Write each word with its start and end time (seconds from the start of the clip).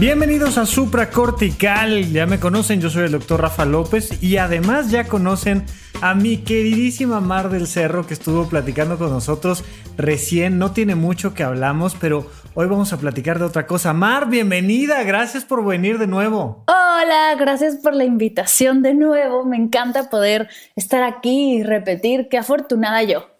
Bienvenidos 0.00 0.58
a 0.58 0.66
Supracortical, 0.66 2.10
ya 2.10 2.26
me 2.26 2.40
conocen, 2.40 2.80
yo 2.80 2.90
soy 2.90 3.04
el 3.04 3.12
doctor 3.12 3.40
Rafa 3.40 3.64
López 3.64 4.20
y 4.20 4.38
además 4.38 4.90
ya 4.90 5.06
conocen 5.06 5.64
a 6.02 6.14
mi 6.14 6.38
queridísima 6.38 7.20
Mar 7.20 7.48
del 7.48 7.68
Cerro 7.68 8.04
que 8.04 8.14
estuvo 8.14 8.48
platicando 8.48 8.98
con 8.98 9.10
nosotros 9.10 9.62
recién, 9.96 10.58
no 10.58 10.72
tiene 10.72 10.96
mucho 10.96 11.32
que 11.32 11.44
hablamos, 11.44 11.94
pero 11.94 12.28
hoy 12.54 12.66
vamos 12.66 12.92
a 12.92 12.98
platicar 12.98 13.38
de 13.38 13.44
otra 13.44 13.68
cosa. 13.68 13.92
Mar, 13.92 14.28
bienvenida, 14.28 15.00
gracias 15.04 15.44
por 15.44 15.64
venir 15.64 15.98
de 15.98 16.08
nuevo. 16.08 16.64
Hola, 16.66 17.36
gracias 17.38 17.76
por 17.76 17.94
la 17.94 18.04
invitación 18.04 18.82
de 18.82 18.94
nuevo, 18.94 19.44
me 19.44 19.56
encanta 19.56 20.10
poder 20.10 20.48
estar 20.74 21.04
aquí 21.04 21.58
y 21.58 21.62
repetir, 21.62 22.26
qué 22.28 22.38
afortunada 22.38 23.04
yo. 23.04 23.33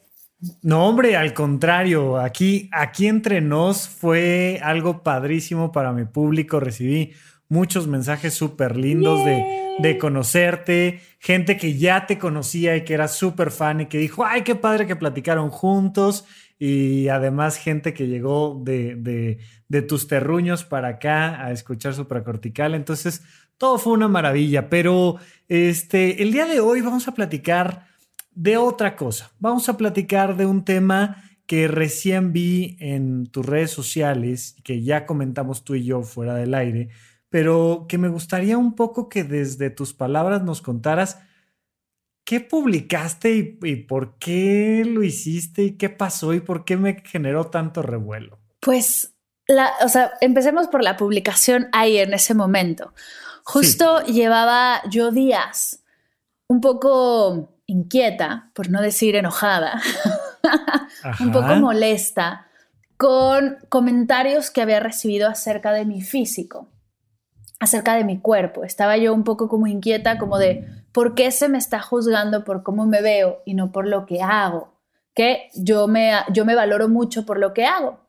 No, 0.62 0.86
hombre, 0.86 1.16
al 1.16 1.32
contrario, 1.32 2.18
aquí, 2.18 2.68
aquí 2.72 3.06
entre 3.06 3.40
nos 3.40 3.88
fue 3.88 4.60
algo 4.62 5.02
padrísimo 5.02 5.73
para 5.73 5.92
mi 5.92 6.04
público. 6.04 6.60
Recibí 6.60 7.12
muchos 7.48 7.86
mensajes 7.86 8.34
súper 8.34 8.76
lindos 8.76 9.24
de, 9.24 9.76
de, 9.78 9.98
conocerte, 9.98 11.01
gente 11.18 11.56
que 11.56 11.78
ya 11.78 12.06
te 12.06 12.18
conocía 12.18 12.76
y 12.76 12.84
que 12.84 12.95
era 12.95 13.09
súper 13.09 13.51
fan 13.51 13.82
y 13.82 13.86
que 13.86 13.98
dijo, 13.98 14.24
ay, 14.24 14.42
qué 14.42 14.54
padre 14.54 14.86
que 14.86 14.96
platicaron 14.96 15.51
juntos. 15.51 16.24
Y 16.58 17.08
además 17.08 17.56
gente 17.56 17.95
que 17.95 18.06
llegó 18.06 18.60
de, 18.64 18.96
de, 18.96 19.38
de 19.68 19.82
tus 19.82 20.08
terruños 20.08 20.64
para 20.64 20.88
acá 20.88 21.45
a 21.45 21.52
escuchar 21.52 21.95
Supracortical. 21.95 22.74
Entonces, 22.74 23.23
todo 23.56 23.79
fue 23.79 23.92
una 23.92 24.08
maravilla. 24.08 24.68
Pero 24.68 25.16
este, 25.48 26.23
el 26.23 26.32
día 26.32 26.46
de 26.46 26.60
hoy 26.60 26.80
vamos 26.80 27.08
a 27.08 27.14
platicar 27.14 27.93
de 28.35 28.57
otra 28.57 28.96
cosa. 28.96 29.30
Vamos 29.38 29.68
a 29.68 29.77
platicar 29.77 30.37
de 30.37 30.46
un 30.46 30.65
tema 30.65 31.23
que 31.46 31.68
recién 31.68 32.32
vi 32.32 32.76
en 32.80 33.26
tus 33.26 33.45
redes 33.45 33.71
sociales, 33.71 34.57
que 34.65 34.82
ya 34.82 35.07
comentamos 35.07 35.65
tú 35.65 35.74
y 35.74 35.85
yo 35.85 36.02
fuera 36.02 36.35
del 36.35 36.54
aire, 36.54 36.88
pero 37.29 37.87
que 37.88 37.99
me 37.99 38.09
gustaría 38.09 38.57
un 38.57 38.74
poco 38.74 39.09
que 39.09 39.24
desde 39.24 39.71
tus 39.71 39.93
palabras 39.93 40.43
nos 40.43 40.63
contaras 40.63 41.18
qué 42.24 42.41
publicaste 42.41 43.59
y, 43.63 43.76
por 43.76 44.18
qué 44.18 44.82
lo 44.87 45.02
hiciste 45.02 45.63
y 45.63 45.76
qué 45.76 45.91
pasó 45.91 46.32
y 46.32 46.41
por 46.41 46.65
qué 46.65 46.76
me 46.76 47.02
generó 47.04 47.48
tanto 47.48 47.82
revuelo. 47.82 48.38
Pues, 48.60 49.15
la, 49.46 49.73
o 49.82 49.88
sea, 49.88 50.13
empecemos 50.23 50.69
por 50.69 50.82
la 50.82 50.96
publicación 50.96 51.69
ahí 51.73 51.98
en 51.98 52.15
ese 52.15 52.32
momento. 52.35 52.95
Justo 53.45 54.01
sí. 54.07 54.15
llevaba 54.15 54.80
yo 54.88 55.10
días 55.10 55.85
un 56.48 56.63
poco 56.63 57.54
inquieta, 57.66 58.51
por 58.54 58.70
no 58.70 58.82
decir 58.82 59.16
enojada, 59.16 59.80
un 61.20 61.32
poco 61.32 61.57
molesta, 61.57 62.46
con 62.96 63.59
comentarios 63.68 64.50
que 64.50 64.62
había 64.62 64.81
recibido 64.81 65.28
acerca 65.28 65.72
de 65.72 65.84
mi 65.84 66.03
físico, 66.03 66.69
acerca 67.60 67.94
de 67.94 68.04
mi 68.04 68.20
cuerpo. 68.20 68.64
Estaba 68.64 68.97
yo 68.97 69.12
un 69.12 69.25
poco 69.25 69.48
como 69.48 69.66
inquieta, 69.66 70.19
como 70.19 70.38
de, 70.38 70.66
¿por 70.92 71.14
qué 71.14 71.30
se 71.30 71.48
me 71.48 71.58
está 71.58 71.80
juzgando 71.80 72.44
por 72.44 72.62
cómo 72.62 72.86
me 72.86 73.02
veo 73.02 73.42
y 73.44 73.54
no 73.54 73.72
por 73.72 73.86
lo 73.86 74.06
que 74.06 74.22
hago? 74.22 74.75
Que 75.14 75.48
yo 75.54 75.86
me, 75.88 76.12
yo 76.32 76.44
me 76.44 76.54
valoro 76.54 76.88
mucho 76.88 77.25
por 77.25 77.38
lo 77.38 77.54
que 77.54 77.64
hago. 77.64 78.03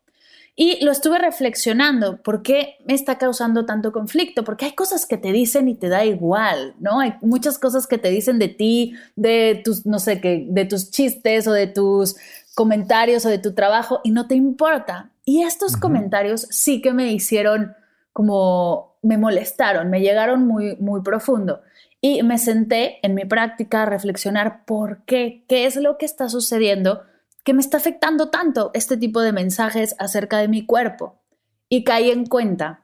Y 0.58 0.84
lo 0.86 0.92
estuve 0.92 1.20
reflexionando, 1.20 2.22
¿por 2.22 2.42
qué 2.42 2.78
me 2.86 2.94
está 2.94 3.18
causando 3.18 3.66
tanto 3.66 3.92
conflicto? 3.92 4.46
Porque 4.46 4.66
hay 4.66 4.72
cosas 4.72 5.06
que 5.06 5.18
te 5.18 5.34
dicen 5.34 5.68
y 5.68 5.76
te 5.76 5.90
da 5.90 6.06
igual, 6.06 6.76
¿no? 6.80 7.02
Hay 7.02 7.16
muchas 7.22 7.60
cosas 7.60 7.88
que 7.88 7.98
te 7.98 8.10
dicen 8.10 8.40
de 8.40 8.48
ti, 8.48 8.96
de 9.18 9.62
tus, 9.66 9.86
no 9.86 10.00
sé 10.00 10.22
qué, 10.22 10.46
de 10.48 10.64
tus 10.64 10.92
chistes 10.92 11.46
o 11.48 11.52
de 11.52 11.68
tus 11.68 12.16
comentarios 12.56 13.26
o 13.26 13.30
de 13.30 13.38
tu 13.38 13.54
trabajo 13.54 14.00
y 14.06 14.12
no 14.12 14.28
te 14.28 14.36
importa. 14.36 15.12
Y 15.26 15.44
estos 15.44 15.74
uh 15.74 15.76
-huh. 15.76 15.82
comentarios 15.82 16.48
sí 16.50 16.82
que 16.82 16.94
me 16.94 17.12
hicieron 17.12 17.76
como, 18.14 18.96
me 19.02 19.18
molestaron, 19.18 19.90
me 19.90 20.00
llegaron 20.00 20.48
muy, 20.48 20.78
muy 20.78 21.02
profundo. 21.02 21.62
Y 22.00 22.24
me 22.24 22.38
senté 22.38 23.00
en 23.02 23.14
mi 23.14 23.26
práctica 23.26 23.82
a 23.82 23.86
reflexionar 23.88 24.64
por 24.66 25.00
qué, 25.06 25.44
qué 25.50 25.66
es 25.66 25.76
lo 25.76 25.98
que 25.98 26.06
está 26.06 26.30
sucediendo 26.30 27.02
que 27.46 27.54
me 27.54 27.62
está 27.62 27.78
afectando 27.78 28.30
tanto 28.30 28.72
este 28.74 28.98
tipo 28.98 29.22
de 29.22 29.32
mensajes 29.32 29.96
acerca 30.00 30.40
de 30.40 30.48
mi 30.48 30.66
cuerpo. 30.66 31.22
Y 31.70 31.84
caí 31.84 32.10
en 32.10 32.26
cuenta 32.26 32.82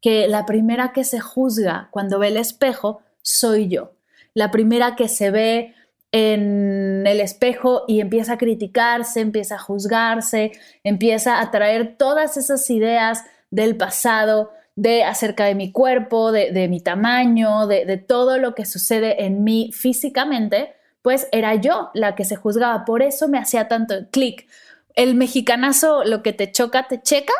que 0.00 0.26
la 0.26 0.44
primera 0.44 0.92
que 0.92 1.04
se 1.04 1.20
juzga 1.20 1.88
cuando 1.92 2.18
ve 2.18 2.28
el 2.28 2.36
espejo 2.36 3.00
soy 3.22 3.68
yo. 3.68 3.92
La 4.34 4.50
primera 4.50 4.96
que 4.96 5.08
se 5.08 5.30
ve 5.30 5.74
en 6.10 7.06
el 7.06 7.20
espejo 7.20 7.84
y 7.86 8.00
empieza 8.00 8.34
a 8.34 8.38
criticarse, 8.38 9.20
empieza 9.20 9.54
a 9.54 9.60
juzgarse, 9.60 10.50
empieza 10.82 11.40
a 11.40 11.50
traer 11.52 11.96
todas 11.96 12.36
esas 12.36 12.68
ideas 12.70 13.24
del 13.50 13.76
pasado, 13.76 14.50
de 14.74 15.04
acerca 15.04 15.44
de 15.44 15.54
mi 15.54 15.70
cuerpo, 15.70 16.32
de, 16.32 16.50
de 16.50 16.66
mi 16.66 16.80
tamaño, 16.80 17.68
de, 17.68 17.84
de 17.84 17.98
todo 17.98 18.38
lo 18.38 18.54
que 18.56 18.66
sucede 18.66 19.24
en 19.24 19.44
mí 19.44 19.70
físicamente, 19.72 20.74
pues 21.02 21.28
era 21.32 21.54
yo 21.56 21.90
la 21.94 22.14
que 22.14 22.24
se 22.24 22.36
juzgaba. 22.36 22.84
Por 22.84 23.02
eso 23.02 23.28
me 23.28 23.38
hacía 23.38 23.68
tanto 23.68 23.94
clic. 24.10 24.46
El 24.94 25.14
mexicanazo, 25.14 26.04
lo 26.04 26.22
que 26.22 26.32
te 26.32 26.50
choca, 26.50 26.86
te 26.88 27.02
checa. 27.02 27.34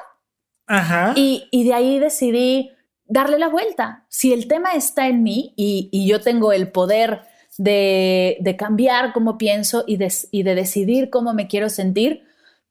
Ajá. 0.66 1.12
Y, 1.16 1.48
y, 1.50 1.64
de 1.64 1.74
ahí 1.74 1.98
decidí 1.98 2.72
darle 3.04 3.38
la 3.38 3.48
vuelta. 3.48 4.04
Si 4.08 4.32
el 4.32 4.48
tema 4.48 4.72
está 4.72 5.08
en 5.08 5.22
mí 5.22 5.54
y, 5.56 5.88
y 5.92 6.06
yo 6.06 6.20
tengo 6.20 6.52
el 6.52 6.70
poder 6.70 7.22
de, 7.58 8.38
de 8.40 8.56
cambiar 8.56 9.12
cómo 9.12 9.38
pienso 9.38 9.84
y 9.86 9.96
de, 9.96 10.12
y 10.30 10.42
de, 10.42 10.54
decidir 10.54 11.10
cómo 11.10 11.34
me 11.34 11.46
quiero 11.46 11.68
sentir, 11.68 12.24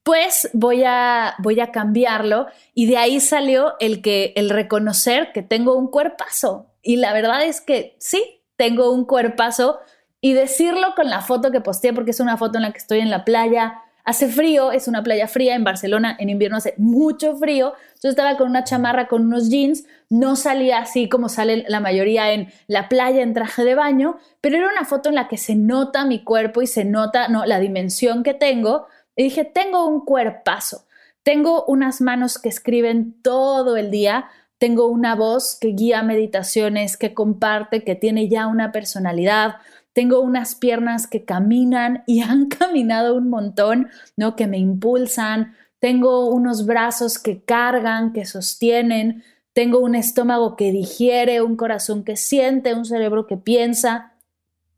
pues 0.04 0.50
voy 0.54 0.84
a, 0.84 1.36
voy 1.40 1.60
a 1.60 1.72
cambiarlo. 1.72 2.48
Y 2.74 2.88
de 2.88 2.98
ahí 2.98 3.20
salió 3.20 3.76
el, 3.80 4.02
que, 4.02 4.34
el 4.36 4.50
reconocer 4.50 5.32
que 5.34 5.44
tengo 5.44 5.76
un 5.76 5.88
cuerpazo. 5.88 6.74
Y 6.82 6.96
la 6.96 7.14
verdad 7.14 7.46
es 7.46 7.62
que 7.62 7.96
sí, 8.00 8.42
tengo 8.56 8.92
un 8.92 9.06
cuerpazo 9.06 9.80
y 10.22 10.34
decirlo 10.34 10.94
con 10.96 11.10
la 11.10 11.22
foto 11.22 11.52
que 11.52 11.62
posteé, 11.62 11.94
porque 11.94 12.12
es 12.12 12.20
una 12.20 12.38
foto 12.38 12.58
en 12.58 12.62
la 12.62 12.72
que 12.72 12.78
estoy 12.78 13.00
en 13.00 13.10
la 13.10 13.26
playa. 13.26 13.82
Hace 14.04 14.28
frío, 14.28 14.72
es 14.72 14.88
una 14.88 15.04
playa 15.04 15.28
fría 15.28 15.56
en 15.56 15.64
Barcelona, 15.64 16.16
en 16.20 16.30
invierno 16.30 16.58
hace 16.58 16.76
mucho 16.78 17.36
frío. 17.36 17.74
Yo 18.04 18.10
estaba 18.10 18.38
con 18.38 18.50
una 18.50 18.64
chamarra, 18.64 19.08
con 19.08 19.26
unos 19.26 19.50
jeans, 19.50 19.84
no 20.10 20.36
salía 20.36 20.80
así 20.80 21.10
como 21.10 21.28
sale 21.28 21.66
la 21.68 21.80
mayoría 21.80 22.32
en 22.34 22.52
la 22.68 22.88
playa 22.88 23.22
en 23.22 23.34
traje 23.34 23.64
de 23.64 23.76
baño, 23.76 24.18
pero 24.40 24.58
era 24.58 24.70
una 24.70 24.86
foto 24.86 25.10
en 25.10 25.16
la 25.16 25.28
que 25.28 25.38
se 25.38 25.56
nota 25.56 26.06
mi 26.06 26.24
cuerpo 26.24 26.62
y 26.62 26.68
se 26.68 26.86
nota 26.86 27.28
no, 27.28 27.46
la 27.46 27.60
dimensión 27.60 28.24
que 28.24 28.34
tengo. 28.34 28.88
Y 29.16 29.24
dije, 29.24 29.44
tengo 29.44 29.88
un 29.88 30.06
cuerpazo, 30.06 30.86
tengo 31.24 31.66
unas 31.66 32.02
manos 32.02 32.38
que 32.40 32.50
escriben 32.50 33.22
todo 33.22 33.78
el 33.78 33.92
día, 33.92 34.30
tengo 34.58 34.88
una 34.88 35.16
voz 35.16 35.58
que 35.60 35.70
guía 35.70 36.04
meditaciones, 36.04 36.96
que 36.96 37.14
comparte, 37.16 37.84
que 37.84 37.96
tiene 37.96 38.30
ya 38.30 38.46
una 38.46 38.72
personalidad, 38.72 39.56
tengo 39.94 40.22
unas 40.22 40.56
piernas 40.56 41.08
que 41.08 41.26
caminan 41.26 42.04
y 42.08 42.22
han 42.22 42.48
caminado 42.48 43.16
un 43.16 43.30
montón, 43.30 43.90
¿no? 44.18 44.36
Que 44.36 44.48
me 44.48 44.58
impulsan, 44.58 45.56
tengo 45.80 46.30
unos 46.30 46.66
brazos 46.66 47.20
que 47.20 47.44
cargan, 47.44 48.14
que 48.14 48.26
sostienen, 48.26 49.24
tengo 49.54 49.80
un 49.80 49.96
estómago 49.96 50.56
que 50.56 50.72
digiere, 50.72 51.42
un 51.42 51.58
corazón 51.58 52.04
que 52.04 52.16
siente, 52.16 52.74
un 52.74 52.86
cerebro 52.86 53.28
que 53.28 53.38
piensa, 53.38 54.14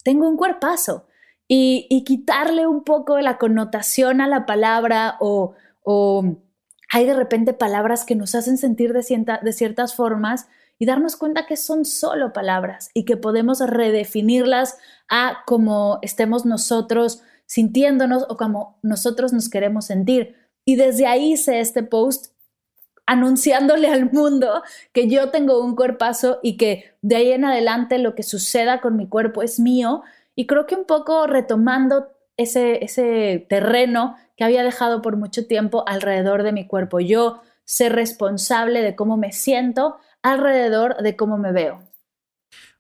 tengo 0.04 0.28
un 0.28 0.38
cuerpazo. 0.38 1.08
Y, 1.48 1.88
y 1.90 2.06
quitarle 2.06 2.68
un 2.68 2.84
poco 2.84 3.20
la 3.20 3.38
connotación 3.38 4.22
a 4.22 4.28
la 4.28 4.46
palabra 4.46 5.18
o, 5.20 5.54
o 5.84 6.38
hay 6.90 7.06
de 7.06 7.14
repente 7.14 7.54
palabras 7.54 8.06
que 8.06 8.16
nos 8.16 8.34
hacen 8.34 8.58
sentir 8.58 8.94
de, 8.94 9.04
cierta, 9.04 9.40
de 9.44 9.52
ciertas 9.52 9.94
formas 9.94 10.48
y 10.80 10.86
darnos 10.86 11.16
cuenta 11.16 11.46
que 11.46 11.58
son 11.58 11.86
solo 11.86 12.34
palabras 12.34 12.90
y 12.94 13.06
que 13.06 13.18
podemos 13.18 13.60
redefinirlas 13.60 14.78
a 15.10 15.44
como 15.46 16.00
estemos 16.02 16.46
nosotros 16.46 17.22
sintiéndonos 17.46 18.26
o 18.30 18.38
como 18.38 18.80
nosotros 18.82 19.34
nos 19.34 19.50
queremos 19.50 19.86
sentir. 19.86 20.36
Y 20.66 20.76
desde 20.76 21.06
ahí 21.06 21.34
hice 21.34 21.60
este 21.60 21.84
post 21.84 22.34
anunciándole 23.06 23.88
al 23.92 24.12
mundo 24.12 24.64
que 24.92 25.08
yo 25.08 25.30
tengo 25.30 25.64
un 25.64 25.76
cuerpazo 25.76 26.40
y 26.42 26.58
que 26.58 26.96
de 27.02 27.16
ahí 27.16 27.32
en 27.32 27.46
adelante 27.46 27.98
lo 28.00 28.16
que 28.16 28.24
suceda 28.24 28.82
con 28.82 28.96
mi 28.96 29.08
cuerpo 29.08 29.42
es 29.42 29.60
mío. 29.60 30.04
Y 30.36 30.48
creo 30.48 30.66
que 30.66 30.76
un 30.76 30.86
poco 30.86 31.28
retomando 31.28 32.08
ese, 32.38 32.84
ese 32.84 33.46
terreno 33.50 34.16
que 34.36 34.44
había 34.44 34.64
dejado 34.64 35.02
por 35.02 35.18
mucho 35.18 35.46
tiempo 35.46 35.84
alrededor 35.88 36.44
de 36.44 36.54
mi 36.54 36.66
cuerpo. 36.66 37.00
Yo 37.00 37.42
ser 37.66 37.94
responsable 37.94 38.82
de 38.82 38.96
cómo 38.96 39.16
me 39.16 39.32
siento 39.32 39.98
alrededor 40.24 40.98
de 41.04 41.16
cómo 41.16 41.38
me 41.38 41.52
veo. 41.52 41.84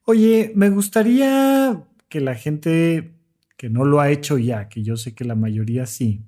Oye, 0.05 0.51
me 0.55 0.69
gustaría 0.69 1.83
que 2.09 2.19
la 2.19 2.35
gente 2.35 3.13
que 3.57 3.69
no 3.69 3.85
lo 3.85 4.01
ha 4.01 4.09
hecho 4.09 4.37
ya, 4.37 4.67
que 4.67 4.83
yo 4.83 4.97
sé 4.97 5.13
que 5.13 5.23
la 5.23 5.35
mayoría 5.35 5.85
sí, 5.85 6.21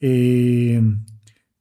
eh, 0.00 0.82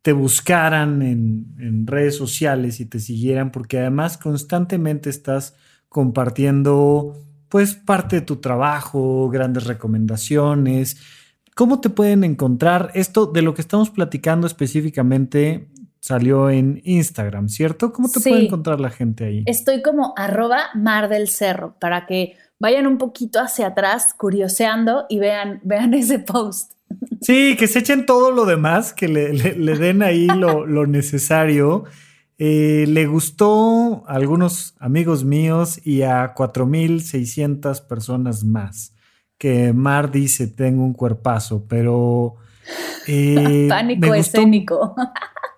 te 0.02 0.14
buscaran 0.14 1.02
en, 1.02 1.88
redes 1.88 2.16
sociales 2.16 2.80
y 2.80 2.86
te 2.86 3.00
siguieran, 3.00 3.52
porque 3.52 3.80
además 3.80 4.18
constantemente 4.18 5.10
estás 5.10 5.56
compartiendo 5.90 7.16
pues 7.50 7.76
parte 7.76 8.18
de 8.18 8.22
tu 8.22 8.38
trabajo, 8.38 9.30
grandes 9.30 9.66
recomendaciones. 9.66 10.98
¿Cómo 11.56 11.80
te 11.80 11.90
pueden 11.90 12.24
encontrar? 12.24 12.92
Esto 12.96 13.28
de 13.28 13.42
lo 13.42 13.54
que 13.54 13.62
estamos 13.62 13.90
platicando 13.90 14.46
específicamente 14.48 15.70
salió 16.06 16.52
en 16.52 16.82
Instagram, 16.84 17.50
¿cierto? 17.50 17.92
¿Cómo 17.92 18.10
te 18.10 18.20
puede 18.20 18.46
encontrar 18.46 18.80
la 18.80 18.92
gente 18.92 19.26
ahí? 19.26 19.44
Estoy 19.48 19.82
como 19.82 20.14
arroba 20.16 20.66
mar 20.76 21.10
del 21.10 21.30
cerro 21.30 21.74
para 21.80 22.06
que 22.06 22.38
vayan 22.60 22.86
un 22.86 23.00
poquito 23.00 23.40
hacia 23.40 23.66
atrás 23.66 24.14
curioseando 24.16 25.08
y 25.10 25.18
vean, 25.18 25.62
vean 25.64 25.94
ese 25.96 26.20
post. 26.20 26.74
Sí, 27.22 27.56
que 27.58 27.66
se 27.66 27.80
echen 27.80 28.06
todo 28.06 28.30
lo 28.30 28.46
demás, 28.46 28.94
que 28.94 29.08
le, 29.08 29.32
den 29.32 30.04
ahí 30.04 30.28
lo, 30.38 30.86
necesario. 30.86 31.86
Eh, 32.38 32.86
le 32.88 33.08
gustó 33.08 34.04
a 34.08 34.14
algunos 34.14 34.76
amigos 34.78 35.24
míos 35.24 35.80
y 35.84 36.04
a 36.04 36.34
4,600 36.36 37.82
personas 37.82 38.44
más. 38.44 38.94
Que 39.40 39.74
Mar 39.74 40.12
dice, 40.12 40.46
tengo 40.46 40.84
un 40.84 40.94
cuerpazo, 40.94 41.66
pero... 41.68 42.36
Eh, 43.08 43.68
Pánico 43.70 44.16
escénico. 44.16 44.96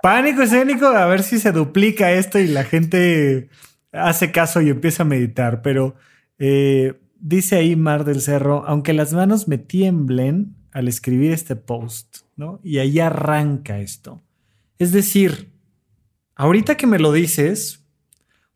Pánico 0.01 0.41
escénico, 0.43 0.87
a 0.87 1.05
ver 1.05 1.23
si 1.23 1.39
se 1.39 1.51
duplica 1.51 2.11
esto 2.11 2.39
y 2.39 2.47
la 2.47 2.63
gente 2.63 3.49
hace 3.91 4.31
caso 4.31 4.61
y 4.61 4.69
empieza 4.69 5.03
a 5.03 5.05
meditar, 5.07 5.61
pero 5.61 5.95
eh, 6.37 6.99
dice 7.19 7.55
ahí 7.55 7.75
Mar 7.75 8.03
del 8.03 8.21
Cerro, 8.21 8.63
aunque 8.67 8.93
las 8.93 9.13
manos 9.13 9.47
me 9.47 9.57
tiemblen 9.57 10.55
al 10.71 10.87
escribir 10.87 11.31
este 11.31 11.55
post, 11.55 12.17
¿no? 12.35 12.59
Y 12.63 12.77
ahí 12.77 12.99
arranca 12.99 13.79
esto. 13.79 14.21
Es 14.77 14.91
decir, 14.91 15.51
ahorita 16.35 16.77
que 16.77 16.85
me 16.85 16.99
lo 16.99 17.11
dices, 17.11 17.85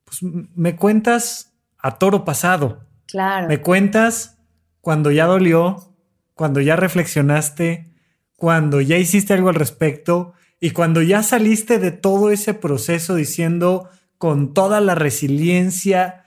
pues 0.05 0.21
me 0.21 0.75
cuentas 0.75 1.53
a 1.79 1.97
toro 1.97 2.23
pasado. 2.25 2.85
Claro. 3.07 3.47
Me 3.47 3.61
cuentas 3.61 4.37
cuando 4.81 5.11
ya 5.11 5.25
dolió, 5.25 5.95
cuando 6.35 6.61
ya 6.61 6.75
reflexionaste, 6.75 7.91
cuando 8.35 8.81
ya 8.81 8.97
hiciste 8.97 9.33
algo 9.33 9.49
al 9.49 9.55
respecto 9.55 10.33
y 10.63 10.69
cuando 10.71 11.01
ya 11.01 11.23
saliste 11.23 11.79
de 11.79 11.89
todo 11.91 12.29
ese 12.29 12.53
proceso 12.53 13.15
diciendo 13.15 13.89
con 14.19 14.53
toda 14.53 14.79
la 14.79 14.93
resiliencia, 14.93 16.25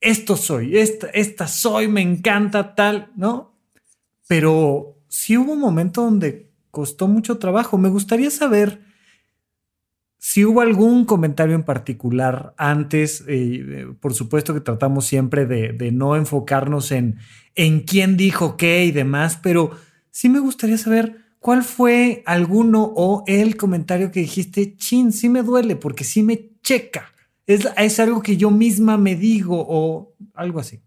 esto 0.00 0.36
soy, 0.36 0.78
esta, 0.78 1.08
esta 1.08 1.46
soy, 1.48 1.88
me 1.88 2.00
encanta 2.00 2.74
tal, 2.74 3.12
¿no? 3.14 3.54
Pero 4.26 4.96
sí 5.08 5.36
hubo 5.36 5.52
un 5.52 5.60
momento 5.60 6.02
donde 6.02 6.50
costó 6.70 7.08
mucho 7.08 7.36
trabajo. 7.36 7.76
Me 7.76 7.90
gustaría 7.90 8.30
saber 8.30 8.80
si 10.16 10.46
hubo 10.46 10.62
algún 10.62 11.04
comentario 11.04 11.54
en 11.54 11.64
particular 11.64 12.54
antes, 12.56 13.22
eh, 13.28 13.86
por 14.00 14.14
supuesto 14.14 14.54
que 14.54 14.60
tratamos 14.60 15.04
siempre 15.04 15.44
de, 15.44 15.74
de, 15.74 15.92
no 15.92 16.16
enfocarnos 16.16 16.90
en, 16.90 17.18
en 17.54 17.80
quién 17.80 18.16
dijo 18.16 18.56
qué 18.56 18.86
y 18.86 18.92
demás, 18.92 19.38
pero 19.42 19.72
sí 20.10 20.30
me 20.30 20.38
gustaría 20.38 20.78
saber 20.78 21.21
¿cuál 21.42 21.64
fue 21.64 22.22
alguno 22.24 22.92
o 22.96 23.24
el 23.26 23.56
comentario 23.58 24.10
que 24.10 24.20
dijiste, 24.20 24.76
chin, 24.76 25.12
sí 25.12 25.28
me 25.28 25.42
duele 25.42 25.76
porque 25.76 26.04
sí 26.04 26.22
me 26.22 26.52
checa? 26.62 27.12
Es, 27.46 27.68
es 27.76 28.00
algo 28.00 28.22
que 28.22 28.38
yo 28.38 28.50
misma 28.50 28.96
me 28.96 29.16
digo 29.16 29.62
o 29.68 30.14
algo 30.34 30.60
así. 30.60 30.80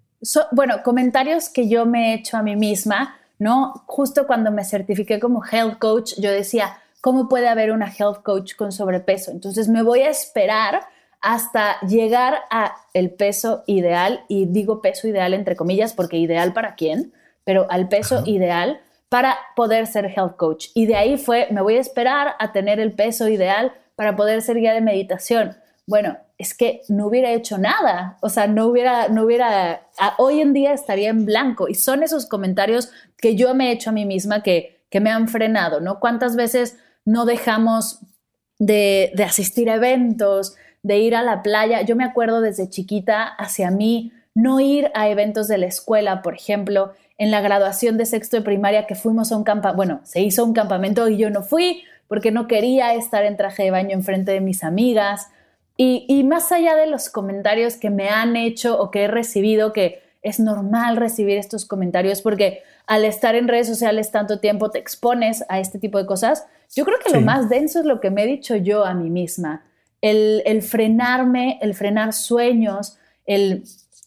bueno, 0.53 0.81
comentarios 0.83 1.49
que 1.49 1.67
yo 1.67 1.85
me 1.85 2.11
he 2.11 2.13
hecho 2.15 2.37
a 2.37 2.41
mí 2.41 2.55
misma, 2.55 3.15
¿no? 3.37 3.83
Justo 3.85 4.25
cuando 4.25 4.49
me 4.49 4.63
certifiqué 4.63 5.19
como 5.19 5.43
health 5.45 5.77
coach, 5.77 6.13
yo 6.17 6.31
decía, 6.31 6.77
¿cómo 7.01 7.27
puede 7.27 7.49
haber 7.49 7.71
una 7.71 7.91
health 7.91 8.23
coach 8.23 8.55
con 8.55 8.71
sobrepeso? 8.71 9.31
Entonces 9.31 9.67
me 9.67 9.83
voy 9.83 9.99
a 9.99 10.09
esperar 10.09 10.87
hasta 11.21 11.79
llegar 11.81 12.35
a 12.49 12.75
el 12.93 13.11
peso 13.11 13.63
ideal 13.67 14.23
y 14.29 14.45
digo 14.45 14.81
peso 14.81 15.07
ideal 15.07 15.33
entre 15.33 15.55
comillas 15.55 15.93
porque 15.93 16.17
ideal 16.17 16.53
para 16.53 16.75
quién, 16.75 17.13
pero 17.43 17.67
al 17.69 17.89
peso 17.89 18.23
ideal 18.25 18.79
para 19.09 19.37
poder 19.55 19.87
ser 19.87 20.05
health 20.05 20.35
coach. 20.37 20.67
Y 20.73 20.85
de 20.87 20.95
ahí 20.95 21.17
fue, 21.17 21.47
me 21.51 21.61
voy 21.61 21.77
a 21.77 21.81
esperar 21.81 22.35
a 22.39 22.51
tener 22.51 22.79
el 22.79 22.93
peso 22.93 23.27
ideal 23.27 23.73
para 23.95 24.15
poder 24.15 24.41
ser 24.41 24.57
guía 24.57 24.73
de 24.73 24.81
meditación. 24.81 25.55
Bueno, 25.87 26.17
es 26.37 26.53
que 26.53 26.81
no 26.89 27.07
hubiera 27.07 27.31
hecho 27.31 27.57
nada, 27.57 28.17
o 28.21 28.29
sea, 28.29 28.47
no 28.47 28.67
hubiera, 28.67 29.07
no 29.07 29.23
hubiera, 29.23 29.87
hoy 30.17 30.41
en 30.41 30.53
día 30.53 30.73
estaría 30.73 31.09
en 31.09 31.25
blanco. 31.25 31.69
Y 31.69 31.75
son 31.75 32.03
esos 32.03 32.25
comentarios 32.25 32.91
que 33.17 33.35
yo 33.35 33.53
me 33.53 33.69
he 33.69 33.71
hecho 33.71 33.91
a 33.91 33.93
mí 33.93 34.05
misma 34.05 34.43
que, 34.43 34.81
que 34.89 34.99
me 34.99 35.11
han 35.11 35.27
frenado, 35.27 35.79
¿no? 35.79 35.99
¿Cuántas 35.99 36.35
veces 36.35 36.77
no 37.05 37.25
dejamos 37.25 37.99
de, 38.59 39.11
de 39.15 39.23
asistir 39.23 39.69
a 39.69 39.75
eventos, 39.75 40.55
de 40.83 40.97
ir 40.97 41.15
a 41.15 41.21
la 41.21 41.43
playa? 41.43 41.81
Yo 41.83 41.95
me 41.95 42.03
acuerdo 42.03 42.41
desde 42.41 42.69
chiquita 42.69 43.23
hacia 43.23 43.71
mí, 43.71 44.11
no 44.33 44.59
ir 44.59 44.91
a 44.93 45.07
eventos 45.07 45.47
de 45.47 45.59
la 45.59 45.67
escuela, 45.67 46.21
por 46.21 46.33
ejemplo, 46.33 46.93
en 47.17 47.31
la 47.31 47.41
graduación 47.41 47.97
de 47.97 48.05
sexto 48.05 48.37
de 48.37 48.43
primaria 48.43 48.87
que 48.87 48.95
fuimos 48.95 49.31
a 49.31 49.37
un 49.37 49.43
campamento, 49.43 49.77
bueno, 49.77 50.01
se 50.03 50.21
hizo 50.21 50.43
un 50.43 50.53
campamento 50.53 51.07
y 51.07 51.17
yo 51.17 51.29
no 51.29 51.43
fui 51.43 51.83
porque 52.07 52.31
no 52.31 52.47
quería 52.47 52.93
estar 52.93 53.25
en 53.25 53.37
traje 53.37 53.63
de 53.63 53.71
baño 53.71 53.91
enfrente 53.91 54.31
de 54.31 54.41
mis 54.41 54.63
amigas. 54.63 55.29
Y, 55.77 56.05
y 56.07 56.23
más 56.23 56.51
allá 56.51 56.75
de 56.75 56.87
los 56.87 57.09
comentarios 57.09 57.77
que 57.77 57.89
me 57.89 58.09
han 58.09 58.35
hecho 58.35 58.79
o 58.79 58.91
que 58.91 59.03
he 59.03 59.07
recibido, 59.07 59.73
que 59.73 60.03
es 60.21 60.39
normal 60.39 60.97
recibir 60.97 61.37
estos 61.37 61.65
comentarios 61.65 62.21
porque 62.21 62.63
al 62.87 63.05
estar 63.05 63.35
en 63.35 63.47
redes 63.47 63.67
sociales 63.67 64.11
tanto 64.11 64.39
tiempo 64.39 64.71
te 64.71 64.79
expones 64.79 65.43
a 65.49 65.59
este 65.59 65.77
tipo 65.77 65.99
de 65.99 66.07
cosas, 66.07 66.45
yo 66.75 66.83
creo 66.83 66.97
que 66.99 67.13
lo 67.13 67.21
más 67.21 67.47
denso 67.47 67.79
es 67.79 67.85
lo 67.85 67.99
que 67.99 68.09
me 68.09 68.23
he 68.23 68.27
dicho 68.27 68.55
yo 68.55 68.85
a 68.85 68.95
mí 68.95 69.09
misma, 69.09 69.65
el, 70.01 70.41
el 70.45 70.63
frenarme, 70.63 71.59
el 71.61 71.75
frenar 71.75 72.13
sueños, 72.13 72.97
el 73.25 73.63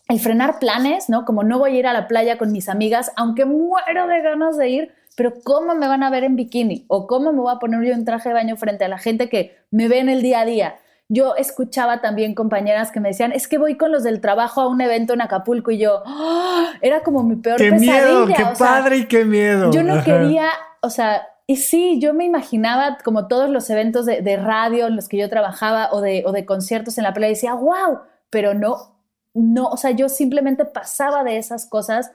el 0.08 0.20
frenar 0.20 0.58
planes, 0.58 1.08
¿no? 1.08 1.24
Como 1.24 1.44
no 1.44 1.58
voy 1.58 1.76
a 1.76 1.78
ir 1.78 1.86
a 1.86 1.92
la 1.92 2.08
playa 2.08 2.38
con 2.38 2.50
mis 2.50 2.68
amigas, 2.68 3.12
aunque 3.16 3.44
muero 3.44 4.06
de 4.06 4.22
ganas 4.22 4.56
de 4.56 4.68
ir, 4.68 4.94
pero 5.16 5.34
¿cómo 5.44 5.74
me 5.74 5.86
van 5.86 6.02
a 6.02 6.10
ver 6.10 6.24
en 6.24 6.36
bikini? 6.36 6.86
¿O 6.88 7.06
cómo 7.06 7.32
me 7.32 7.40
voy 7.40 7.52
a 7.54 7.58
poner 7.58 7.82
yo 7.84 7.92
en 7.92 8.04
traje 8.04 8.30
de 8.30 8.34
baño 8.34 8.56
frente 8.56 8.84
a 8.84 8.88
la 8.88 8.98
gente 8.98 9.28
que 9.28 9.56
me 9.70 9.88
ve 9.88 9.98
en 9.98 10.08
el 10.08 10.22
día 10.22 10.40
a 10.40 10.44
día? 10.46 10.76
Yo 11.10 11.36
escuchaba 11.36 12.00
también 12.00 12.34
compañeras 12.34 12.90
que 12.90 13.00
me 13.00 13.08
decían, 13.08 13.32
es 13.32 13.48
que 13.48 13.58
voy 13.58 13.76
con 13.76 13.92
los 13.92 14.02
del 14.02 14.20
trabajo 14.20 14.60
a 14.60 14.68
un 14.68 14.80
evento 14.80 15.14
en 15.14 15.22
Acapulco 15.22 15.70
y 15.70 15.78
yo, 15.78 16.02
¡ah! 16.06 16.72
era 16.80 17.02
como 17.02 17.22
mi 17.22 17.36
peor 17.36 17.58
¡Qué 17.58 17.70
miedo! 17.72 18.26
¡Qué 18.26 18.44
padre 18.58 18.98
y 18.98 19.06
qué 19.06 19.24
miedo! 19.24 19.70
Yo 19.72 19.82
no 19.82 20.02
quería, 20.04 20.48
o 20.80 20.90
sea, 20.90 21.26
y 21.46 21.56
sí, 21.56 21.98
yo 21.98 22.12
me 22.12 22.24
imaginaba 22.24 22.98
como 23.02 23.26
todos 23.26 23.48
los 23.48 23.68
eventos 23.70 24.04
de, 24.04 24.36
radio 24.36 24.86
en 24.86 24.96
los 24.96 25.08
que 25.08 25.16
yo 25.16 25.30
trabajaba 25.30 25.88
o 25.92 26.00
de, 26.02 26.22
o 26.26 26.32
de 26.32 26.44
conciertos 26.44 26.98
en 26.98 27.04
la 27.04 27.14
playa 27.14 27.30
y 27.30 27.34
decía, 27.34 27.54
wow, 27.54 28.00
pero 28.28 28.52
no, 28.52 28.97
no, 29.42 29.68
o 29.68 29.76
sea, 29.76 29.90
yo 29.92 30.08
simplemente 30.08 30.64
pasaba 30.64 31.24
de 31.24 31.38
esas 31.38 31.66
cosas 31.66 32.12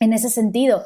en 0.00 0.12
ese 0.12 0.30
sentido, 0.30 0.84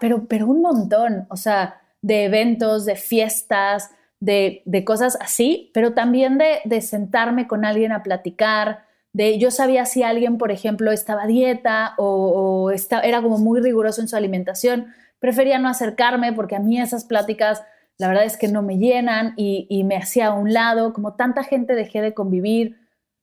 pero, 0.00 0.26
pero 0.26 0.46
un 0.46 0.62
montón, 0.62 1.26
o 1.30 1.36
sea, 1.36 1.80
de 2.02 2.24
eventos, 2.24 2.84
de 2.84 2.96
fiestas, 2.96 3.90
de, 4.20 4.62
cosas 4.84 5.16
así, 5.20 5.70
pero 5.74 5.94
también 5.94 6.38
de, 6.38 6.80
sentarme 6.80 7.46
con 7.46 7.64
alguien 7.64 7.92
a 7.92 8.02
platicar, 8.02 8.84
de 9.12 9.38
yo 9.38 9.50
sabía 9.50 9.86
si 9.86 10.02
alguien, 10.02 10.38
por 10.38 10.50
ejemplo, 10.50 10.92
estaba 10.92 11.24
a 11.24 11.26
dieta 11.26 11.94
o, 11.98 12.70
era 13.02 13.22
como 13.22 13.38
muy 13.38 13.60
riguroso 13.60 14.00
en 14.00 14.08
su 14.08 14.16
alimentación, 14.16 14.92
prefería 15.18 15.58
no 15.58 15.68
acercarme 15.68 16.32
porque 16.32 16.56
a 16.56 16.60
mí 16.60 16.80
esas 16.80 17.04
pláticas 17.04 17.62
la 17.96 18.06
verdad 18.06 18.24
es 18.24 18.36
que 18.36 18.46
no 18.46 18.62
me 18.62 18.78
llenan 18.78 19.34
y, 19.36 19.66
y 19.68 19.82
me 19.82 19.96
hacía 19.96 20.28
a 20.28 20.34
un 20.34 20.52
lado, 20.52 20.92
como 20.92 21.14
tanta 21.14 21.42
gente 21.42 21.74
dejé 21.74 22.00
de 22.00 22.14
convivir, 22.14 22.78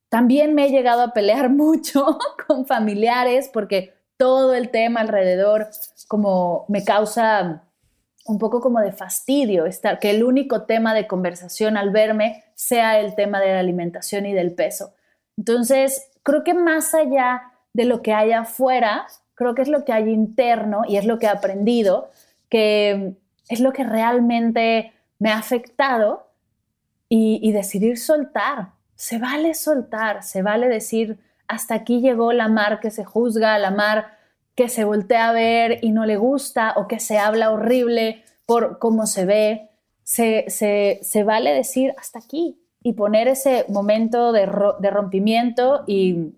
también 0.09 0.55
me 0.55 0.65
he 0.65 0.69
llegado 0.69 1.01
a 1.01 1.13
pelear 1.13 1.49
mucho 1.51 2.17
con 2.47 2.65
familiares 2.65 3.49
porque 3.51 3.93
todo 4.17 4.53
el 4.53 4.69
tema 4.69 5.01
alrededor 5.01 5.67
como 6.07 6.65
me 6.69 6.83
causa 6.83 7.63
un 8.25 8.39
poco 8.39 8.59
como 8.59 8.79
de 8.79 8.91
fastidio 8.91 9.65
estar 9.65 9.99
que 9.99 10.09
el 10.09 10.23
único 10.23 10.63
tema 10.63 10.93
de 10.93 11.05
conversación 11.07 11.77
al 11.77 11.91
verme 11.91 12.43
sea 12.55 12.99
el 12.99 13.15
tema 13.15 13.39
de 13.39 13.53
la 13.53 13.59
alimentación 13.59 14.25
y 14.25 14.33
del 14.33 14.53
peso. 14.53 14.93
Entonces, 15.37 16.09
creo 16.23 16.43
que 16.43 16.53
más 16.53 16.93
allá 16.95 17.51
de 17.73 17.85
lo 17.85 18.01
que 18.01 18.13
hay 18.13 18.31
afuera, 18.31 19.05
creo 19.35 19.53
que 19.53 19.61
es 19.61 19.67
lo 19.67 19.85
que 19.85 19.93
hay 19.93 20.09
interno 20.09 20.83
y 20.87 20.97
es 20.97 21.05
lo 21.05 21.19
que 21.19 21.27
he 21.27 21.29
aprendido, 21.29 22.09
que 22.49 23.15
es 23.47 23.59
lo 23.59 23.73
que 23.73 23.83
realmente 23.83 24.93
me 25.19 25.29
ha 25.29 25.37
afectado 25.37 26.27
y, 27.09 27.39
y 27.43 27.51
decidir 27.51 27.99
soltar, 27.99 28.69
se 28.95 29.17
vale 29.17 29.53
soltar, 29.53 30.23
se 30.23 30.41
vale 30.41 30.67
decir, 30.67 31.19
hasta 31.47 31.75
aquí 31.75 32.01
llegó 32.01 32.33
la 32.33 32.47
mar 32.47 32.79
que 32.79 32.91
se 32.91 33.05
juzga, 33.05 33.57
la 33.59 33.71
mar 33.71 34.17
que 34.55 34.69
se 34.69 34.85
voltea 34.85 35.29
a 35.29 35.33
ver 35.33 35.79
y 35.81 35.91
no 35.91 36.05
le 36.05 36.17
gusta 36.17 36.73
o 36.77 36.87
que 36.87 36.99
se 36.99 37.17
habla 37.17 37.51
horrible 37.51 38.23
por 38.45 38.79
cómo 38.79 39.05
se 39.05 39.25
ve. 39.25 39.69
Se, 40.03 40.45
se, 40.49 41.23
vale 41.23 41.51
decir 41.53 41.93
hasta 41.97 42.19
aquí. 42.19 42.61
y 42.81 42.93
poner 42.93 43.27
ese 43.27 43.65
momento 43.67 44.31
de, 44.31 44.45
rompimiento 44.45 45.83
y, 45.87 46.35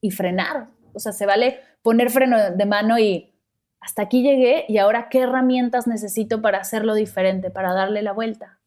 y 0.00 0.10
frenar. 0.10 0.68
O 0.94 0.98
sea, 0.98 1.12
se 1.12 1.26
vale 1.26 1.60
poner 1.82 2.10
freno 2.10 2.50
de 2.50 2.66
mano 2.66 2.98
y 2.98 3.34
hasta 3.80 4.02
aquí 4.02 4.22
llegué 4.22 4.64
y 4.68 4.78
ahora 4.78 5.08
qué 5.10 5.20
herramientas 5.20 5.86
necesito 5.86 6.40
para 6.40 6.58
hacerlo 6.58 6.94
diferente, 6.94 7.50
para 7.50 7.74
darle 7.74 8.02
la 8.02 8.12
vuelta. 8.12 8.58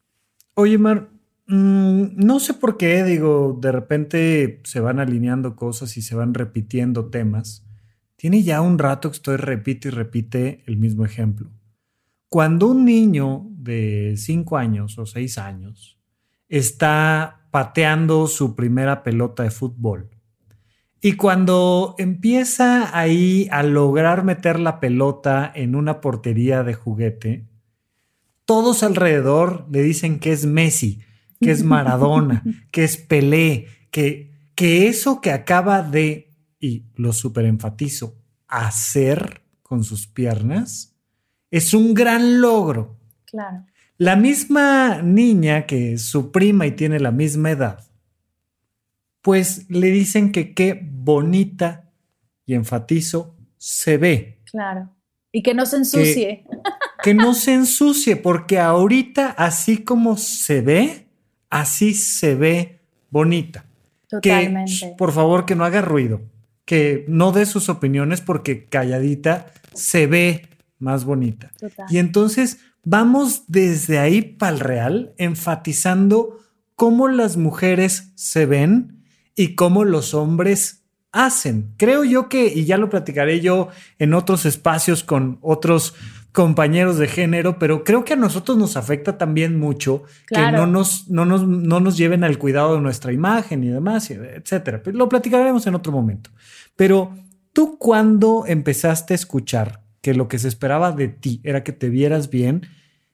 Oye, 0.54 0.78
Mar, 0.78 1.08
no 1.50 2.38
sé 2.38 2.54
por 2.54 2.76
qué, 2.76 3.02
digo, 3.02 3.58
de 3.60 3.72
repente 3.72 4.60
se 4.64 4.80
van 4.80 5.00
alineando 5.00 5.56
cosas 5.56 5.96
y 5.96 6.02
se 6.02 6.14
van 6.14 6.34
repitiendo 6.34 7.06
temas. 7.10 7.66
Tiene 8.16 8.42
ya 8.42 8.60
un 8.60 8.78
rato 8.78 9.10
que 9.10 9.16
estoy 9.16 9.36
repite 9.36 9.88
y 9.88 9.90
repite 9.90 10.62
el 10.66 10.76
mismo 10.76 11.04
ejemplo. 11.04 11.50
Cuando 12.28 12.68
un 12.68 12.84
niño 12.84 13.48
de 13.50 14.14
5 14.16 14.56
años 14.56 14.98
o 14.98 15.06
6 15.06 15.38
años 15.38 15.98
está 16.48 17.48
pateando 17.50 18.28
su 18.28 18.54
primera 18.54 19.02
pelota 19.02 19.42
de 19.42 19.50
fútbol, 19.50 20.10
y 21.02 21.14
cuando 21.14 21.94
empieza 21.98 22.96
ahí 22.96 23.48
a 23.50 23.62
lograr 23.62 24.22
meter 24.22 24.60
la 24.60 24.80
pelota 24.80 25.50
en 25.54 25.74
una 25.74 26.00
portería 26.00 26.62
de 26.62 26.74
juguete, 26.74 27.46
todos 28.44 28.82
alrededor 28.82 29.66
le 29.70 29.82
dicen 29.82 30.20
que 30.20 30.30
es 30.30 30.44
Messi, 30.44 31.00
que 31.40 31.50
es 31.50 31.64
Maradona, 31.64 32.42
que 32.70 32.84
es 32.84 32.96
Pelé, 32.96 33.66
que, 33.90 34.50
que 34.54 34.88
eso 34.88 35.20
que 35.20 35.32
acaba 35.32 35.82
de, 35.82 36.34
y 36.60 36.84
lo 36.94 37.12
superenfatizo, 37.12 38.16
hacer 38.46 39.42
con 39.62 39.84
sus 39.84 40.06
piernas, 40.06 40.96
es 41.50 41.74
un 41.74 41.94
gran 41.94 42.40
logro. 42.40 42.98
Claro. 43.24 43.66
La 43.96 44.16
misma 44.16 45.02
niña 45.02 45.66
que 45.66 45.98
su 45.98 46.32
prima 46.32 46.66
y 46.66 46.72
tiene 46.72 47.00
la 47.00 47.10
misma 47.10 47.50
edad, 47.50 47.90
pues 49.22 49.68
le 49.68 49.90
dicen 49.90 50.32
que 50.32 50.54
qué 50.54 50.80
bonita, 50.82 51.90
y 52.46 52.54
enfatizo, 52.54 53.36
se 53.58 53.96
ve. 53.96 54.40
Claro. 54.50 54.90
Y 55.30 55.42
que 55.44 55.54
no 55.54 55.66
se 55.66 55.76
ensucie. 55.76 56.44
Que, 57.00 57.14
no 57.14 57.34
se 57.34 57.54
ensucie, 57.54 58.16
porque 58.16 58.58
ahorita, 58.58 59.30
así 59.30 59.84
como 59.84 60.16
se 60.16 60.60
ve, 60.60 61.09
así 61.50 61.94
se 61.94 62.34
ve 62.34 62.80
bonita. 63.10 63.66
Totalmente. 64.08 64.72
Que, 64.80 64.94
por 64.96 65.12
favor, 65.12 65.44
que 65.44 65.54
no 65.54 65.64
haga 65.64 65.82
ruido, 65.82 66.22
que 66.64 67.04
no 67.08 67.32
dé 67.32 67.46
sus 67.46 67.68
opiniones 67.68 68.20
porque 68.20 68.64
calladita 68.64 69.52
se 69.74 70.06
ve 70.06 70.48
más 70.78 71.04
bonita. 71.04 71.52
Y 71.90 71.98
entonces 71.98 72.58
vamos 72.84 73.44
desde 73.46 73.98
ahí 73.98 74.22
para 74.22 74.52
el 74.52 74.60
real, 74.60 75.14
enfatizando 75.18 76.38
cómo 76.74 77.08
las 77.08 77.36
mujeres 77.36 78.12
se 78.14 78.46
ven 78.46 79.04
y 79.36 79.54
cómo 79.54 79.84
los 79.84 80.14
hombres 80.14 80.82
hacen. 81.12 81.74
Creo 81.76 82.04
yo 82.04 82.28
que, 82.28 82.46
y 82.46 82.64
ya 82.64 82.78
lo 82.78 82.88
platicaré 82.88 83.40
yo 83.40 83.68
en 83.98 84.14
otros 84.14 84.46
espacios 84.46 85.04
con 85.04 85.38
otros 85.42 85.94
compañeros 86.32 86.98
de 86.98 87.08
género, 87.08 87.58
pero 87.58 87.84
creo 87.84 88.04
que 88.04 88.12
a 88.12 88.16
nosotros 88.16 88.56
nos 88.56 88.76
afecta 88.76 89.18
también 89.18 89.58
mucho 89.58 90.04
que 90.28 90.40
no 90.52 90.66
nos, 90.66 91.08
no, 91.08 91.24
nos, 91.24 91.46
no 91.46 91.80
nos 91.80 91.96
lleven 91.96 92.24
al 92.24 92.38
cuidado 92.38 92.74
de 92.74 92.80
nuestra 92.80 93.12
imagen 93.12 93.64
y 93.64 93.68
demás, 93.68 94.10
etcétera. 94.10 94.82
Lo 94.86 95.08
platicaremos 95.08 95.66
en 95.66 95.74
otro 95.74 95.92
momento. 95.92 96.30
Pero 96.76 97.14
tú 97.52 97.78
cuando 97.78 98.44
empezaste 98.46 99.14
a 99.14 99.16
escuchar 99.16 99.82
que 100.00 100.14
lo 100.14 100.28
que 100.28 100.38
se 100.38 100.48
esperaba 100.48 100.92
de 100.92 101.08
ti 101.08 101.40
era 101.44 101.64
que 101.64 101.72
te 101.72 101.88
vieras 101.88 102.30
bien, 102.30 102.62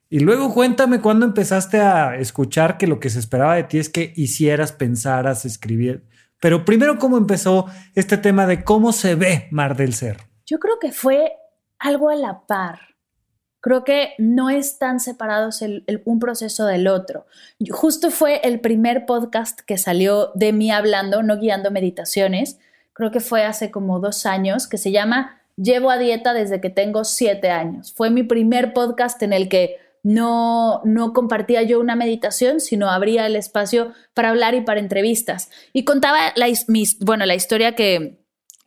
y 0.09 0.19
luego 0.19 0.53
cuéntame 0.53 1.01
cuándo 1.01 1.25
empezaste 1.25 1.81
a 1.81 2.15
escuchar 2.15 2.77
que 2.77 2.87
lo 2.87 2.99
que 2.99 3.09
se 3.09 3.19
esperaba 3.19 3.55
de 3.55 3.63
ti 3.63 3.77
es 3.77 3.89
que 3.89 4.13
hicieras, 4.15 4.71
pensaras, 4.71 5.43
escribieras. 5.43 6.01
Pero 6.39 6.63
primero, 6.63 6.97
¿cómo 6.97 7.17
empezó 7.17 7.65
este 7.93 8.17
tema 8.17 8.47
de 8.47 8.63
cómo 8.63 8.93
se 8.93 9.15
ve 9.15 9.47
Mar 9.51 9.75
del 9.75 9.93
Cerro? 9.93 10.23
Yo 10.45 10.59
creo 10.59 10.79
que 10.79 10.93
fue 10.93 11.33
algo 11.79 12.09
a 12.09 12.15
la 12.15 12.45
par. 12.47 12.79
Creo 13.67 13.83
que 13.83 14.13
no 14.17 14.49
están 14.49 15.01
separados 15.01 15.61
un 16.05 16.19
proceso 16.19 16.65
del 16.65 16.87
otro. 16.87 17.25
Justo 17.69 18.11
fue 18.11 18.39
el 18.45 18.61
primer 18.61 19.05
podcast 19.05 19.59
que 19.59 19.77
salió 19.77 20.31
de 20.35 20.53
mí 20.53 20.71
hablando, 20.71 21.21
no 21.21 21.37
guiando 21.37 21.69
meditaciones. 21.69 22.59
Creo 22.93 23.11
que 23.11 23.19
fue 23.19 23.43
hace 23.43 23.69
como 23.69 23.99
dos 23.99 24.25
años, 24.25 24.69
que 24.69 24.77
se 24.77 24.93
llama 24.93 25.41
Llevo 25.57 25.91
a 25.91 25.97
dieta 25.97 26.33
desde 26.33 26.61
que 26.61 26.69
tengo 26.69 27.03
siete 27.03 27.49
años. 27.49 27.91
Fue 27.91 28.09
mi 28.09 28.23
primer 28.23 28.71
podcast 28.71 29.21
en 29.21 29.33
el 29.33 29.49
que 29.49 29.75
no, 30.01 30.79
no 30.85 31.11
compartía 31.11 31.61
yo 31.63 31.81
una 31.81 31.97
meditación, 31.97 32.61
sino 32.61 32.89
abría 32.89 33.25
el 33.25 33.35
espacio 33.35 33.91
para 34.13 34.29
hablar 34.29 34.55
y 34.55 34.61
para 34.61 34.79
entrevistas. 34.79 35.51
Y 35.73 35.83
contaba 35.83 36.31
la, 36.37 36.47
bueno, 37.01 37.25
la 37.25 37.35
historia 37.35 37.75
que 37.75 38.17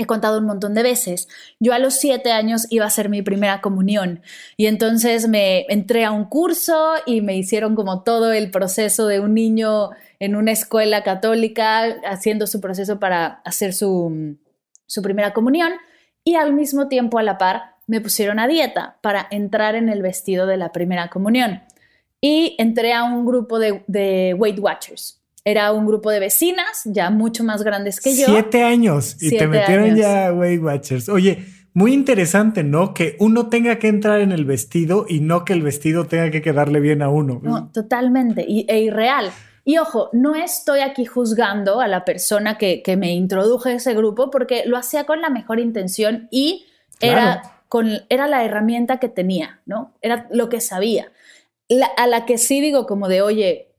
he 0.00 0.06
contado 0.06 0.38
un 0.38 0.46
montón 0.46 0.72
de 0.72 0.82
veces. 0.82 1.28
Yo 1.60 1.74
a 1.74 1.78
los 1.78 1.94
siete 1.94 2.32
años 2.32 2.66
iba 2.70 2.84
a 2.84 2.88
hacer 2.88 3.10
mi 3.10 3.20
primera 3.20 3.60
comunión 3.60 4.22
y 4.56 4.66
entonces 4.66 5.28
me 5.28 5.66
entré 5.68 6.06
a 6.06 6.10
un 6.10 6.24
curso 6.24 6.94
y 7.04 7.20
me 7.20 7.36
hicieron 7.36 7.76
como 7.76 8.02
todo 8.02 8.32
el 8.32 8.50
proceso 8.50 9.06
de 9.06 9.20
un 9.20 9.34
niño 9.34 9.90
en 10.18 10.36
una 10.36 10.52
escuela 10.52 11.02
católica 11.02 11.82
haciendo 12.06 12.46
su 12.46 12.62
proceso 12.62 12.98
para 12.98 13.42
hacer 13.44 13.74
su, 13.74 14.36
su 14.86 15.02
primera 15.02 15.34
comunión 15.34 15.72
y 16.24 16.36
al 16.36 16.54
mismo 16.54 16.88
tiempo 16.88 17.18
a 17.18 17.22
la 17.22 17.36
par 17.36 17.76
me 17.86 18.00
pusieron 18.00 18.38
a 18.38 18.46
dieta 18.46 18.96
para 19.02 19.26
entrar 19.30 19.74
en 19.74 19.90
el 19.90 20.00
vestido 20.00 20.46
de 20.46 20.56
la 20.56 20.72
primera 20.72 21.08
comunión. 21.10 21.62
Y 22.22 22.54
entré 22.58 22.94
a 22.94 23.04
un 23.04 23.26
grupo 23.26 23.58
de, 23.58 24.34
Weight 24.38 24.58
Watchers. 24.58 25.19
Era 25.44 25.72
un 25.72 25.86
grupo 25.86 26.10
de 26.10 26.20
vecinas, 26.20 26.82
ya 26.84 27.10
mucho 27.10 27.44
más 27.44 27.62
grandes 27.62 28.00
que 28.00 28.14
yo. 28.14 28.26
Siete 28.26 28.62
años. 28.62 29.16
y 29.20 29.36
te 29.36 29.46
metieron 29.46 29.96
ya 29.96 30.32
Weight 30.32 30.62
Watchers. 30.62 31.08
Oye, 31.08 31.46
muy 31.72 31.92
interesante, 31.92 32.62
¿no? 32.62 32.92
Que 32.92 33.16
uno 33.20 33.48
tenga 33.48 33.78
que 33.78 33.88
entrar 33.88 34.20
en 34.20 34.32
el 34.32 34.44
vestido 34.44 35.06
y 35.08 35.20
no 35.20 35.44
que 35.44 35.52
el 35.52 35.62
vestido 35.62 36.06
tenga 36.06 36.30
que 36.30 36.42
quedarle 36.42 36.80
bien 36.80 37.00
a 37.02 37.08
uno. 37.08 37.40
No, 37.42 37.70
totalmente. 37.72 38.44
Y, 38.46 38.66
e 38.68 38.80
irreal. 38.80 39.30
Y 39.64 39.78
ojo, 39.78 40.10
no 40.12 40.34
estoy 40.34 40.80
aquí 40.80 41.04
juzgando 41.04 41.80
a 41.80 41.88
la 41.88 42.04
persona 42.04 42.58
que, 42.58 42.82
me 42.98 43.12
introdujo 43.12 43.68
a 43.68 43.72
ese 43.72 43.94
grupo 43.94 44.30
porque 44.30 44.64
lo 44.66 44.76
hacía 44.76 45.04
con 45.04 45.20
la 45.20 45.30
mejor 45.30 45.60
intención 45.60 46.28
y 46.30 46.66
era 47.00 47.42
era 48.08 48.26
la 48.26 48.44
herramienta 48.44 48.98
que 48.98 49.08
tenía, 49.08 49.60
¿no? 49.64 49.94
Era 50.02 50.26
lo 50.30 50.48
que 50.48 50.60
sabía. 50.60 51.12
a 51.96 52.06
la 52.06 52.26
que 52.26 52.36
sí 52.36 52.60
digo 52.60 52.86
como 52.86 53.08
de, 53.08 53.22
oye, 53.22 53.69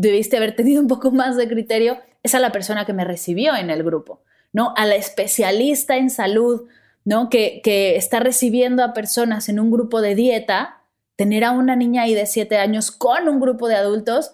debiste 0.00 0.36
haber 0.36 0.54
tenido 0.56 0.80
un 0.80 0.88
poco 0.88 1.10
más 1.10 1.36
de 1.36 1.48
criterio, 1.48 1.98
es 2.22 2.34
a 2.34 2.38
la 2.38 2.52
persona 2.52 2.84
que 2.84 2.92
me 2.92 3.04
recibió 3.04 3.54
en 3.54 3.70
el 3.70 3.82
grupo, 3.82 4.22
¿no? 4.52 4.74
A 4.76 4.86
la 4.86 4.96
especialista 4.96 5.96
en 5.96 6.10
salud, 6.10 6.66
¿no? 7.04 7.28
Que, 7.30 7.60
que 7.62 7.96
está 7.96 8.20
recibiendo 8.20 8.82
a 8.82 8.92
personas 8.92 9.48
en 9.48 9.60
un 9.60 9.70
grupo 9.70 10.00
de 10.00 10.14
dieta, 10.14 10.82
tener 11.16 11.44
a 11.44 11.52
una 11.52 11.76
niña 11.76 12.02
ahí 12.02 12.14
de 12.14 12.26
siete 12.26 12.58
años 12.58 12.90
con 12.90 13.28
un 13.28 13.40
grupo 13.40 13.68
de 13.68 13.76
adultos, 13.76 14.32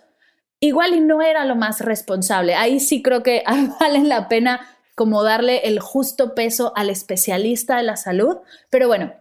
igual 0.60 0.94
y 0.94 1.00
no 1.00 1.22
era 1.22 1.44
lo 1.44 1.56
más 1.56 1.80
responsable. 1.80 2.54
Ahí 2.54 2.80
sí 2.80 3.02
creo 3.02 3.22
que 3.22 3.42
vale 3.80 4.00
la 4.04 4.28
pena 4.28 4.60
como 4.94 5.22
darle 5.22 5.58
el 5.64 5.80
justo 5.80 6.34
peso 6.34 6.72
al 6.76 6.90
especialista 6.90 7.76
de 7.76 7.82
la 7.82 7.96
salud. 7.96 8.38
Pero 8.70 8.88
bueno, 8.88 9.12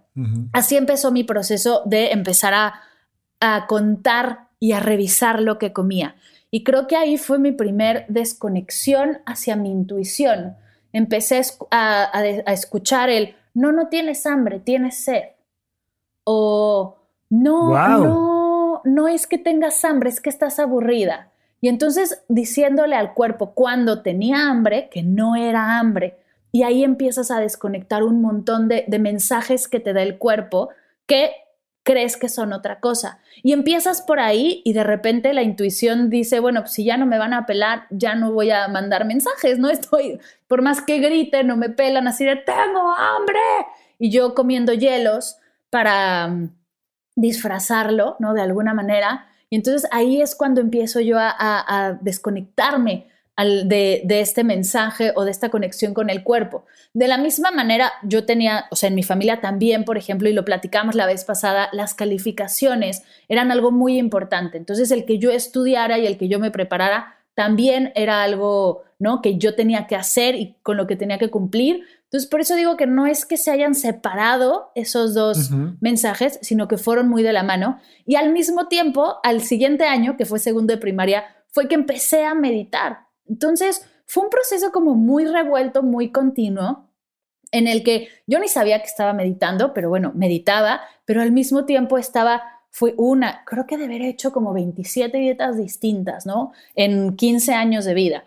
así 0.53 0.75
empezó 0.75 1.11
mi 1.11 1.23
proceso 1.23 1.81
de 1.85 2.11
empezar 2.11 2.53
a, 2.53 3.67
contar 3.67 4.49
y 4.59 4.73
a 4.73 4.79
revisar 4.79 5.41
lo 5.41 5.57
que 5.57 5.73
comía. 5.73 6.15
Y 6.51 6.63
creo 6.63 6.85
que 6.85 6.97
ahí 6.97 7.17
fue 7.17 7.39
mi 7.39 7.51
primer 7.51 8.05
desconexión 8.09 9.19
hacia 9.25 9.55
mi 9.55 9.71
intuición. 9.71 10.57
Empecé 10.93 11.41
a, 11.71 12.23
escuchar 12.47 13.09
el, 13.09 13.35
no, 13.53 13.71
no 13.71 13.87
tienes 13.87 14.25
hambre, 14.25 14.59
tienes 14.59 15.03
sed. 15.03 15.23
O 16.25 16.97
no, 17.29 17.69
no, 17.97 18.81
no 18.83 19.07
es 19.07 19.25
que 19.25 19.37
tengas 19.37 19.83
hambre, 19.85 20.09
es 20.09 20.19
que 20.19 20.29
estás 20.29 20.59
aburrida. 20.59 21.31
Y 21.61 21.69
entonces 21.69 22.23
diciéndole 22.27 22.95
al 22.95 23.13
cuerpo 23.13 23.53
cuando 23.53 24.01
tenía 24.01 24.49
hambre, 24.49 24.89
que 24.91 25.03
no 25.03 25.35
era 25.35 25.79
hambre, 25.79 26.17
y 26.51 26.63
ahí 26.63 26.83
empiezas 26.83 27.31
a 27.31 27.39
desconectar 27.39 28.03
un 28.03 28.21
montón 28.21 28.67
de, 28.67 28.85
mensajes 28.99 29.67
que 29.67 29.79
te 29.79 29.93
da 29.93 30.01
el 30.01 30.17
cuerpo 30.17 30.69
que 31.05 31.31
crees 31.83 32.17
que 32.17 32.29
son 32.29 32.53
otra 32.53 32.79
cosa. 32.79 33.19
Y 33.43 33.53
empiezas 33.53 34.01
por 34.01 34.19
ahí 34.19 34.61
y 34.65 34.73
de 34.73 34.83
repente 34.83 35.33
la 35.33 35.41
intuición 35.41 36.09
dice, 36.09 36.39
bueno, 36.39 36.61
pues 36.61 36.73
si 36.73 36.83
ya 36.83 36.97
no 36.97 37.05
me 37.05 37.17
van 37.17 37.33
a 37.33 37.45
pelar, 37.45 37.87
ya 37.89 38.15
no 38.15 38.31
voy 38.31 38.51
a 38.51 38.67
mandar 38.67 39.05
mensajes, 39.05 39.57
no 39.57 39.69
estoy, 39.69 40.19
por 40.47 40.61
más 40.61 40.81
que 40.81 40.99
grite, 40.99 41.43
no 41.43 41.57
me 41.57 41.69
pelan 41.69 42.07
así 42.07 42.25
de, 42.25 42.35
tengo 42.35 42.93
hambre. 42.93 43.39
Y 43.97 44.11
yo 44.11 44.33
comiendo 44.35 44.73
hielos 44.73 45.37
para 45.69 46.27
mm, 46.27 46.55
disfrazarlo, 47.15 48.15
¿no? 48.19 48.33
De 48.33 48.41
alguna 48.41 48.73
manera. 48.73 49.27
Y 49.49 49.55
entonces 49.55 49.87
ahí 49.91 50.21
es 50.21 50.35
cuando 50.35 50.61
empiezo 50.61 50.99
yo 51.01 51.17
a, 51.19 51.97
desconectarme 52.01 53.07
de, 53.43 54.03
este 54.07 54.43
mensaje 54.43 55.11
o 55.15 55.25
de 55.25 55.31
esta 55.31 55.49
conexión 55.49 55.93
con 55.93 56.09
el 56.09 56.23
cuerpo. 56.23 56.65
De 56.93 57.07
la 57.07 57.17
misma 57.17 57.51
manera, 57.51 57.91
yo 58.03 58.25
tenía, 58.25 58.65
o 58.71 58.75
sea, 58.75 58.89
en 58.89 58.95
mi 58.95 59.03
familia 59.03 59.41
también, 59.41 59.85
por 59.85 59.97
ejemplo, 59.97 60.29
y 60.29 60.33
lo 60.33 60.45
platicamos 60.45 60.95
la 60.95 61.05
vez 61.05 61.25
pasada, 61.25 61.69
las 61.71 61.93
calificaciones 61.93 63.03
eran 63.27 63.51
algo 63.51 63.71
muy 63.71 63.97
importante. 63.97 64.57
Entonces, 64.57 64.91
el 64.91 65.05
que 65.05 65.17
yo 65.17 65.31
estudiara 65.31 65.97
y 65.99 66.07
el 66.07 66.17
que 66.17 66.27
yo 66.27 66.39
me 66.39 66.51
preparara 66.51 67.17
también 67.33 67.91
era 67.95 68.23
algo, 68.23 68.83
¿no? 68.99 69.21
Que 69.21 69.37
yo 69.37 69.55
tenía 69.55 69.87
que 69.87 69.95
hacer 69.95 70.35
y 70.35 70.55
con 70.63 70.77
lo 70.77 70.87
que 70.87 70.95
tenía 70.95 71.17
que 71.17 71.29
cumplir. 71.29 71.85
Entonces, 72.03 72.29
por 72.29 72.41
eso 72.41 72.55
digo 72.55 72.75
que 72.75 72.87
no 72.87 73.07
es 73.07 73.25
que 73.25 73.37
se 73.37 73.51
hayan 73.51 73.73
separado 73.73 74.71
esos 74.75 75.13
dos 75.13 75.49
mensajes, 75.79 76.39
sino 76.41 76.67
que 76.67 76.77
fueron 76.77 77.07
muy 77.07 77.23
de 77.23 77.31
la 77.31 77.43
mano. 77.43 77.79
Y 78.05 78.15
al 78.15 78.33
mismo 78.33 78.67
tiempo, 78.67 79.17
al 79.23 79.41
siguiente 79.41 79.85
año, 79.85 80.17
que 80.17 80.25
fue 80.25 80.39
segundo 80.39 80.73
de 80.73 80.77
primaria, 80.77 81.23
fue 81.47 81.67
que 81.67 81.75
empecé 81.75 82.25
a 82.25 82.33
meditar. 82.33 83.10
Entonces, 83.27 83.85
fue 84.05 84.23
un 84.23 84.29
proceso 84.29 84.71
como 84.71 84.95
muy 84.95 85.25
revuelto, 85.25 85.83
muy 85.83 86.11
continuo, 86.11 86.89
en 87.51 87.67
el 87.67 87.83
que 87.83 88.09
yo 88.27 88.39
ni 88.39 88.47
sabía 88.47 88.79
que 88.79 88.87
estaba 88.87 89.13
meditando, 89.13 89.73
pero 89.73 89.89
bueno, 89.89 90.11
meditaba, 90.15 90.81
pero 91.05 91.21
al 91.21 91.31
mismo 91.31 91.65
tiempo 91.65 91.97
estaba, 91.97 92.43
fue 92.69 92.93
una, 92.97 93.43
creo 93.45 93.65
que 93.67 93.77
de 93.77 93.85
haber 93.85 94.01
hecho 94.01 94.31
como 94.31 94.53
27 94.53 95.17
dietas 95.17 95.57
distintas, 95.57 96.25
¿no? 96.25 96.53
En 96.75 97.15
15 97.15 97.53
años 97.53 97.85
de 97.85 97.93
vida. 97.93 98.23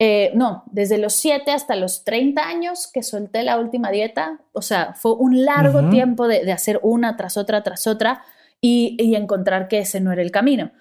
Eh, 0.00 0.32
no, 0.34 0.64
desde 0.72 0.98
los 0.98 1.14
7 1.14 1.52
hasta 1.52 1.76
los 1.76 2.04
30 2.04 2.46
años 2.46 2.88
que 2.92 3.02
solté 3.02 3.42
la 3.44 3.58
última 3.58 3.90
dieta, 3.90 4.40
o 4.52 4.62
sea, 4.62 4.94
fue 4.94 5.12
un 5.14 5.44
largo 5.44 5.88
tiempo 5.90 6.26
de, 6.26 6.50
hacer 6.52 6.80
una 6.82 7.16
tras 7.16 7.36
otra, 7.36 7.62
tras 7.62 7.86
otra 7.86 8.24
y, 8.60 8.96
y, 8.98 9.14
encontrar 9.14 9.68
que 9.68 9.78
ese 9.78 10.00
no 10.00 10.10
era 10.10 10.22
el 10.22 10.32
camino. 10.32 10.72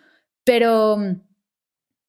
Pero, 0.43 0.97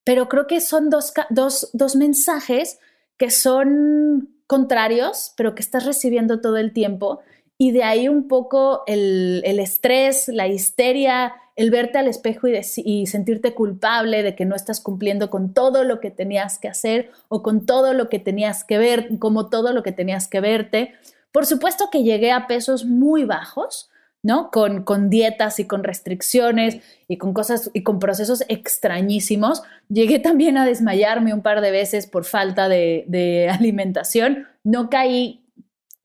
pero 0.05 0.29
creo 0.29 0.47
que 0.47 0.61
son 0.61 0.89
dos, 0.89 1.11
dos, 1.29 1.69
dos 1.73 1.95
mensajes 1.97 2.79
que 3.17 3.31
son 3.31 4.29
contrarios, 4.47 5.33
pero 5.35 5.55
que 5.55 5.61
estás 5.61 5.85
recibiendo 5.85 6.39
todo 6.39 6.57
el 6.57 6.71
tiempo. 6.71 7.19
Y 7.57 7.71
de 7.71 7.83
ahí 7.83 8.07
un 8.07 8.27
poco 8.27 8.83
el, 8.85 9.41
estrés, 9.43 10.27
la 10.27 10.47
histeria, 10.47 11.33
el 11.55 11.71
verte 11.71 11.97
al 11.97 12.07
espejo 12.07 12.47
y, 12.47 12.53
y, 12.83 13.07
sentirte 13.07 13.55
culpable 13.55 14.21
de 14.21 14.35
que 14.35 14.45
no 14.45 14.55
estás 14.55 14.79
cumpliendo 14.79 15.29
con 15.29 15.53
todo 15.53 15.83
lo 15.83 15.99
que 15.99 16.11
tenías 16.11 16.59
que 16.59 16.67
hacer 16.67 17.11
o 17.27 17.41
con 17.41 17.65
todo 17.65 17.93
lo 17.93 18.07
que 18.07 18.19
tenías 18.19 18.63
que 18.63 18.77
ver, 18.77 19.17
como 19.17 19.49
todo 19.49 19.73
lo 19.73 19.81
que 19.81 19.91
tenías 19.91 20.27
que 20.27 20.39
verte. 20.39 20.93
Por 21.31 21.47
supuesto 21.47 21.89
que 21.91 22.03
llegué 22.03 22.31
a 22.31 22.45
pesos 22.45 22.85
muy 22.85 23.23
bajos, 23.23 23.89
¿no? 24.25 24.49
Con, 24.49 24.81
con 24.81 25.11
dietas 25.11 25.59
y 25.59 25.67
con 25.67 25.83
restricciones 25.83 26.79
y 27.07 27.17
con 27.17 27.31
cosas 27.31 27.69
y 27.75 27.83
con 27.83 27.99
procesos 27.99 28.43
extrañísimos. 28.47 29.61
Llegué 29.87 30.17
también 30.17 30.57
a 30.57 30.65
desmayarme 30.65 31.31
un 31.31 31.43
par 31.43 31.61
de 31.61 31.69
veces 31.69 32.07
por 32.07 32.25
falta 32.25 32.67
de, 32.67 33.47
alimentación. 33.53 34.47
No 34.63 34.89
caí 34.89 35.45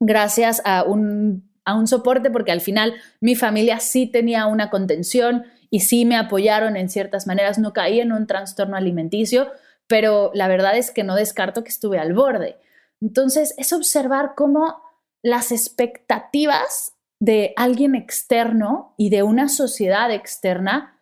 gracias 0.00 0.60
a 0.66 0.82
un, 0.82 1.50
a 1.64 1.74
un 1.74 1.86
soporte 1.86 2.30
porque 2.30 2.52
al 2.52 2.60
final 2.60 2.92
mi 3.22 3.36
familia 3.36 3.80
sí 3.80 4.06
tenía 4.06 4.44
una 4.44 4.68
contención 4.68 5.44
y 5.70 5.80
sí 5.80 6.04
me 6.04 6.18
apoyaron 6.18 6.76
en 6.76 6.90
ciertas 6.90 7.26
maneras. 7.26 7.58
No 7.58 7.72
caí 7.72 8.00
en 8.00 8.12
un 8.12 8.26
trastorno 8.26 8.76
alimenticio, 8.76 9.50
pero 9.86 10.30
la 10.34 10.46
verdad 10.46 10.76
es 10.76 10.90
que 10.90 11.04
no 11.04 11.14
descarto 11.14 11.64
que 11.64 11.70
estuve 11.70 11.98
al 11.98 12.12
borde. 12.12 12.58
Entonces, 13.00 13.54
es 13.56 13.72
observar 13.72 14.32
cómo 14.36 14.82
las 15.22 15.52
expectativas 15.52 16.92
de 17.20 17.52
alguien 17.56 17.94
externo 17.94 18.94
y 18.96 19.10
de 19.10 19.22
una 19.22 19.48
sociedad 19.48 20.10
externa 20.10 20.98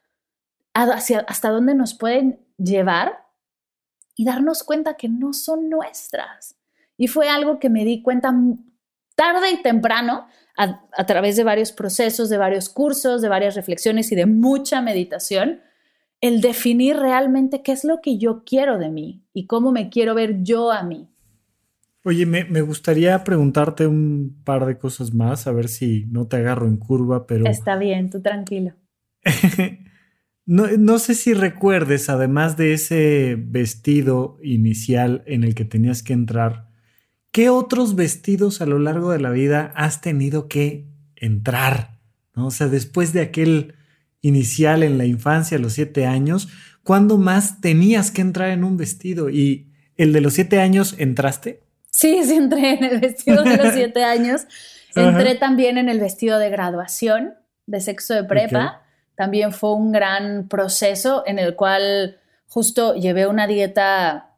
hacia, 0.74 1.20
hasta 1.20 1.48
dónde 1.48 1.74
nos 1.74 1.94
pueden 1.94 2.40
llevar 2.58 3.24
y 4.16 4.24
darnos 4.24 4.64
cuenta 4.64 4.94
que 4.94 5.08
no 5.08 5.32
son 5.32 5.70
nuestras. 5.70 6.56
Y 6.96 7.06
fue 7.06 7.28
algo 7.28 7.60
que 7.60 7.70
me 7.70 7.84
di 7.84 8.02
cuenta 8.02 8.34
tarde 9.14 9.50
y 9.52 9.62
temprano 9.62 10.26
a, 10.56 10.82
a, 10.92 11.06
través 11.06 11.36
de 11.36 11.44
varios 11.44 11.70
procesos, 11.70 12.28
de 12.28 12.36
varios 12.36 12.68
cursos, 12.68 13.22
de 13.22 13.28
varias 13.28 13.54
reflexiones 13.54 14.10
y 14.10 14.16
de 14.16 14.26
mucha 14.26 14.82
meditación, 14.82 15.62
el 16.20 16.40
definir 16.40 16.96
realmente 16.96 17.62
qué 17.62 17.70
es 17.70 17.84
lo 17.84 18.00
que 18.00 18.18
yo 18.18 18.42
quiero 18.44 18.78
de 18.78 18.88
mí 18.88 19.22
y 19.32 19.46
cómo 19.46 19.70
me 19.70 19.88
quiero 19.88 20.16
ver 20.16 20.42
yo 20.42 20.72
a 20.72 20.82
mí. 20.82 21.08
Oye, 22.08 22.24
me, 22.24 22.62
gustaría 22.62 23.22
preguntarte 23.22 23.86
un 23.86 24.40
par 24.42 24.64
de 24.64 24.78
cosas 24.78 25.12
más, 25.12 25.46
a 25.46 25.52
ver 25.52 25.68
si 25.68 26.06
no 26.06 26.26
te 26.26 26.38
agarro 26.38 26.66
en 26.66 26.78
curva, 26.78 27.26
pero... 27.26 27.46
Está 27.46 27.76
bien, 27.76 28.08
tú 28.08 28.22
tranquilo. 28.22 28.72
no, 30.46 30.68
no, 30.78 30.98
sé 30.98 31.14
si 31.14 31.34
recuerdes, 31.34 32.08
además 32.08 32.56
de 32.56 32.72
ese 32.72 33.36
vestido 33.38 34.38
inicial 34.42 35.22
en 35.26 35.44
el 35.44 35.54
que 35.54 35.66
tenías 35.66 36.02
que 36.02 36.14
entrar, 36.14 36.70
¿qué 37.30 37.50
otros 37.50 37.94
vestidos 37.94 38.62
a 38.62 38.66
lo 38.66 38.78
largo 38.78 39.10
de 39.10 39.20
la 39.20 39.28
vida 39.28 39.70
has 39.76 40.00
tenido 40.00 40.48
que 40.48 40.88
entrar? 41.14 42.00
¿No? 42.34 42.46
O 42.46 42.50
sea, 42.50 42.68
después 42.68 43.12
de 43.12 43.20
aquel 43.20 43.74
inicial 44.22 44.82
en 44.82 44.96
la 44.96 45.04
infancia, 45.04 45.58
a 45.58 45.60
los 45.60 45.74
siete 45.74 46.06
años, 46.06 46.48
¿cuándo 46.82 47.18
más 47.18 47.60
tenías 47.60 48.10
que 48.10 48.22
entrar 48.22 48.48
en 48.48 48.64
un 48.64 48.78
vestido? 48.78 49.28
¿Y 49.28 49.74
el 49.98 50.14
de 50.14 50.22
los 50.22 50.32
siete 50.32 50.58
años 50.58 50.94
entraste? 50.96 51.67
Sí, 51.98 52.22
sí 52.22 52.36
entré 52.36 52.74
en 52.74 52.84
el 52.84 53.00
vestido 53.00 53.42
de 53.42 53.56
los 53.56 53.74
siete 53.74 54.04
años. 54.04 54.46
Entré 54.94 55.34
también 55.34 55.78
en 55.78 55.88
el 55.88 55.98
vestido 55.98 56.38
de 56.38 56.48
graduación 56.48 57.34
de 57.66 57.80
sexo 57.80 58.14
de 58.14 58.22
prepa. 58.22 58.82
También 59.16 59.50
fue 59.50 59.74
un 59.74 59.90
gran 59.90 60.46
proceso 60.46 61.24
en 61.26 61.40
el 61.40 61.56
cual 61.56 62.20
justo 62.46 62.94
llevé 62.94 63.26
una 63.26 63.48
dieta 63.48 64.36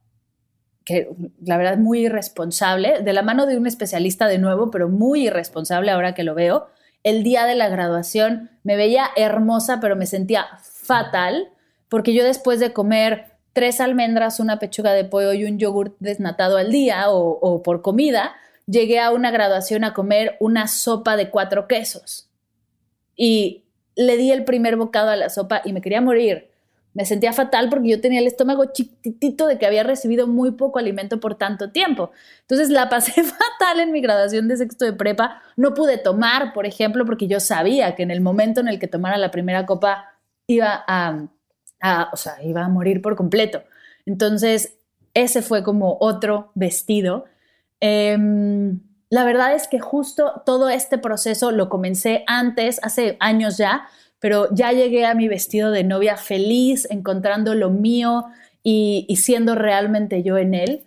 que 0.87 1.11
la 1.45 1.59
verdad 1.59 1.77
muy 1.77 2.07
irresponsable, 2.07 3.03
de 3.03 3.13
la 3.13 3.21
mano 3.21 3.45
de 3.45 3.59
un 3.59 3.67
especialista 3.67 4.27
de 4.27 4.39
nuevo, 4.39 4.71
pero 4.71 4.89
muy 4.89 5.27
irresponsable 5.27 5.91
ahora 5.91 6.15
que 6.15 6.25
lo 6.25 6.35
veo. 6.35 6.69
El 7.03 7.23
día 7.23 7.45
de 7.45 7.57
la 7.57 7.69
graduación 7.69 8.53
me 8.63 8.77
veía 8.77 9.05
hermosa, 9.17 9.81
pero 9.81 9.97
me 9.97 10.07
sentía 10.07 10.47
fatal, 10.63 11.51
porque 11.91 12.15
yo 12.15 12.25
después 12.25 12.59
de 12.59 12.73
comer 12.73 13.30
tres 13.53 13.81
almendras, 13.81 14.41
una 14.41 14.59
pechuga 14.59 14.93
de 14.93 15.05
pollo 15.05 15.33
y 15.33 15.45
un 15.45 15.59
yogur 15.59 15.97
desnatado 15.99 16.57
al 16.57 16.71
día 16.71 17.05
o, 17.09 17.63
por 17.63 17.83
comida, 17.83 18.35
llegué 18.67 19.01
a 19.01 19.11
una 19.11 19.31
graduación 19.31 19.85
a 19.85 19.95
comer 19.95 20.37
una 20.41 20.69
sopa 20.69 21.17
de 21.17 21.31
cuatro 21.31 21.67
quesos. 21.67 22.29
Y 23.17 23.65
le 23.97 24.17
di 24.17 24.31
el 24.31 24.45
primer 24.45 24.77
bocado 24.77 25.11
a 25.11 25.17
la 25.17 25.29
sopa 25.29 25.63
y 25.65 25.73
me 25.73 25.81
quería 25.81 26.01
morir. 26.01 26.49
Me 26.93 27.05
sentía 27.05 27.33
fatal 27.33 27.69
porque 27.71 27.89
yo 27.89 28.01
tenía 28.01 28.19
el 28.19 28.27
estómago 28.27 28.73
chiquitito 28.73 29.47
de 29.47 29.59
que 29.59 29.67
había 29.67 29.85
recibido 29.85 30.27
muy 30.27 30.53
poco 30.53 30.79
alimento 30.79 31.21
por 31.21 31.37
tanto 31.37 31.71
tiempo. 31.71 32.11
Entonces 32.41 32.71
la 32.71 32.89
pasé 32.89 33.13
fatal 33.23 33.81
en 33.81 33.93
mi 33.93 34.01
graduación 34.01 34.49
de 34.49 34.57
sexto 34.57 34.85
de 34.85 34.93
prepa. 34.93 35.43
No 35.57 35.75
pude 35.75 35.99
tomar, 35.99 36.53
por 36.53 36.67
ejemplo, 36.67 37.05
porque 37.05 37.29
yo 37.29 37.39
sabía 37.39 37.95
que 37.95 38.03
en 38.03 38.11
el 38.11 38.21
momento 38.21 38.61
en 38.61 38.69
el 38.69 38.79
que 38.79 38.89
tomara 38.89 39.19
la 39.19 39.31
primera 39.31 39.67
copa 39.67 40.17
iba 40.47 40.85
a 40.87 41.29
o 42.13 42.17
sea, 42.17 42.43
iba 42.43 42.65
a 42.65 42.69
morir 42.69 43.03
por 43.03 43.17
completo. 43.17 43.63
Entonces, 44.07 44.77
ese 45.15 45.43
fue 45.43 45.63
como 45.63 45.97
otro 46.01 46.53
vestido. 46.55 47.25
Em, 47.81 48.81
la 49.09 49.25
verdad 49.25 49.55
es 49.55 49.67
que 49.67 49.81
justo 49.81 50.43
todo 50.47 50.69
este 50.69 50.99
proceso 50.99 51.51
lo 51.51 51.69
comencé 51.69 52.23
antes, 52.27 52.79
hace 52.83 53.17
años 53.21 53.57
ya, 53.57 53.89
pero 54.21 54.49
ya 54.55 54.73
llegué 54.73 55.07
a 55.07 55.15
mi 55.15 55.29
vestido 55.29 55.71
de 55.71 55.83
novia 55.83 56.17
feliz, 56.17 56.87
encontrando 56.91 57.55
lo 57.55 57.71
mío 57.71 58.27
y, 58.63 59.07
siendo 59.17 59.55
realmente 59.55 60.23
yo 60.23 60.39
en 60.39 60.55
él. 60.55 60.85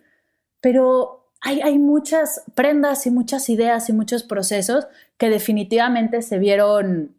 Pero 0.61 1.31
hay, 1.41 1.61
hay, 1.61 1.79
muchas 1.79 2.43
prendas 2.55 3.05
y 3.07 3.11
muchas 3.11 3.49
ideas 3.49 3.89
y 3.89 3.93
muchos 3.93 4.23
procesos 4.23 4.87
que 5.17 5.29
definitivamente 5.29 6.21
se 6.21 6.37
vieron, 6.37 7.15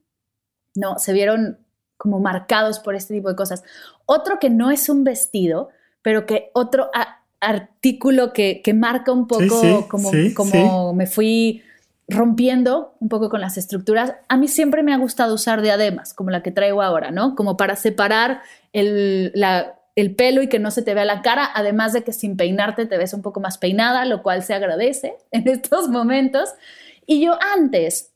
no, 0.75 0.99
se 0.99 1.13
vieron 1.13 1.59
como 1.97 2.21
marcados 2.21 2.79
por 2.79 2.95
este 2.95 3.15
tipo 3.15 3.29
de 3.29 3.37
cosas. 3.37 3.63
Otro 4.07 4.39
que 4.39 4.51
no 4.51 4.71
es 4.71 4.89
un 4.89 5.05
vestido, 5.05 5.71
pero 6.03 6.27
que 6.27 6.51
otro 6.53 6.91
artículo 7.41 8.33
que, 8.33 8.63
marca 8.75 9.13
un 9.13 9.27
poco 9.27 9.89
como, 9.89 10.11
como 10.35 10.93
me 10.95 11.07
fui 11.07 11.63
rompiendo 12.09 12.95
un 13.01 13.09
poco 13.09 13.31
con 13.31 13.41
las 13.41 13.57
estructuras. 13.57 14.15
A 14.29 14.37
mí 14.37 14.49
siempre 14.49 14.83
me 14.83 14.93
ha 14.93 14.99
gustado 14.99 15.35
usar 15.35 15.63
diademas, 15.63 16.13
como 16.13 16.31
la 16.31 16.43
que 16.43 16.51
traigo 16.51 16.83
ahora, 16.83 17.11
¿no? 17.11 17.35
Como 17.35 17.57
para 17.57 17.77
separar 17.77 18.43
el, 18.73 19.33
el 19.97 20.15
pelo 20.15 20.43
y 20.43 20.49
que 20.49 20.59
no 20.59 20.71
se 20.71 20.83
te 20.83 20.95
vea 20.95 21.05
la 21.05 21.23
cara, 21.23 21.49
además 21.55 21.93
de 21.93 22.03
que 22.05 22.13
sin 22.13 22.37
peinarte 22.37 22.87
te 22.87 22.99
ves 22.99 23.15
un 23.15 23.23
poco 23.23 23.41
más 23.41 23.59
peinada, 23.59 24.05
lo 24.05 24.23
cual 24.23 24.43
se 24.43 24.55
agradece 24.55 25.17
en 25.31 25.49
estos 25.49 25.89
momentos. 25.89 26.51
Y 27.07 27.25
yo 27.25 27.39
antes 27.55 28.14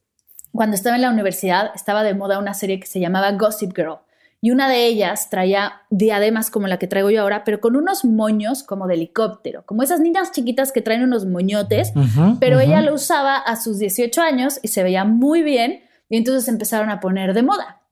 cuando 0.58 0.74
estaba 0.74 0.96
en 0.96 1.02
la 1.02 1.10
universidad 1.10 1.70
estaba 1.76 2.02
de 2.02 2.14
moda 2.14 2.40
una 2.40 2.52
serie 2.52 2.80
que 2.80 2.88
se 2.88 2.98
llamaba 2.98 3.30
Gossip 3.30 3.76
Girl. 3.76 3.98
Y 4.40 4.50
una 4.50 4.68
de 4.68 4.86
ellas 4.86 5.30
traía 5.30 5.82
diademas 5.88 6.50
como 6.50 6.66
la 6.66 6.80
que 6.80 6.88
traigo 6.88 7.10
yo 7.10 7.22
ahora, 7.22 7.44
pero 7.44 7.60
con 7.60 7.76
unos 7.76 8.04
moños 8.04 8.64
como 8.64 8.88
de 8.88 8.94
helicóptero, 8.94 9.62
como 9.66 9.84
esas 9.84 10.00
niñas 10.00 10.32
chiquitas 10.32 10.72
que 10.72 10.82
traen 10.82 11.04
unos 11.04 11.26
moñotes, 11.26 11.92
pero 12.40 12.58
ella 12.58 12.80
lo 12.80 12.94
usaba 12.94 13.36
a 13.36 13.54
sus 13.54 13.78
18 13.78 14.20
años 14.20 14.58
y 14.60 14.66
se 14.66 14.82
veía 14.82 15.04
muy 15.04 15.44
bien 15.44 15.84
y 16.08 16.16
entonces 16.16 16.48
empezaron 16.48 16.90
a 16.90 16.98
poner 16.98 17.34
de 17.34 17.44
moda. 17.44 17.82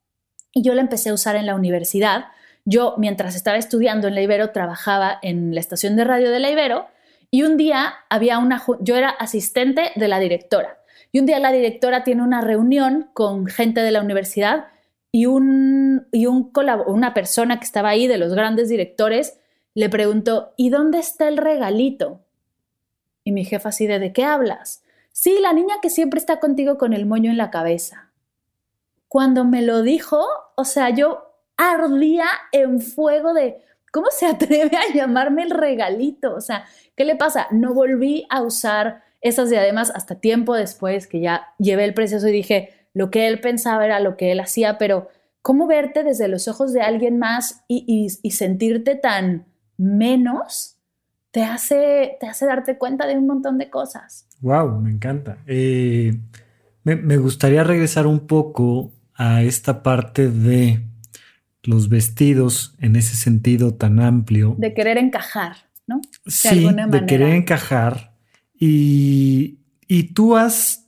Y 0.51 0.61
yo 0.61 0.73
la 0.73 0.81
empecé 0.81 1.11
a 1.11 1.13
usar 1.13 1.37
en 1.37 1.45
la 1.45 1.55
universidad. 1.55 2.25
Yo, 2.65 2.95
mientras 2.97 3.37
estaba 3.37 3.55
estudiando 3.55 4.09
en 4.09 4.15
la 4.15 4.23
Ibero, 4.23 4.49
trabajaba 4.49 5.19
en 5.21 5.55
la 5.55 5.61
estación 5.61 5.95
de 5.95 6.03
radio 6.03 6.29
de 6.31 6.39
la 6.39 6.51
Ibero 6.51 6.87
y 7.31 7.43
un 7.43 7.55
día 7.55 7.93
había 8.09 8.39
una, 8.39 8.61
yo 8.81 8.97
era 8.97 9.07
asistente 9.07 9.91
de 9.95 10.07
la 10.09 10.19
directora 10.19 10.76
y 11.11 11.19
un 11.19 11.25
día 11.25 11.39
la 11.39 11.51
directora 11.51 12.03
tiene 12.03 12.23
una 12.23 12.41
reunión 12.41 13.09
con 13.13 13.47
gente 13.47 13.81
de 13.81 13.91
la 13.91 14.01
universidad 14.01 14.67
y, 15.11 15.25
un, 15.25 16.07
y 16.11 16.25
un 16.25 16.51
una 16.87 17.13
persona 17.13 17.59
que 17.59 17.65
estaba 17.65 17.89
ahí 17.89 18.07
de 18.07 18.17
los 18.17 18.33
grandes 18.33 18.69
directores 18.69 19.39
le 19.73 19.89
pregunto, 19.89 20.53
¿y 20.57 20.69
dónde 20.69 20.97
está 20.97 21.27
el 21.27 21.37
regalito? 21.37 22.21
Y 23.23 23.31
mi 23.31 23.45
jefa 23.45 23.69
así 23.69 23.85
de, 23.85 23.99
¿de 23.99 24.11
qué 24.11 24.23
hablas? 24.23 24.83
Sí, 25.11 25.37
la 25.39 25.53
niña 25.53 25.75
que 25.81 25.89
siempre 25.89 26.19
está 26.19 26.39
contigo 26.39 26.77
con 26.79 26.93
el 26.93 27.05
moño 27.05 27.29
en 27.29 27.37
la 27.37 27.51
cabeza. 27.51 28.11
Cuando 29.07 29.45
me 29.45 29.61
lo 29.61 29.83
dijo, 29.83 30.25
o 30.55 30.65
sea, 30.65 30.89
yo 30.89 31.31
ardía 31.57 32.25
en 32.51 32.81
fuego 32.81 33.33
de, 33.33 33.61
¿cómo 33.91 34.07
se 34.09 34.25
atreve 34.27 34.77
a 34.77 34.93
llamarme 34.93 35.43
el 35.43 35.51
regalito? 35.51 36.33
O 36.33 36.41
sea, 36.41 36.65
¿qué 36.95 37.05
le 37.05 37.15
pasa? 37.15 37.47
No 37.51 37.73
volví 37.73 38.25
a 38.29 38.41
usar 38.41 39.03
esas 39.21 39.49
diademas 39.49 39.91
hasta 39.91 40.15
tiempo 40.15 40.55
después 40.55 41.07
que 41.07 41.19
ya 41.19 41.47
llevé 41.57 41.85
el 41.85 41.93
proceso 41.93 42.27
y 42.27 42.31
dije, 42.31 42.69
lo 42.93 43.11
que 43.11 43.27
él 43.27 43.39
pensaba 43.39 43.85
era 43.85 43.99
lo 43.99 44.17
que 44.17 44.31
él 44.31 44.39
hacía, 44.39 44.77
pero 44.77 45.09
¿cómo 45.41 45.67
verte 45.67 46.03
desde 46.03 46.27
los 46.27 46.47
ojos 46.47 46.73
de 46.73 46.81
alguien 46.81 47.19
más 47.19 47.63
y, 47.67 48.09
sentirte 48.31 48.95
tan 48.95 49.45
menos? 49.77 50.77
Te 51.31 51.43
hace, 51.43 52.17
te 52.19 52.27
hace 52.27 52.45
darte 52.45 52.77
cuenta 52.77 53.05
de 53.05 53.17
un 53.17 53.27
montón 53.27 53.57
de 53.57 53.69
cosas. 53.69 54.27
Wow, 54.41 54.79
me 54.81 54.91
encanta. 54.91 55.37
Eh, 55.45 56.17
me 56.83 57.17
gustaría 57.17 57.63
regresar 57.63 58.07
un 58.07 58.27
poco 58.27 58.91
a 59.13 59.41
esta 59.43 59.83
parte 59.83 60.29
de 60.29 60.87
los 61.63 61.89
vestidos 61.89 62.75
en 62.79 62.95
ese 62.95 63.15
sentido 63.15 63.75
tan 63.75 63.99
amplio. 63.99 64.55
De 64.57 64.73
querer 64.73 64.97
encajar, 64.97 65.57
¿no? 65.85 66.01
De 66.25 66.31
sí, 66.31 66.67
de 66.89 67.05
querer 67.05 67.33
encajar. 67.33 68.13
Y, 68.59 69.59
y 69.87 70.13
tú 70.13 70.35
has 70.35 70.87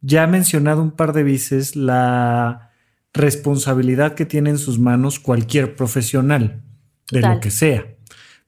ya 0.00 0.26
mencionado 0.26 0.82
un 0.82 0.92
par 0.92 1.12
de 1.12 1.22
veces 1.22 1.76
la 1.76 2.70
responsabilidad 3.12 4.14
que 4.14 4.26
tiene 4.26 4.50
en 4.50 4.58
sus 4.58 4.78
manos 4.78 5.18
cualquier 5.18 5.76
profesional, 5.76 6.62
de 7.10 7.20
lo 7.20 7.40
que 7.40 7.50
sea. 7.50 7.86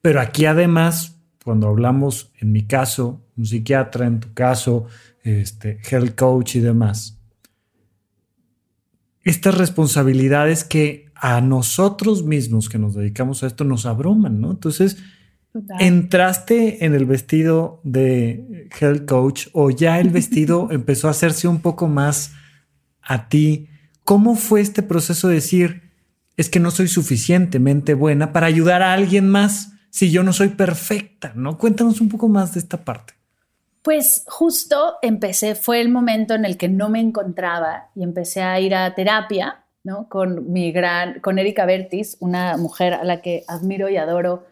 Pero 0.00 0.20
aquí 0.20 0.46
además, 0.46 1.20
cuando 1.44 1.68
hablamos, 1.68 2.32
en 2.38 2.52
mi 2.52 2.66
caso, 2.66 3.24
un 3.36 3.46
psiquiatra, 3.46 4.06
en 4.06 4.20
tu 4.20 4.32
caso, 4.34 4.86
este, 5.22 5.80
health 5.90 6.14
coach 6.14 6.56
y 6.56 6.60
demás, 6.60 7.18
estas 9.22 9.56
responsabilidades 9.56 10.64
que 10.64 11.06
a 11.14 11.40
nosotros 11.40 12.24
mismos 12.24 12.68
que 12.68 12.78
nos 12.78 12.94
dedicamos 12.94 13.42
a 13.42 13.46
esto 13.46 13.64
nos 13.64 13.86
abruman, 13.86 14.40
¿no? 14.40 14.50
Entonces, 14.50 14.98
¿entraste 15.78 16.84
en 16.84 16.94
el 16.94 17.04
vestido 17.04 17.80
de 17.84 18.68
health 18.80 19.06
coach 19.06 19.46
o 19.52 19.70
ya 19.70 20.00
el 20.00 20.10
vestido 20.10 20.68
empezó 20.70 21.08
a 21.08 21.12
hacerse 21.12 21.48
un 21.48 21.60
poco 21.60 21.88
más 21.88 22.32
a 23.02 23.28
ti? 23.28 23.68
¿Cómo 24.04 24.34
fue 24.34 24.60
este 24.60 24.82
proceso 24.82 25.28
de 25.28 25.34
decir, 25.34 25.82
es 26.36 26.48
que 26.48 26.60
no 26.60 26.70
soy 26.70 26.88
suficientemente 26.88 27.94
buena 27.94 28.32
para 28.32 28.46
ayudar 28.46 28.82
a 28.82 28.92
alguien 28.92 29.28
más 29.28 29.72
si 29.90 30.10
yo 30.10 30.22
no 30.22 30.32
soy 30.32 30.48
perfecta, 30.48 31.32
¿no? 31.36 31.58
Cuéntanos 31.58 32.00
un 32.00 32.08
poco 32.08 32.28
más 32.28 32.54
de 32.54 32.60
esta 32.60 32.84
parte. 32.84 33.12
Pues 33.82 34.24
justo 34.26 34.94
empecé, 35.02 35.54
fue 35.54 35.80
el 35.80 35.88
momento 35.88 36.34
en 36.34 36.44
el 36.44 36.56
que 36.56 36.68
no 36.68 36.88
me 36.88 37.00
encontraba 37.00 37.90
y 37.94 38.02
empecé 38.02 38.42
a 38.42 38.58
ir 38.60 38.74
a 38.74 38.94
terapia 38.94 39.62
¿no? 39.84 40.08
Con 40.08 40.52
mi 40.52 40.72
gran, 40.72 41.20
con 41.20 41.38
Erika 41.38 41.66
Bertis, 41.66 42.16
una 42.20 42.56
mujer 42.56 42.94
a 42.94 43.04
la 43.04 43.20
que 43.20 43.44
admiro 43.48 43.88
y 43.88 43.96
adoro 43.96 44.44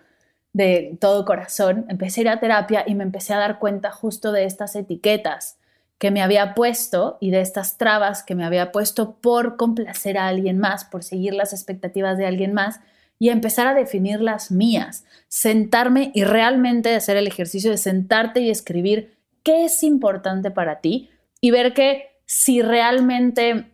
de 0.53 0.97
todo 1.01 1.25
corazón, 1.25 1.87
empecé 1.89 2.21
a 2.21 2.23
ir 2.23 2.29
a 2.29 2.41
terapia 2.41 2.85
y 2.87 2.95
me 2.95 3.05
empecé 3.05 3.35
a 3.35 3.39
dar 3.39 3.59
cuenta 3.59 3.91
justo 3.91 4.33
de 4.33 4.45
estas 4.45 4.75
etiquetas 4.77 5.59
que 5.99 6.11
me 6.11 6.23
había 6.23 6.55
puesto 6.55 7.19
y 7.21 7.31
de 7.31 7.41
estas 7.41 7.77
trabas 7.77 8.23
que 8.23 8.35
me 8.35 8.45
había 8.45 8.73
puesto 8.73 9.17
por 9.21 9.57
complacer 9.57 10.19
a 10.19 10.29
alguien 10.29 10.59
más, 10.59 10.85
por 10.85 11.05
seguir 11.05 11.35
las 11.35 11.53
expectativas 11.53 12.17
de 12.17 12.27
alguien 12.27 12.55
más 12.55 12.81
y 13.19 13.29
empezar 13.29 13.67
a 13.67 13.75
definir 13.75 14.21
las 14.21 14.51
mías, 14.51 15.05
sentarme 15.29 16.11
y 16.15 16.25
realmente 16.25 16.95
hacer 16.95 17.19
el 17.19 17.27
ejercicio 17.27 17.71
de 17.71 17.77
sentarte 17.77 18.41
y 18.41 18.51
escribir 18.51 19.15
qué 19.43 19.67
es 19.67 19.83
importante 19.83 20.51
para 20.51 20.81
ti 20.81 21.11
y 21.41 21.51
ver 21.51 21.75
que 21.75 22.09
si 22.25 22.63
realmente 22.63 23.67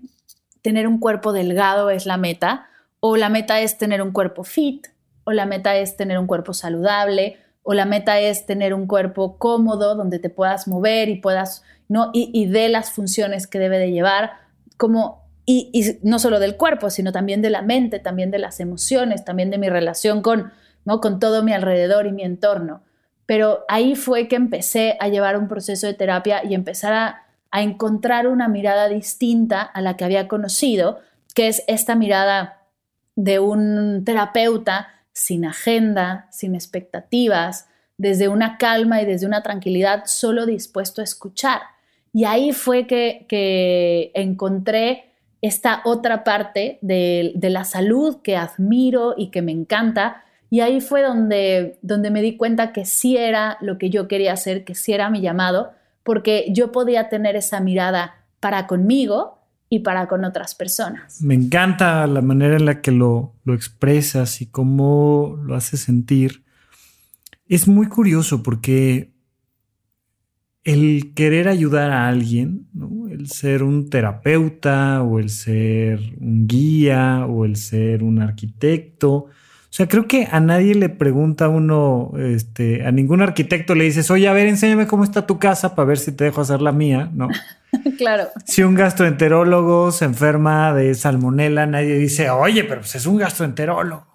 tener 0.63 0.89
un 0.89 0.99
cuerpo 0.99 1.33
delgado 1.33 1.91
es 1.91 2.07
la 2.07 2.17
meta, 2.17 2.69
o 3.01 3.17
la 3.17 3.29
meta 3.29 3.61
es 3.61 3.79
tener 3.79 4.03
un 4.03 4.13
cuerpo 4.13 4.43
fit, 4.43 4.89
o 5.27 5.33
la 5.33 5.45
meta 5.45 5.77
es 5.77 5.97
tener 5.99 6.19
un 6.19 6.27
cuerpo 6.27 6.55
saludable, 6.55 7.37
o 7.63 7.75
la 7.75 7.85
meta 7.85 8.19
es 8.19 8.47
tener 8.47 8.73
un 8.73 8.87
cuerpo 8.87 9.37
cómodo 9.37 9.95
donde 9.95 10.19
te 10.19 10.31
puedas 10.31 10.67
mover 10.67 11.09
y 11.09 11.17
puedas, 11.17 11.63
¿no? 11.89 12.11
Y, 12.15 12.47
de 12.47 12.69
las 12.69 12.93
funciones 12.93 13.47
que 13.47 13.59
debe 13.59 13.79
de 13.79 13.91
llevar, 13.91 14.33
como, 14.77 15.29
y, 15.45 15.71
y, 15.73 15.99
no 16.07 16.19
solo 16.19 16.39
del 16.39 16.57
cuerpo, 16.57 16.91
sino 16.91 17.13
también 17.13 17.43
de 17.43 17.51
la 17.51 17.63
mente, 17.63 17.99
también 17.99 18.31
de 18.31 18.39
las 18.39 18.61
emociones, 18.61 19.25
también 19.25 19.51
de 19.51 19.59
mi 19.59 19.69
relación 19.69 20.23
con, 20.23 20.53
¿no? 20.85 21.01
Con 21.01 21.19
todo 21.19 21.43
mi 21.43 21.53
alrededor 21.53 22.07
y 22.07 22.13
mi 22.13 22.23
entorno. 22.23 22.83
Pero 23.27 23.65
ahí 23.69 23.97
fue 23.97 24.29
que 24.29 24.37
empecé 24.37 24.97
a 25.01 25.09
llevar 25.09 25.37
un 25.37 25.49
proceso 25.49 25.87
de 25.87 25.95
terapia 25.95 26.43
y 26.45 26.55
empezar 26.55 26.93
a 26.93 27.27
a 27.57 27.63
encontrar 27.63 28.27
una 28.27 28.49
mirada 28.49 28.89
distinta 28.89 29.63
a 29.63 29.81
la 29.81 29.97
que 29.97 30.05
había 30.05 30.29
conocido, 30.29 31.01
que 31.35 31.49
es 31.49 31.63
esta 31.69 31.95
mirada 31.95 32.67
de 33.15 33.39
un 33.39 34.03
terapeuta 34.05 34.89
sin 35.17 35.47
agenda, 35.47 36.29
sin 36.31 36.55
expectativas, 36.55 37.71
desde 37.97 38.29
una 38.29 38.59
calma 38.59 39.01
y 39.01 39.07
desde 39.07 39.27
una 39.27 39.43
tranquilidad, 39.43 40.03
solo 40.05 40.45
dispuesto 40.45 41.01
a 41.01 41.05
escuchar. 41.05 41.63
Y 42.13 42.25
ahí 42.25 42.53
fue 42.53 42.87
que, 42.87 44.11
encontré 44.13 45.15
esta 45.41 45.81
otra 45.87 46.23
parte 46.23 46.79
de, 46.83 47.33
la 47.41 47.65
salud 47.65 48.19
que 48.21 48.37
admiro 48.37 49.15
y 49.17 49.31
que 49.31 49.41
me 49.41 49.53
encanta. 49.53 50.23
Y 50.51 50.61
ahí 50.61 50.83
fue 50.83 51.01
donde, 51.01 51.79
donde 51.81 52.11
me 52.11 52.21
di 52.21 52.37
cuenta 52.37 52.75
que 52.75 52.85
sí 52.85 53.17
era 53.17 53.57
lo 53.63 53.79
que 53.79 53.89
yo 53.89 54.09
quería 54.09 54.35
hacer, 54.35 54.65
que 54.67 54.75
sí 54.75 54.93
era 54.93 55.09
mi 55.09 55.23
llamado 55.23 55.73
porque 56.03 56.45
yo 56.51 56.73
podía 56.73 57.09
tener 57.09 57.37
esa 57.37 57.61
mirada 57.61 58.27
para 58.39 58.67
conmigo 58.67 59.36
y 59.69 59.81
para 59.81 60.07
con 60.07 60.25
otras 60.25 60.55
personas. 60.55 61.21
Me 61.21 61.35
encanta 61.35 62.07
la 62.07 62.23
manera 62.23 62.57
en 62.57 62.67
la 62.67 62.81
que 62.81 62.93
lo, 62.93 63.35
expresas 63.47 64.41
y 64.41 64.47
cómo 64.47 65.39
lo 65.45 65.55
haces 65.55 65.81
sentir. 65.81 66.45
Es 67.49 67.69
muy 67.69 67.89
curioso 67.89 68.43
porque 68.43 69.13
el 70.65 71.13
querer 71.15 71.49
ayudar 71.49 71.93
a 71.93 72.09
alguien, 72.09 72.69
el 73.11 73.29
ser 73.29 73.63
un 73.63 73.89
terapeuta 73.89 75.03
o 75.03 75.19
el 75.21 75.31
ser 75.31 76.01
un 76.21 76.47
guía 76.49 77.25
o 77.27 77.45
el 77.45 77.57
ser 77.57 78.03
un 78.03 78.21
arquitecto, 78.21 79.29
o 79.77 79.77
sea, 79.77 79.89
creo 79.89 80.09
que 80.09 80.27
a 80.31 80.41
nadie 80.41 80.75
le 80.75 80.89
pregunta 80.89 81.45
a 81.45 81.49
uno, 81.51 82.13
este, 82.19 82.87
a 82.87 82.93
ningún 82.93 83.21
arquitecto 83.21 83.75
le 83.75 83.85
dices, 83.85 84.11
oye, 84.11 84.27
a 84.27 84.33
ver, 84.33 84.47
enséñame 84.47 84.87
cómo 84.87 85.05
está 85.05 85.27
tu 85.27 85.39
casa 85.39 85.75
para 85.75 85.87
ver 85.87 85.99
si 85.99 86.13
te 86.13 86.25
dejo 86.25 86.41
hacer 86.41 86.63
la 86.63 86.73
mía, 86.73 87.11
¿no? 87.13 87.29
claro. 87.99 88.29
Si 88.45 88.63
un 88.63 88.75
gastroenterólogo 88.75 89.93
se 89.93 90.05
enferma 90.05 90.73
de 90.75 90.95
salmonela, 90.95 91.67
nadie 91.67 91.97
dice, 91.97 92.31
oye, 92.31 92.65
pero 92.65 92.81
pues 92.81 92.95
es 92.95 93.07
un 93.07 93.19
gastroenterólogo. 93.19 94.07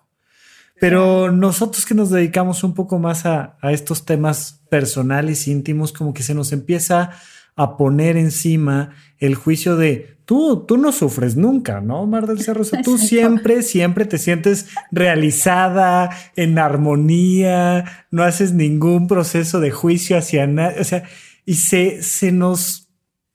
Pero 0.80 1.32
nosotros 1.32 1.86
que 1.86 1.94
nos 1.94 2.10
dedicamos 2.10 2.64
un 2.64 2.74
poco 2.74 2.98
más 2.98 3.26
a, 3.26 3.58
a 3.62 3.72
estos 3.72 4.04
temas 4.06 4.62
personales, 4.70 5.48
íntimos, 5.48 5.94
como 5.94 6.14
que 6.14 6.24
se 6.24 6.34
nos 6.34 6.52
empieza 6.52 7.12
a 7.56 7.78
poner 7.78 8.18
encima 8.18 8.96
el 9.20 9.36
juicio 9.36 9.76
de 9.76 10.18
tú, 10.26 10.66
tú 10.66 10.78
no 10.78 10.92
sufres 10.92 11.36
nunca, 11.36 11.82
¿no, 11.82 12.06
Mar 12.06 12.26
del 12.26 12.40
Cerro? 12.40 12.62
O 12.62 12.64
sea, 12.64 12.82
tú 12.82 12.98
siempre, 12.98 13.64
siempre 13.64 14.06
te 14.06 14.18
sientes 14.18 14.68
realizada, 14.92 16.10
en 16.36 16.58
armonía, 16.58 18.08
no 18.12 18.24
haces 18.24 18.54
ningún 18.54 19.08
proceso 19.08 19.60
de 19.60 19.72
juicio 19.72 20.18
hacia 20.18 20.48
nadie, 20.48 20.80
o 20.80 20.84
sea, 20.84 21.04
y 21.46 21.56
se, 21.56 22.02
se 22.02 22.32
nos 22.32 22.91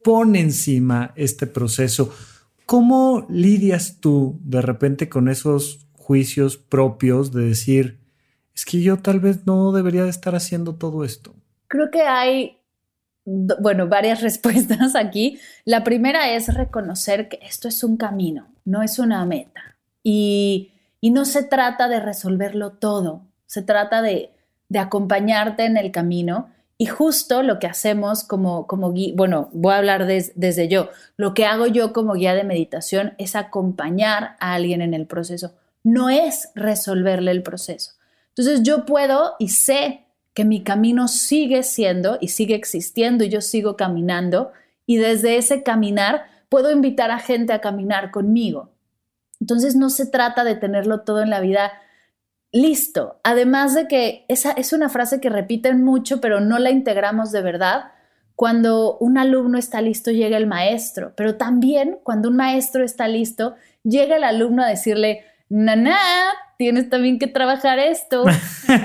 pone 0.06 0.38
encima 0.38 1.12
este 1.16 1.48
proceso. 1.48 2.14
¿Cómo 2.64 3.26
lidias 3.28 3.98
tú 3.98 4.38
de 4.44 4.62
repente 4.62 5.08
con 5.08 5.28
esos 5.28 5.84
juicios 5.94 6.56
propios 6.56 7.32
de 7.32 7.42
decir, 7.42 7.98
es 8.54 8.64
que 8.64 8.80
yo 8.80 8.98
tal 8.98 9.18
vez 9.18 9.44
no 9.46 9.72
debería 9.72 10.04
de 10.04 10.10
estar 10.10 10.36
haciendo 10.36 10.76
todo 10.76 11.04
esto? 11.04 11.34
Creo 11.66 11.90
que 11.90 12.02
hay 12.02 12.56
bueno, 13.26 13.88
varias 13.88 14.20
respuestas 14.22 14.94
aquí. 14.94 15.40
La 15.64 15.82
primera 15.82 16.30
es 16.30 16.54
reconocer 16.54 17.28
que 17.28 17.40
esto 17.42 17.66
es 17.66 17.82
un 17.82 17.96
camino, 17.96 18.46
no 18.64 18.84
es 18.84 19.00
una 19.00 19.24
meta. 19.26 19.76
Y, 20.04 20.70
no 21.02 21.24
se 21.24 21.42
trata 21.44 21.88
de 21.88 22.00
resolverlo 22.00 22.72
todo, 22.72 23.22
se 23.46 23.62
trata 23.62 24.02
de, 24.02 24.30
acompañarte 24.76 25.64
en 25.64 25.76
el 25.76 25.90
camino. 25.90 26.50
Y 26.78 26.86
justo 26.86 27.42
lo 27.42 27.58
que 27.58 27.66
hacemos 27.66 28.22
como, 28.22 28.66
como 28.66 28.92
guía, 28.92 29.14
bueno, 29.16 29.48
voy 29.52 29.72
a 29.72 29.78
hablar 29.78 30.06
desde 30.06 30.68
yo, 30.68 30.90
lo 31.16 31.32
que 31.32 31.46
hago 31.46 31.66
yo 31.66 31.92
como 31.92 32.14
guía 32.14 32.34
de 32.34 32.44
meditación 32.44 33.14
es 33.16 33.34
acompañar 33.34 34.36
a 34.40 34.54
alguien 34.54 34.82
en 34.82 34.92
el 34.92 35.06
proceso, 35.06 35.54
no 35.82 36.10
es 36.10 36.50
resolverle 36.54 37.30
el 37.30 37.42
proceso. 37.42 37.92
Entonces 38.28 38.62
yo 38.62 38.84
puedo 38.84 39.34
y 39.38 39.48
sé 39.48 40.04
que 40.34 40.44
mi 40.44 40.62
camino 40.62 41.08
sigue 41.08 41.62
siendo 41.62 42.18
y 42.20 42.28
sigue 42.28 42.54
existiendo 42.54 43.24
y 43.24 43.30
yo 43.30 43.40
sigo 43.40 43.76
caminando 43.76 44.52
y 44.84 44.98
desde 44.98 45.38
ese 45.38 45.62
caminar 45.62 46.26
puedo 46.50 46.70
invitar 46.70 47.10
a 47.10 47.18
gente 47.18 47.54
a 47.54 47.62
caminar 47.62 48.10
conmigo. 48.10 48.70
Entonces 49.40 49.76
no 49.76 49.88
se 49.88 50.04
trata 50.04 50.44
de 50.44 50.54
tenerlo 50.54 51.00
todo 51.00 51.22
en 51.22 51.30
la 51.30 51.40
vida 51.40 51.72
listo. 52.56 53.20
Además 53.22 53.74
de 53.74 53.86
que 53.86 54.24
esa 54.28 54.52
es 54.52 54.72
una 54.72 54.88
frase 54.88 55.20
que 55.20 55.30
repiten 55.30 55.82
mucho, 55.84 56.20
pero 56.20 56.40
no 56.40 56.58
la 56.58 56.70
integramos 56.70 57.32
de 57.32 57.42
verdad. 57.42 57.92
Cuando 58.34 58.98
un 58.98 59.18
alumno 59.18 59.58
está 59.58 59.80
listo, 59.80 60.10
llega 60.10 60.36
el 60.36 60.46
maestro, 60.46 61.12
pero 61.16 61.36
también 61.36 61.98
cuando 62.02 62.28
un 62.28 62.36
maestro 62.36 62.84
está 62.84 63.08
listo, 63.08 63.54
llega 63.82 64.16
el 64.16 64.24
alumno 64.24 64.62
a 64.62 64.68
decirle, 64.68 65.24
Nana, 65.48 65.96
tienes 66.58 66.90
también 66.90 67.18
que 67.18 67.28
trabajar 67.28 67.78
esto. 67.78 68.24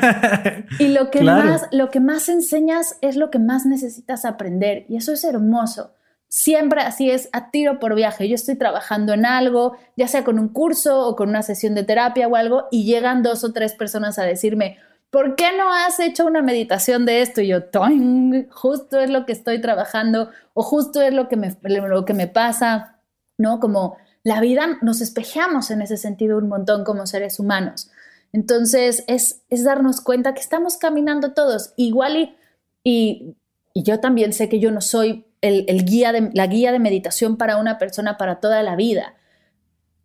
y 0.79 0.89
lo 0.89 1.09
que, 1.09 1.23
más, 1.23 1.67
lo 1.71 1.89
que 1.89 1.99
más 1.99 2.29
enseñas 2.29 2.97
es 3.01 3.15
lo 3.15 3.29
que 3.31 3.39
más 3.39 3.65
necesitas 3.65 4.25
aprender. 4.25 4.85
Y 4.87 4.97
eso 4.97 5.11
es 5.11 5.23
hermoso. 5.23 5.93
Siempre 6.33 6.79
así 6.79 7.11
es, 7.11 7.27
a 7.33 7.51
tiro 7.51 7.77
por 7.77 7.93
viaje. 7.93 8.29
Yo 8.29 8.35
estoy 8.35 8.55
trabajando 8.55 9.11
en 9.11 9.25
algo, 9.25 9.75
ya 9.97 10.07
sea 10.07 10.23
con 10.23 10.39
un 10.39 10.47
curso 10.47 11.05
o 11.05 11.17
con 11.17 11.27
una 11.27 11.43
sesión 11.43 11.75
de 11.75 11.83
terapia 11.83 12.29
o 12.29 12.37
algo, 12.37 12.69
y 12.71 12.85
llegan 12.85 13.21
dos 13.21 13.43
o 13.43 13.51
tres 13.51 13.73
personas 13.73 14.17
a 14.17 14.23
decirme, 14.23 14.77
¿por 15.09 15.35
qué 15.35 15.49
no 15.57 15.73
has 15.73 15.99
hecho 15.99 16.25
una 16.25 16.41
meditación 16.41 17.05
de 17.05 17.21
esto? 17.21 17.41
Y 17.41 17.47
yo, 17.47 17.59
justo 18.49 19.01
es 19.01 19.09
lo 19.09 19.25
que 19.25 19.33
estoy 19.33 19.59
trabajando 19.59 20.29
o 20.53 20.63
justo 20.63 21.01
es 21.01 21.13
lo 21.13 21.27
que 21.27 21.35
me, 21.35 21.53
lo 21.63 22.05
que 22.05 22.13
me 22.13 22.27
pasa, 22.27 23.01
¿no? 23.37 23.59
Como 23.59 23.97
la 24.23 24.39
vida 24.39 24.77
nos 24.81 25.01
espejamos 25.01 25.69
en 25.69 25.81
ese 25.81 25.97
sentido 25.97 26.37
un 26.37 26.47
montón 26.47 26.85
como 26.85 27.07
seres 27.07 27.41
humanos. 27.41 27.91
Entonces 28.31 29.03
es, 29.07 29.41
es 29.49 29.65
darnos 29.65 29.99
cuenta 29.99 30.33
que 30.33 30.39
estamos 30.39 30.77
caminando 30.77 31.33
todos 31.33 31.73
igual 31.75 32.15
y, 32.15 33.35
y, 33.73 33.83
yo 33.83 33.99
también 33.99 34.31
sé 34.31 34.47
que 34.47 34.61
yo 34.61 34.71
no 34.71 34.79
soy 34.79 35.25
el, 35.41 35.85
guía 35.85 36.11
de, 36.11 36.29
la 36.33 36.47
guía 36.47 36.71
de 36.71 36.79
meditación 36.79 37.37
para 37.37 37.57
una 37.57 37.77
persona 37.77 38.17
para 38.17 38.39
toda 38.39 38.63
la 38.63 38.75
vida. 38.75 39.15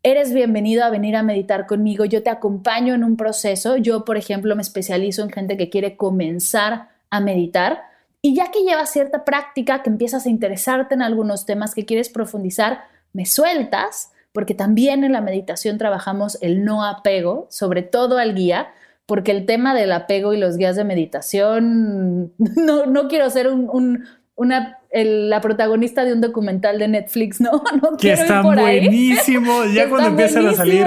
Eres 0.03 0.33
bienvenido 0.33 0.85
a 0.85 0.91
venir 0.91 1.17
a 1.17 1.23
meditar 1.23 1.67
conmigo, 1.67 2.05
yo 2.05 2.23
te 2.23 2.31
acompaño 2.31 2.95
en 2.95 3.05
un 3.05 3.17
proceso, 3.17 3.77
yo 3.77 4.05
por 4.05 4.17
ejemplo 4.17 4.55
me 4.55 4.63
especializo 4.63 5.23
en 5.23 5.31
gente 5.31 5.57
que 5.57 5.69
quiere 5.69 5.97
comenzar 5.97 6.89
a 7.11 7.21
meditar. 7.21 7.83
Y 8.23 8.35
ya 8.35 8.51
que 8.51 8.63
llevas 8.63 8.91
cierta 8.91 9.25
práctica, 9.25 9.83
que 9.83 9.91
empiezas 9.91 10.27
a 10.27 10.31
interesarte 10.31 10.95
en 10.95 11.03
algunos 11.03 11.45
temas 11.45 11.75
que 11.75 11.85
quieres 11.85 12.09
profundizar, 12.09 12.85
me 13.13 13.27
sueltas, 13.27 14.13
porque 14.33 14.55
también 14.55 15.05
en 15.05 15.13
la 15.13 15.21
meditación 15.21 15.79
trabajamos 15.79 16.39
el 16.41 16.65
no 16.65 16.85
apego, 16.85 17.47
sobre 17.51 17.83
todo 17.83 18.19
al 18.19 18.35
guía, 18.35 18.69
porque 19.07 19.31
el 19.31 19.47
tema 19.47 19.75
del 19.75 19.93
apego 19.93 20.35
y 20.35 20.39
los 20.39 20.57
guías 20.57 20.77
de 20.77 20.85
meditación, 20.85 22.33
no, 22.39 22.87
no 22.87 23.09
quiero 23.09 23.31
ser 23.31 23.49
un, 23.49 24.05
una, 24.37 24.81
la 24.93 25.41
protagonista 25.41 26.05
de 26.05 26.13
un 26.13 26.21
documental 26.21 26.79
de 26.79 26.89
Netflix, 26.89 27.41
¿no? 27.41 27.63
no 27.83 27.97
que 27.97 28.13
están 28.13 28.43
buenísimos, 28.43 29.73
ya 29.73 29.89
cuando 29.89 30.09
empiezan 30.09 30.47
a 30.47 30.53
salir 30.53 30.87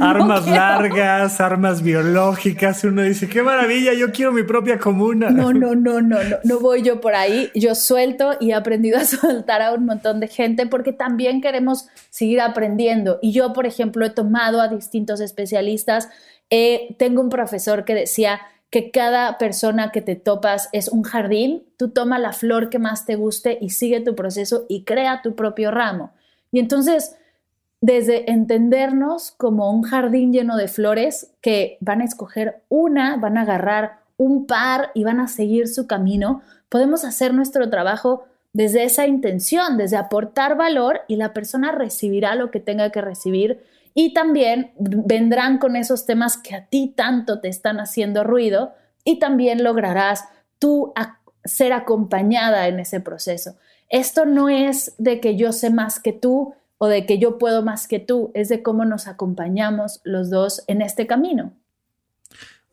armas 0.00 0.46
largas, 0.46 1.40
armas 1.40 1.82
biológicas, 1.82 2.84
uno 2.84 3.02
dice, 3.02 3.28
qué 3.28 3.42
maravilla, 3.42 3.92
yo 3.94 4.12
quiero 4.12 4.30
mi 4.30 4.44
propia 4.44 4.78
comuna. 4.78 5.30
No, 5.30 5.52
no, 5.52 5.74
no, 5.74 6.00
no, 6.00 6.22
no, 6.22 6.36
no 6.44 6.60
voy 6.60 6.82
yo 6.82 7.00
por 7.00 7.16
ahí, 7.16 7.50
yo 7.54 7.74
suelto 7.74 8.36
y 8.40 8.50
he 8.50 8.54
aprendido 8.54 8.98
a 9.00 9.04
soltar 9.04 9.60
a 9.60 9.72
un 9.72 9.84
montón 9.84 10.20
de 10.20 10.28
gente 10.28 10.66
porque 10.66 10.92
también 10.92 11.40
queremos 11.40 11.88
seguir 12.10 12.40
aprendiendo. 12.40 13.18
Y 13.22 13.32
yo, 13.32 13.52
por 13.52 13.66
ejemplo, 13.66 14.06
he 14.06 14.10
tomado 14.10 14.60
a 14.60 14.68
distintos 14.68 15.20
especialistas, 15.20 16.08
eh, 16.48 16.94
tengo 16.98 17.20
un 17.22 17.28
profesor 17.28 17.84
que 17.84 17.94
decía, 17.94 18.40
que 18.74 18.90
cada 18.90 19.38
persona 19.38 19.92
que 19.92 20.00
te 20.00 20.16
topas 20.16 20.68
es 20.72 20.88
un 20.88 21.04
jardín, 21.04 21.62
tú 21.76 21.90
toma 21.90 22.18
la 22.18 22.32
flor 22.32 22.70
que 22.70 22.80
más 22.80 23.06
te 23.06 23.14
guste 23.14 23.56
y 23.60 23.70
sigue 23.70 24.00
tu 24.00 24.16
proceso 24.16 24.66
y 24.68 24.82
crea 24.82 25.22
tu 25.22 25.36
propio 25.36 25.70
ramo. 25.70 26.10
Y 26.50 26.58
entonces, 26.58 27.14
desde 27.80 28.32
entendernos 28.32 29.30
como 29.30 29.70
un 29.70 29.84
jardín 29.84 30.32
lleno 30.32 30.56
de 30.56 30.66
flores 30.66 31.30
que 31.40 31.78
van 31.82 32.00
a 32.00 32.04
escoger 32.04 32.62
una, 32.68 33.16
van 33.16 33.38
a 33.38 33.42
agarrar 33.42 34.00
un 34.16 34.44
par 34.44 34.90
y 34.92 35.04
van 35.04 35.20
a 35.20 35.28
seguir 35.28 35.68
su 35.68 35.86
camino, 35.86 36.42
podemos 36.68 37.04
hacer 37.04 37.32
nuestro 37.32 37.70
trabajo 37.70 38.24
desde 38.52 38.82
esa 38.82 39.06
intención, 39.06 39.76
desde 39.76 39.98
aportar 39.98 40.56
valor 40.56 41.02
y 41.06 41.14
la 41.14 41.32
persona 41.32 41.70
recibirá 41.70 42.34
lo 42.34 42.50
que 42.50 42.58
tenga 42.58 42.90
que 42.90 43.02
recibir 43.02 43.62
y 43.94 44.12
también 44.12 44.72
vendrán 44.76 45.58
con 45.58 45.76
esos 45.76 46.04
temas 46.04 46.36
que 46.36 46.54
a 46.54 46.66
ti 46.66 46.92
tanto 46.94 47.40
te 47.40 47.48
están 47.48 47.78
haciendo 47.78 48.24
ruido 48.24 48.74
y 49.04 49.20
también 49.20 49.62
lograrás 49.62 50.24
tú 50.58 50.92
ser 51.44 51.72
acompañada 51.72 52.66
en 52.66 52.80
ese 52.80 53.00
proceso. 53.00 53.56
Esto 53.88 54.26
no 54.26 54.48
es 54.48 54.94
de 54.98 55.20
que 55.20 55.36
yo 55.36 55.52
sé 55.52 55.70
más 55.70 56.00
que 56.00 56.12
tú 56.12 56.54
o 56.78 56.88
de 56.88 57.06
que 57.06 57.18
yo 57.18 57.38
puedo 57.38 57.62
más 57.62 57.86
que 57.86 58.00
tú, 58.00 58.32
es 58.34 58.48
de 58.48 58.62
cómo 58.62 58.84
nos 58.84 59.06
acompañamos 59.06 60.00
los 60.02 60.28
dos 60.28 60.64
en 60.66 60.82
este 60.82 61.06
camino. 61.06 61.52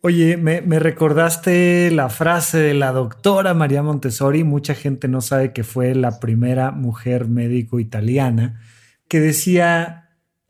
Oye, 0.02 0.36
me, 0.38 0.62
me, 0.62 0.80
recordaste 0.80 1.92
la 1.92 2.10
frase 2.10 2.58
de 2.58 2.74
la 2.74 2.92
doctora 2.92 3.54
María 3.54 3.84
Montessori, 3.84 4.44
mucha 4.44 4.74
gente 4.74 5.08
no 5.08 5.22
sabe 5.22 5.54
que 5.54 5.64
fue 5.64 5.94
la 5.94 6.20
primera 6.20 6.72
mujer 6.72 7.28
médico 7.28 7.80
italiana, 7.80 8.60
que 9.08 9.20
decía, 9.20 10.01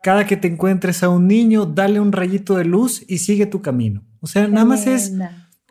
cada 0.02 0.26
que 0.26 0.38
te 0.38 0.48
encuentres 0.48 1.04
a 1.04 1.10
un 1.10 1.28
niño, 1.28 1.66
dale 1.66 2.00
un 2.00 2.12
rayito 2.12 2.56
de 2.58 2.66
luz 2.66 3.04
y 3.08 3.20
sigue 3.20 3.46
tu 3.46 3.62
camino. 3.62 4.04
O 4.20 4.28
sea, 4.28 4.48
nada 4.48 4.66
más 4.66 4.88
es 4.88 5.14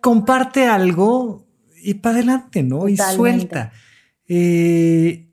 comparte 0.01 0.67
algo 0.67 1.47
y 1.83 1.95
para 1.95 2.17
adelante, 2.17 2.63
¿no? 2.63 2.89
Y 2.89 2.97
suelta. 2.97 3.73
Eh, 4.29 5.29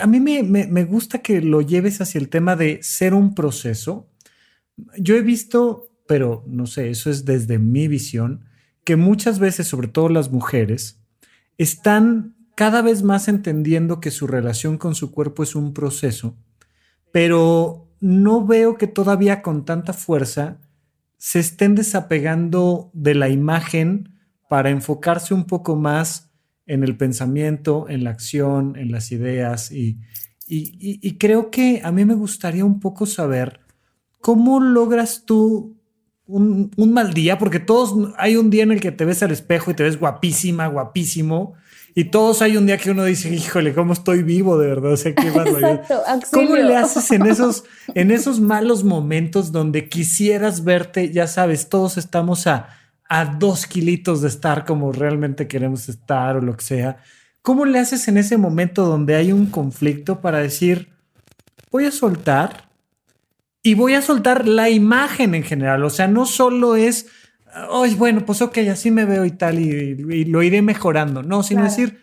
a 0.00 0.06
mí 0.06 0.20
me, 0.20 0.42
me, 0.42 0.84
gusta 0.84 1.18
que 1.18 1.40
lo 1.40 1.60
lleves 1.60 2.00
hacia 2.00 2.18
el 2.18 2.28
tema 2.28 2.56
de 2.56 2.80
ser 2.82 3.14
un 3.14 3.34
proceso. 3.34 4.08
Yo 4.98 5.14
he 5.14 5.22
visto, 5.22 5.92
pero 6.08 6.44
no 6.48 6.66
sé, 6.66 6.90
eso 6.90 7.10
es 7.10 7.24
desde 7.24 7.58
mi 7.58 7.86
visión, 7.86 8.44
que 8.84 8.96
muchas 8.96 9.38
veces, 9.38 9.68
sobre 9.68 9.88
todo 9.88 10.08
las 10.08 10.32
mujeres, 10.32 11.00
están 11.58 12.34
cada 12.56 12.82
vez 12.82 13.02
más 13.02 13.28
entendiendo 13.28 14.00
que 14.00 14.10
su 14.10 14.26
relación 14.26 14.78
con 14.78 14.94
su 14.94 15.12
cuerpo 15.12 15.42
es 15.42 15.54
un 15.54 15.72
proceso, 15.72 16.36
pero 17.12 17.89
no 18.00 18.46
veo 18.46 18.76
que 18.76 18.86
todavía 18.86 19.42
con 19.42 19.64
tanta 19.64 19.92
fuerza 19.92 20.58
se 21.18 21.38
estén 21.38 21.74
desapegando 21.74 22.90
de 22.94 23.14
la 23.14 23.28
imagen 23.28 24.18
para 24.48 24.70
enfocarse 24.70 25.34
un 25.34 25.44
poco 25.44 25.76
más 25.76 26.30
en 26.66 26.82
el 26.82 26.96
pensamiento, 26.96 27.86
en 27.88 28.04
la 28.04 28.10
acción, 28.10 28.76
en 28.76 28.90
las 28.90 29.12
ideas 29.12 29.70
y, 29.70 29.98
creo 31.18 31.50
que 31.50 31.80
a 31.84 31.92
mí 31.92 32.04
me 32.04 32.14
gustaría 32.14 32.64
un 32.64 32.80
poco 32.80 33.06
saber 33.06 33.60
cómo 34.20 34.58
logras 34.58 35.24
tú 35.24 35.76
un, 36.26 36.72
un, 36.76 36.92
mal 36.92 37.12
día, 37.12 37.38
porque 37.38 37.60
todos 37.60 38.12
hay 38.16 38.36
un 38.36 38.50
día 38.50 38.64
en 38.64 38.72
el 38.72 38.80
que 38.80 38.90
te 38.90 39.04
ves 39.04 39.22
al 39.22 39.30
espejo 39.30 39.70
y 39.70 39.74
te 39.74 39.84
ves 39.84 39.98
guapísima, 39.98 40.66
guapísimo, 40.66 41.54
y 41.94 42.04
todos 42.04 42.42
hay 42.42 42.56
un 42.56 42.66
día 42.66 42.78
que 42.78 42.90
uno 42.90 43.04
dice, 43.04 43.34
híjole, 43.34 43.74
¿cómo 43.74 43.92
estoy 43.92 44.22
vivo 44.22 44.58
de 44.58 44.68
verdad? 44.68 44.92
O 44.92 44.96
sea, 44.96 45.14
qué 45.14 45.28
Exacto, 45.28 46.02
¿Cómo 46.32 46.56
le 46.56 46.76
haces 46.76 47.10
en 47.10 47.26
esos, 47.26 47.64
en 47.94 48.10
esos 48.10 48.40
malos 48.40 48.84
momentos 48.84 49.52
donde 49.52 49.88
quisieras 49.88 50.64
verte? 50.64 51.10
Ya 51.10 51.26
sabes, 51.26 51.68
todos 51.68 51.96
estamos 51.98 52.46
a, 52.46 52.68
a 53.08 53.24
dos 53.24 53.66
kilitos 53.66 54.22
de 54.22 54.28
estar 54.28 54.64
como 54.64 54.92
realmente 54.92 55.48
queremos 55.48 55.88
estar 55.88 56.36
o 56.36 56.40
lo 56.40 56.56
que 56.56 56.64
sea. 56.64 56.98
¿Cómo 57.42 57.64
le 57.64 57.78
haces 57.78 58.06
en 58.08 58.18
ese 58.18 58.36
momento 58.36 58.84
donde 58.84 59.16
hay 59.16 59.32
un 59.32 59.46
conflicto 59.46 60.20
para 60.20 60.38
decir, 60.38 60.90
voy 61.70 61.86
a 61.86 61.90
soltar 61.90 62.68
y 63.62 63.74
voy 63.74 63.94
a 63.94 64.02
soltar 64.02 64.46
la 64.46 64.70
imagen 64.70 65.34
en 65.34 65.42
general? 65.42 65.82
O 65.84 65.90
sea, 65.90 66.06
no 66.06 66.26
solo 66.26 66.76
es 66.76 67.06
Ay, 67.52 67.94
bueno, 67.94 68.24
pues 68.24 68.42
ok, 68.42 68.58
así 68.70 68.90
me 68.90 69.04
veo 69.04 69.24
y 69.24 69.32
tal, 69.32 69.58
y, 69.58 70.24
lo 70.24 70.42
iré 70.42 70.62
mejorando. 70.62 71.22
No, 71.22 71.42
sino 71.42 71.64
decir, 71.64 72.00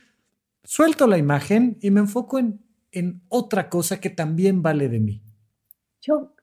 suelto 0.63 1.07
la 1.07 1.17
imagen 1.17 1.77
y 1.81 1.91
me 1.91 2.01
enfoco 2.01 2.39
en, 2.39 2.61
en, 2.91 3.21
otra 3.29 3.69
cosa 3.69 3.99
que 3.99 4.09
también 4.09 4.61
vale 4.61 4.89
de 4.89 4.99
mí. 4.99 5.23
Yo, 6.01 6.35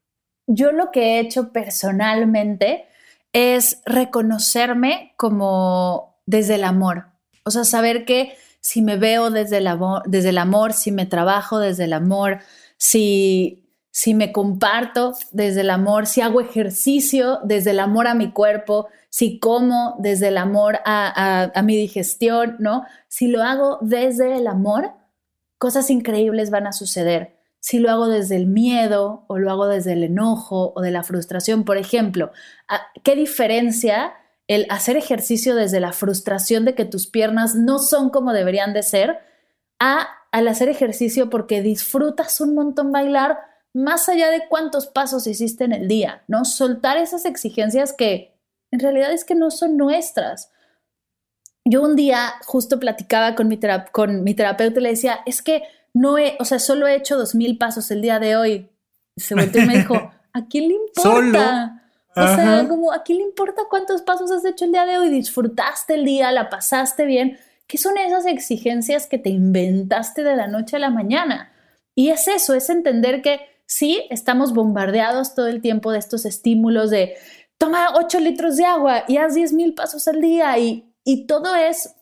yo 0.46 0.72
lo 0.72 0.90
que 0.90 1.16
he 1.16 1.20
hecho 1.20 1.52
personalmente 1.52 2.86
es 3.32 3.82
reconocerme 3.84 5.14
como 5.16 6.20
desde 6.26 6.54
el 6.54 6.64
amor. 6.64 7.06
O 7.44 7.50
sea, 7.50 7.64
saber 7.64 8.04
que 8.04 8.34
si 8.60 8.80
me 8.80 8.96
veo 8.96 9.30
desde 9.30 9.58
el 9.58 9.66
amor, 9.66 10.02
desde 10.06 10.30
el 10.30 10.38
amor 10.38 10.72
si 10.72 10.90
me 10.90 11.04
trabajo 11.04 11.58
desde 11.58 11.84
el 11.84 11.92
amor, 11.92 12.38
si 12.78 13.63
si 13.96 14.12
me 14.12 14.32
comparto 14.32 15.14
desde 15.30 15.60
el 15.60 15.70
amor, 15.70 16.08
si 16.08 16.20
hago 16.20 16.40
ejercicio 16.40 17.38
desde 17.44 17.70
el 17.70 17.78
amor 17.78 18.08
a 18.08 18.14
mi 18.14 18.32
cuerpo, 18.32 18.88
si 19.08 19.38
como 19.38 19.94
desde 20.00 20.28
el 20.28 20.38
amor 20.38 20.80
a, 20.84 21.52
mi 21.62 21.76
digestión, 21.76 22.56
¿no? 22.58 22.84
Si 23.06 23.28
lo 23.28 23.44
hago 23.44 23.78
desde 23.82 24.36
el 24.36 24.48
amor, 24.48 24.90
cosas 25.58 25.90
increíbles 25.90 26.50
van 26.50 26.66
a 26.66 26.72
suceder. 26.72 27.36
Si 27.60 27.78
lo 27.78 27.88
hago 27.88 28.08
desde 28.08 28.34
el 28.34 28.48
miedo 28.48 29.26
o 29.28 29.38
lo 29.38 29.48
hago 29.52 29.68
desde 29.68 29.92
el 29.92 30.02
enojo 30.02 30.72
o 30.74 30.80
de 30.82 30.90
la 30.90 31.04
frustración, 31.04 31.62
por 31.62 31.76
ejemplo, 31.76 32.32
¿qué 33.04 33.14
diferencia 33.14 34.12
el 34.48 34.66
hacer 34.70 34.96
ejercicio 34.96 35.54
desde 35.54 35.78
la 35.78 35.92
frustración 35.92 36.64
de 36.64 36.74
que 36.74 36.84
tus 36.84 37.06
piernas 37.06 37.54
no 37.54 37.78
son 37.78 38.10
como 38.10 38.32
deberían 38.32 38.72
de 38.72 38.82
ser 38.82 39.20
a 39.78 40.08
al 40.32 40.48
hacer 40.48 40.68
ejercicio 40.68 41.30
porque 41.30 41.62
disfrutas 41.62 42.40
un 42.40 42.56
montón 42.56 42.90
bailar 42.90 43.53
más 43.74 44.08
allá 44.08 44.30
de 44.30 44.46
cuántos 44.48 44.86
pasos 44.86 45.26
hiciste 45.26 45.64
en 45.64 45.72
el 45.72 45.88
día, 45.88 46.22
¿no? 46.28 46.44
Soltar 46.44 46.96
esas 46.96 47.24
exigencias 47.24 47.92
que 47.92 48.32
en 48.70 48.80
realidad 48.80 49.12
es 49.12 49.24
que 49.24 49.34
no 49.34 49.50
son 49.50 49.76
nuestras. 49.76 50.50
Yo 51.64 51.82
un 51.82 51.96
día 51.96 52.34
justo 52.46 52.78
platicaba 52.78 53.34
con 53.34 53.48
mi, 53.48 53.58
con 53.92 54.22
mi 54.22 54.34
terapeuta 54.34 54.80
y 54.80 54.82
le 54.82 54.90
decía, 54.90 55.20
es 55.26 55.42
que 55.42 55.64
no 55.92 56.18
he, 56.18 56.36
o 56.38 56.44
sea, 56.44 56.58
solo 56.58 56.86
he 56.86 56.94
hecho 56.94 57.16
dos 57.16 57.34
mil 57.34 57.58
pasos 57.58 57.90
el 57.90 58.00
día 58.02 58.18
de 58.18 58.36
hoy. 58.36 58.70
Se 59.16 59.34
volteó 59.34 59.62
y 59.62 59.66
me 59.66 59.78
dijo, 59.78 59.94
¿a 60.32 60.46
quién 60.48 60.68
le 60.68 60.74
importa? 60.74 61.82
O 62.16 62.26
sea, 62.28 62.66
como, 62.68 62.92
¿a 62.92 63.02
quién 63.02 63.18
le 63.18 63.24
importa 63.24 63.62
cuántos 63.68 64.02
pasos 64.02 64.30
has 64.30 64.44
hecho 64.44 64.66
el 64.66 64.72
día 64.72 64.86
de 64.86 64.98
hoy? 64.98 65.08
¿Disfrutaste 65.08 65.94
el 65.94 66.04
día? 66.04 66.30
¿La 66.30 66.48
pasaste 66.48 67.06
bien? 67.06 67.38
¿Qué 67.66 67.78
son 67.78 67.96
esas 67.96 68.26
exigencias 68.26 69.06
que 69.06 69.18
te 69.18 69.30
inventaste 69.30 70.22
de 70.22 70.36
la 70.36 70.46
noche 70.46 70.76
a 70.76 70.80
la 70.80 70.90
mañana? 70.90 71.52
Y 71.96 72.10
es 72.10 72.28
eso, 72.28 72.54
es 72.54 72.70
entender 72.70 73.22
que 73.22 73.53
sí, 73.66 74.06
estamos 74.10 74.52
bombardeados 74.52 75.34
todo 75.34 75.46
el 75.46 75.60
tiempo 75.60 75.92
de 75.92 75.98
estos 75.98 76.24
estímulos 76.24 76.90
de 76.90 77.14
toma 77.58 77.88
8 77.94 78.20
litros 78.20 78.56
de 78.56 78.64
agua 78.64 79.04
y 79.08 79.16
haz 79.16 79.34
10 79.34 79.52
mil 79.52 79.74
pasos 79.74 80.08
al 80.08 80.20
día 80.20 80.58
y, 80.58 80.92
y, 81.04 81.26
todo 81.26 81.54
es 81.54 81.94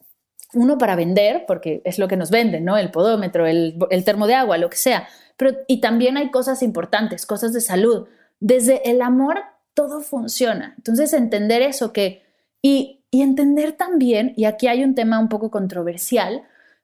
uno 0.54 0.78
para 0.78 0.96
vender, 0.96 1.44
porque 1.46 1.82
es 1.84 1.98
lo 1.98 2.08
que 2.08 2.16
nos 2.16 2.30
venden, 2.30 2.64
¿no? 2.64 2.76
El 2.76 2.90
podómetro, 2.90 3.46
el, 3.46 3.78
el 3.90 4.04
termo 4.04 4.26
de 4.26 4.34
agua, 4.34 4.58
lo 4.58 4.70
que 4.70 4.76
sea. 4.76 5.08
Pero, 5.36 5.56
y 5.66 5.80
también 5.80 6.16
hay 6.16 6.30
cosas 6.30 6.62
importantes, 6.62 7.26
cosas 7.26 7.52
de 7.52 7.60
salud. 7.60 8.06
Desde 8.40 8.90
el 8.90 9.00
amor 9.00 9.40
todo 9.74 10.00
funciona. 10.00 10.74
Entonces, 10.76 11.12
entender 11.14 11.62
eso 11.62 11.92
que, 11.92 12.22
y, 12.60 13.02
y 13.10 13.22
entender 13.22 13.72
también, 13.72 14.34
y 14.36 14.44
aquí 14.44 14.66
hay 14.66 14.84
un 14.84 14.94
tema 14.94 15.18
un 15.18 15.28
poco 15.28 15.50
controversial, 15.50 16.42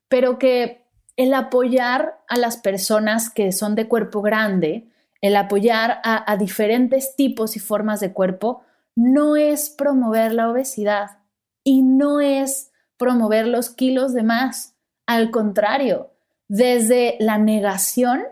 pero 0.08 0.38
que 0.38 0.87
el 1.18 1.34
apoyar 1.34 2.20
a 2.28 2.36
las 2.38 2.56
personas 2.56 3.28
que 3.28 3.50
son 3.50 3.74
de 3.74 3.88
cuerpo 3.88 4.22
grande, 4.22 4.86
el 5.20 5.34
apoyar 5.34 6.00
a, 6.04 6.36
diferentes 6.36 7.16
tipos 7.16 7.56
y 7.56 7.58
formas 7.58 7.98
de 7.98 8.12
cuerpo, 8.12 8.62
no 8.94 9.34
es 9.34 9.68
promover 9.68 10.32
la 10.32 10.48
obesidad 10.48 11.18
y 11.64 11.82
no 11.82 12.20
es 12.20 12.70
promover 12.96 13.48
los 13.48 13.68
kilos 13.68 14.14
de 14.14 14.22
más. 14.22 14.76
Al 15.06 15.32
contrario, 15.32 16.12
desde 16.46 17.16
la 17.18 17.36
negación, 17.36 18.22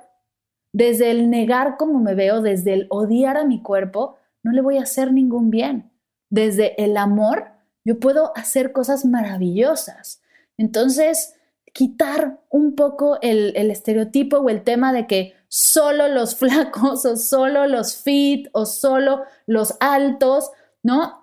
desde 0.72 1.10
el 1.10 1.28
negar 1.28 1.76
cómo 1.76 1.98
me 1.98 2.14
veo, 2.14 2.40
desde 2.40 2.72
el 2.72 2.86
odiar 2.90 3.36
a 3.36 3.44
mi 3.44 3.62
cuerpo, 3.62 4.16
no 4.44 4.52
le 4.52 4.62
voy 4.62 4.78
a 4.78 4.84
hacer 4.84 5.12
ningún 5.12 5.50
bien. 5.50 5.90
Desde 6.30 6.80
el 6.80 6.96
amor, 6.96 7.48
yo 7.84 7.98
puedo 7.98 8.30
hacer 8.36 8.70
cosas 8.70 9.04
maravillosas. 9.04 10.22
Entonces, 10.56 11.35
quitar 11.76 12.40
un 12.48 12.74
poco 12.74 13.18
el, 13.20 13.54
estereotipo 13.54 14.38
o 14.38 14.48
el 14.48 14.62
tema 14.62 14.94
de 14.94 15.06
que 15.06 15.34
solo 15.46 16.08
los 16.08 16.34
flacos 16.38 17.04
o 17.04 17.16
solo 17.18 17.66
los 17.66 17.96
fit 17.96 18.48
o 18.52 18.64
solo 18.64 19.24
los 19.46 19.74
altos, 19.78 20.50
¿no? 20.82 21.22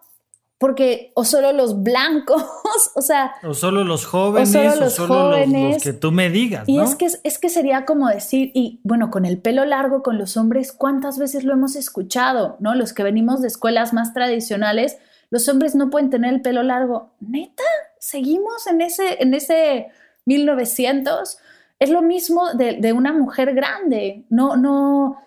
porque 0.59 1.11
o 1.15 1.25
solo 1.25 1.51
los 1.51 1.81
blancos, 1.83 2.41
o 2.95 3.01
sea, 3.01 3.33
o 3.43 3.55
solo 3.55 3.83
los 3.83 4.05
jóvenes, 4.05 4.55
o 4.55 4.61
solo 4.61 4.85
los, 4.85 4.97
jóvenes. 4.99 5.83
que 5.83 5.91
tú 5.91 6.11
me 6.11 6.29
digas. 6.29 6.69
Y 6.69 6.79
es 6.79 6.95
que 6.95 7.07
es 7.23 7.39
que 7.39 7.49
sería 7.49 7.83
como 7.83 8.07
decir, 8.07 8.51
y 8.53 8.79
bueno, 8.83 9.09
con 9.09 9.25
el 9.25 9.39
pelo 9.39 9.65
largo, 9.65 10.03
con 10.03 10.17
los 10.19 10.37
hombres, 10.37 10.71
¿cuántas 10.71 11.17
veces 11.17 11.43
lo 11.43 11.51
hemos 11.51 11.75
escuchado? 11.75 12.57
¿No? 12.59 12.75
Los 12.75 12.93
que 12.93 13.03
venimos 13.03 13.41
de 13.41 13.47
escuelas 13.47 13.91
más 13.91 14.13
tradicionales, 14.13 14.99
los 15.31 15.49
hombres 15.49 15.75
no 15.75 15.89
pueden 15.89 16.11
tener 16.11 16.33
el 16.33 16.41
pelo 16.41 16.63
largo. 16.63 17.09
Neta, 17.19 17.63
seguimos 17.99 18.67
en 18.67 18.81
ese, 18.81 19.21
en 19.21 19.33
ese 19.33 19.87
1900. 20.25 21.37
Es 21.79 21.89
lo 21.89 22.01
mismo 22.01 22.53
de, 22.53 22.93
una 22.93 23.13
mujer 23.13 23.53
grande. 23.53 24.25
No, 24.29 24.55
no, 24.55 25.21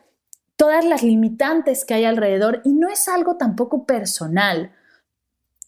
todas 0.56 0.84
las 0.84 1.02
limitantes 1.02 1.84
que 1.84 1.94
hay 1.94 2.04
alrededor 2.04 2.62
y 2.64 2.72
no 2.72 2.88
es 2.88 3.08
algo 3.08 3.36
tampoco 3.36 3.84
personal 3.84 4.72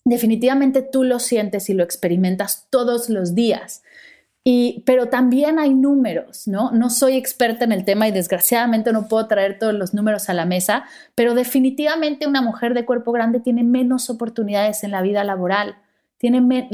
definitivamente 0.08 0.82
tú 0.82 1.04
lo 1.04 1.18
sientes 1.18 1.68
y 1.68 1.74
lo 1.74 1.84
experimentas 1.84 2.66
todos 2.70 3.08
los 3.08 3.34
días. 3.34 3.82
Y, 4.44 4.82
pero 4.86 5.08
también 5.08 5.58
hay 5.58 5.74
números, 5.74 6.48
¿no? 6.48 6.70
No 6.70 6.88
soy 6.88 7.16
experta 7.16 7.64
en 7.64 7.72
el 7.72 7.84
tema 7.84 8.08
y 8.08 8.12
desgraciadamente 8.12 8.92
no 8.92 9.06
puedo 9.06 9.26
traer 9.26 9.58
todos 9.58 9.74
los 9.74 9.92
números 9.92 10.30
a 10.30 10.34
la 10.34 10.46
mesa, 10.46 10.84
pero 11.14 11.34
definitivamente 11.34 12.26
una 12.26 12.40
mujer 12.40 12.72
de 12.72 12.86
cuerpo 12.86 13.12
grande 13.12 13.40
tiene 13.40 13.62
menos 13.62 14.08
oportunidades 14.08 14.84
en 14.84 14.92
la 14.92 15.02
vida 15.02 15.22
laboral. 15.22 15.76
Tiene 16.18 16.68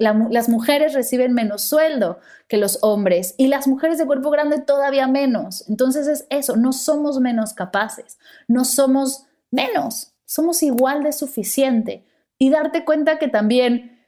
las 0.00 0.48
mujeres 0.48 0.94
reciben 0.94 1.34
menos 1.34 1.62
sueldo 1.62 2.18
que 2.48 2.56
los 2.56 2.78
hombres 2.80 3.34
y 3.36 3.48
las 3.48 3.68
mujeres 3.68 3.98
de 3.98 4.06
cuerpo 4.06 4.30
grande 4.30 4.60
todavía 4.60 5.06
menos. 5.06 5.68
Entonces 5.68 6.08
es 6.08 6.26
eso, 6.30 6.56
no 6.56 6.72
somos 6.72 7.20
menos 7.20 7.52
capaces, 7.52 8.18
no 8.48 8.64
somos 8.64 9.26
menos, 9.50 10.14
somos 10.24 10.62
igual 10.62 11.02
de 11.02 11.12
suficiente 11.12 12.06
y 12.38 12.48
darte 12.48 12.86
cuenta 12.86 13.18
que 13.18 13.28
también 13.28 13.98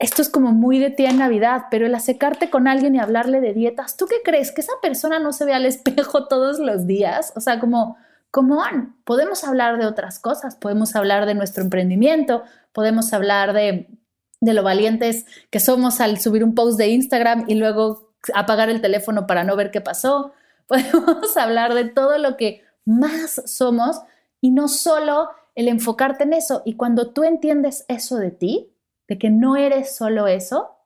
esto 0.00 0.22
es 0.22 0.28
como 0.28 0.52
muy 0.52 0.78
de 0.78 0.90
tía 0.90 1.10
en 1.10 1.18
Navidad, 1.18 1.66
pero 1.70 1.86
el 1.86 1.94
acercarte 1.94 2.50
con 2.50 2.68
alguien 2.68 2.94
y 2.94 3.00
hablarle 3.00 3.40
de 3.40 3.52
dietas, 3.52 3.96
¿tú 3.96 4.06
qué 4.06 4.16
crees? 4.24 4.52
¿Que 4.52 4.60
esa 4.60 4.74
persona 4.80 5.18
no 5.18 5.32
se 5.32 5.44
ve 5.44 5.54
al 5.54 5.66
espejo 5.66 6.26
todos 6.28 6.58
los 6.58 6.86
días? 6.86 7.32
O 7.36 7.40
sea, 7.40 7.58
como, 7.60 7.96
como 8.30 8.62
podemos 9.04 9.44
hablar 9.44 9.78
de 9.78 9.86
otras 9.86 10.18
cosas, 10.18 10.56
podemos 10.56 10.94
hablar 10.94 11.26
de 11.26 11.34
nuestro 11.34 11.64
emprendimiento, 11.64 12.44
podemos 12.72 13.12
hablar 13.12 13.52
de, 13.52 13.97
de 14.40 14.54
lo 14.54 14.62
valientes 14.62 15.26
que 15.50 15.60
somos 15.60 16.00
al 16.00 16.20
subir 16.20 16.44
un 16.44 16.54
post 16.54 16.78
de 16.78 16.88
Instagram 16.88 17.44
y 17.48 17.54
luego 17.54 18.12
apagar 18.34 18.70
el 18.70 18.80
teléfono 18.80 19.26
para 19.26 19.44
no 19.44 19.56
ver 19.56 19.70
qué 19.70 19.80
pasó, 19.80 20.32
podemos 20.66 21.36
hablar 21.36 21.74
de 21.74 21.84
todo 21.84 22.18
lo 22.18 22.36
que 22.36 22.62
más 22.84 23.42
somos 23.46 24.00
y 24.40 24.50
no 24.50 24.68
solo 24.68 25.30
el 25.54 25.68
enfocarte 25.68 26.24
en 26.24 26.32
eso. 26.32 26.62
Y 26.64 26.74
cuando 26.76 27.10
tú 27.12 27.24
entiendes 27.24 27.84
eso 27.88 28.16
de 28.16 28.30
ti, 28.30 28.72
de 29.08 29.18
que 29.18 29.30
no 29.30 29.56
eres 29.56 29.96
solo 29.96 30.26
eso, 30.26 30.76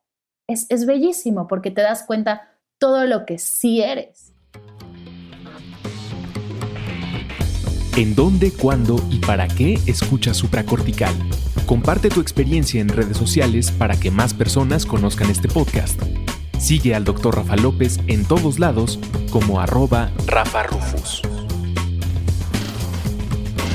es, 0.47 0.67
es 0.71 0.87
bellísimo 0.87 1.47
porque 1.47 1.71
te 1.71 1.83
das 1.83 2.05
cuenta 2.05 2.49
todo 2.79 3.07
lo 3.07 3.27
que 3.27 3.39
sí 3.39 3.83
eres. 3.83 4.32
¿En 7.95 8.15
dónde, 8.15 8.51
cuándo 8.53 9.05
y 9.11 9.19
para 9.19 9.47
qué 9.47 9.79
escuchas 9.85 10.39
supracortical? 10.39 11.13
Comparte 11.67 12.09
tu 12.09 12.23
experiencia 12.23 12.81
en 12.81 12.89
redes 12.89 13.19
sociales 13.19 13.71
para 13.71 14.01
que 14.01 14.11
más 14.11 14.33
personas 14.33 14.87
conozcan 14.87 15.29
este 15.29 15.47
podcast. 15.47 16.01
Sigue 16.59 16.95
al 16.95 17.05
Dr. 17.05 17.37
Rafa 17.37 17.57
López 17.57 18.01
en 18.07 18.25
todos 18.25 18.59
lados 18.59 18.99
como 19.31 19.61
arroba 19.61 20.11
Rafa 20.27 20.63
Rufus. 20.63 21.21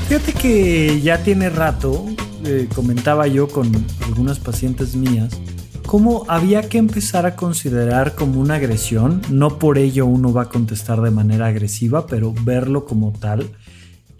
Fíjate 0.08 0.32
que 0.32 1.00
ya 1.00 1.22
tiene 1.22 1.48
rato, 1.48 2.04
eh, 2.44 2.66
comentaba 2.74 3.28
yo 3.28 3.46
con 3.46 3.70
algunas 4.04 4.40
pacientes 4.40 4.96
mías, 4.96 5.38
cómo 5.86 6.24
había 6.26 6.68
que 6.68 6.78
empezar 6.78 7.24
a 7.24 7.36
considerar 7.36 8.16
como 8.16 8.40
una 8.40 8.56
agresión, 8.56 9.22
no 9.30 9.60
por 9.60 9.78
ello 9.78 10.06
uno 10.06 10.32
va 10.32 10.42
a 10.42 10.48
contestar 10.48 11.02
de 11.02 11.12
manera 11.12 11.46
agresiva, 11.46 12.08
pero 12.08 12.34
verlo 12.44 12.84
como 12.84 13.12
tal, 13.12 13.48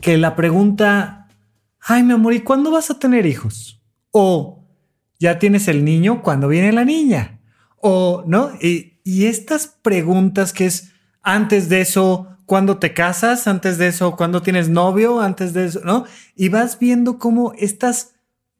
que 0.01 0.17
la 0.17 0.37
pregunta, 0.37 1.29
ay 1.81 2.03
mi 2.03 2.13
amor, 2.13 2.35
¿y 2.35 2.41
cuándo 2.41 2.71
vas 2.71 2.91
a 2.91 2.99
tener 2.99 3.27
hijos? 3.27 3.83
O 4.11 4.65
ya 5.19 5.39
tienes 5.39 5.69
el 5.69 5.85
niño, 5.85 6.23
¿cuándo 6.23 6.49
viene 6.49 6.73
la 6.73 6.85
niña? 6.85 7.41
O, 7.77 8.25
¿no? 8.27 8.53
Y, 8.61 9.01
y 9.05 9.27
estas 9.27 9.67
preguntas 9.67 10.53
que 10.53 10.67
es 10.67 10.93
antes 11.23 11.69
de 11.69 11.81
eso, 11.81 12.29
cuando 12.47 12.79
te 12.79 12.95
casas, 12.95 13.47
antes 13.47 13.79
de 13.79 13.89
eso, 13.89 14.17
cuando 14.17 14.43
tienes 14.43 14.69
novio, 14.69 15.21
antes 15.21 15.53
de 15.53 15.67
eso, 15.67 15.81
¿no? 15.85 16.05
Y 16.35 16.49
vas 16.49 16.79
viendo 16.79 17.19
cómo 17.19 17.53
estas 17.59 18.15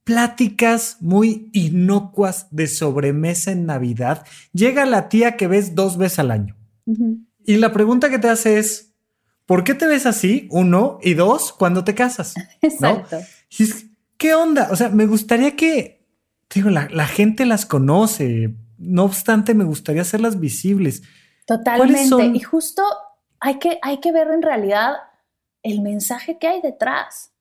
pláticas 0.09 0.97
muy 1.01 1.51
inocuas 1.53 2.47
de 2.51 2.67
sobremesa 2.67 3.53
en 3.53 3.67
Navidad, 3.67 4.25
llega 4.55 4.87
la 4.87 5.11
tía 5.11 5.37
que 5.37 5.49
ves 5.49 5.75
dos 5.75 5.99
veces 5.99 6.19
al 6.21 6.31
año. 6.31 6.57
Y 7.45 7.57
la 7.57 7.75
pregunta 7.75 8.09
que 8.09 8.19
te 8.19 8.31
hace 8.31 8.59
es, 8.59 8.88
¿por 9.49 9.65
qué 9.65 9.75
te 9.75 9.87
ves 9.87 10.05
así? 10.05 10.47
Uno, 10.51 10.99
y 11.03 11.15
dos, 11.15 11.55
cuando 11.55 11.83
te 11.83 11.95
casas. 11.95 12.35
Exacto. 12.61 13.19
¿Qué 14.19 14.35
onda? 14.35 14.69
O 14.71 14.77
sea, 14.77 14.91
me 14.91 15.07
gustaría 15.07 15.57
que, 15.57 16.07
digo, 16.55 16.69
la, 16.69 16.87
la 16.93 17.07
gente 17.07 17.47
las 17.47 17.65
conoce, 17.65 18.55
no 18.77 19.05
obstante, 19.05 19.55
me 19.55 19.65
gustaría 19.65 20.03
hacerlas 20.03 20.39
visibles. 20.39 21.03
Totalmente. 21.47 22.27
Y 22.35 22.41
justo 22.41 22.83
hay 23.41 23.59
que, 23.59 23.79
hay 23.81 24.01
que 24.01 24.13
ver 24.13 24.29
en 24.29 24.43
realidad 24.43 24.97
el 25.63 25.81
mensaje 25.81 26.39
que 26.39 26.47
hay 26.47 26.61
detrás. 26.61 27.33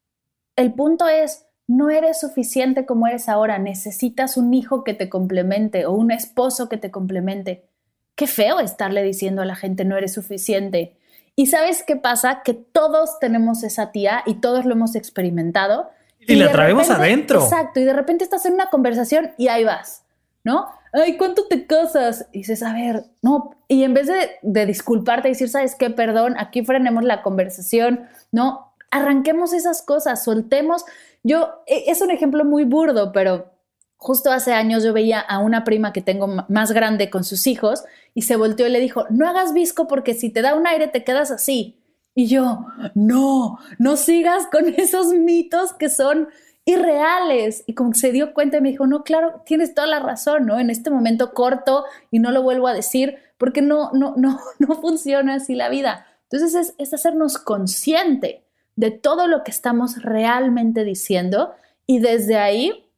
El 0.55 0.73
punto 0.73 1.09
es, 1.09 1.45
no 1.67 1.89
eres 1.89 2.21
suficiente 2.21 2.85
como 2.85 3.07
eres 3.07 3.27
ahora, 3.27 3.59
necesitas 3.59 4.37
un 4.37 4.53
hijo 4.53 4.85
que 4.85 4.93
te 4.93 5.09
complemente 5.09 5.85
o 5.85 5.91
un 5.91 6.11
esposo 6.11 6.69
que 6.69 6.77
te 6.77 6.89
complemente. 6.89 7.67
Qué 8.15 8.27
feo 8.27 8.61
estarle 8.61 9.03
diciendo 9.03 9.41
a 9.41 9.45
la 9.45 9.55
gente 9.55 9.83
no 9.83 9.97
eres 9.97 10.13
suficiente. 10.13 10.95
Y 11.37 11.45
sabes 11.45 11.83
qué 11.83 11.95
pasa? 11.95 12.41
Que 12.43 12.53
todos 12.53 13.19
tenemos 13.19 13.63
esa 13.63 13.91
tía 13.91 14.23
y 14.25 14.41
todos 14.41 14.65
lo 14.65 14.73
hemos 14.73 14.95
experimentado. 14.95 15.89
Y, 16.19 16.35
la 16.35 16.51
traemos 16.51 16.89
adentro. 16.89 17.41
Exacto, 17.41 17.79
y 17.79 17.85
de 17.85 17.93
repente 17.93 18.25
estás 18.25 18.45
en 18.45 18.55
una 18.55 18.69
conversación 18.69 19.31
y 19.37 19.47
ahí 19.47 19.63
vas, 19.63 20.03
¿no? 20.43 20.67
ay, 20.93 21.17
¿cuánto 21.17 21.45
te 21.47 21.65
casas? 21.65 22.27
Y 22.31 22.39
dices, 22.39 22.63
a 22.63 22.73
ver, 22.73 23.05
no, 23.21 23.51
y 23.67 23.83
en 23.83 23.93
vez 23.93 24.07
de, 24.07 24.31
de 24.41 24.65
disculparte 24.65 25.27
y 25.27 25.31
decir, 25.31 25.49
¿sabes 25.49 25.75
qué? 25.75 25.89
Perdón, 25.89 26.35
aquí 26.37 26.63
frenemos 26.63 27.03
la 27.03 27.21
conversación, 27.21 28.07
no, 28.31 28.73
arranquemos 28.91 29.53
esas 29.53 29.81
cosas, 29.81 30.23
soltemos. 30.23 30.85
Yo, 31.23 31.61
e, 31.67 31.85
es 31.87 32.01
un 32.01 32.11
ejemplo 32.11 32.45
muy 32.45 32.63
burdo, 32.63 33.11
pero 33.11 33.51
justo 33.97 34.31
hace 34.31 34.53
años 34.53 34.83
yo 34.83 34.93
veía 34.93 35.19
a 35.19 35.39
una 35.39 35.63
prima 35.63 35.91
que 35.91 36.01
tengo 36.01 36.27
más 36.47 36.71
grande 36.71 37.09
con 37.09 37.23
sus 37.23 37.47
hijos 37.47 37.83
y 38.17 38.23
se 38.23 38.35
volteó 38.35 38.65
y 38.65 38.71
le 38.71 38.79
dijo, 38.79 39.05
no 39.11 39.29
hagas 39.29 39.53
visco 39.53 39.87
porque 39.87 40.15
si 40.15 40.31
te 40.31 40.41
da 40.41 40.55
un 40.55 40.65
aire 40.65 40.87
te 40.87 41.03
quedas 41.03 41.29
así. 41.29 41.77
Y 42.15 42.25
yo, 42.25 42.65
no, 42.95 43.59
no 43.77 43.95
sigas 43.95 44.47
con 44.47 44.69
esos 44.77 45.09
mitos 45.09 45.71
que 45.73 45.87
son 45.87 46.27
irreales. 46.65 47.63
Y 47.67 47.75
como 47.75 47.93
se 47.93 48.11
dio 48.11 48.33
cuenta 48.33 48.59
me 48.59 48.69
dijo, 48.69 48.87
no, 48.87 49.03
claro, 49.03 49.43
tienes 49.45 49.75
toda 49.75 49.85
la 49.85 49.99
razón, 49.99 50.47
¿no? 50.47 50.59
En 50.59 50.71
este 50.71 50.89
momento 50.89 51.35
corto 51.35 51.85
y 52.09 52.17
no 52.17 52.31
lo 52.31 52.41
vuelvo 52.41 52.67
a 52.67 52.73
decir 52.73 53.19
porque 53.37 53.61
no, 53.61 53.91
no, 53.93 54.15
no, 54.17 54.39
no 54.57 54.81
funciona 54.81 55.35
así 55.35 55.53
la 55.53 55.69
vida. 55.69 56.07
Entonces 56.23 56.55
es, 56.55 56.73
es 56.79 56.95
hacernos 56.95 57.37
consciente 57.37 58.43
de 58.75 58.89
todo 58.89 59.27
lo 59.27 59.43
que 59.43 59.51
estamos 59.51 60.01
realmente 60.01 60.83
diciendo 60.85 61.53
y 61.85 61.99
desde 61.99 62.37
ahí 62.37 62.89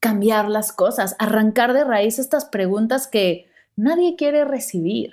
cambiar 0.00 0.48
las 0.48 0.72
cosas, 0.72 1.16
arrancar 1.18 1.74
de 1.74 1.84
raíz 1.84 2.18
estas 2.18 2.46
preguntas 2.46 3.08
que 3.08 3.54
nadie 3.76 4.16
quiere 4.16 4.44
recibir. 4.44 5.12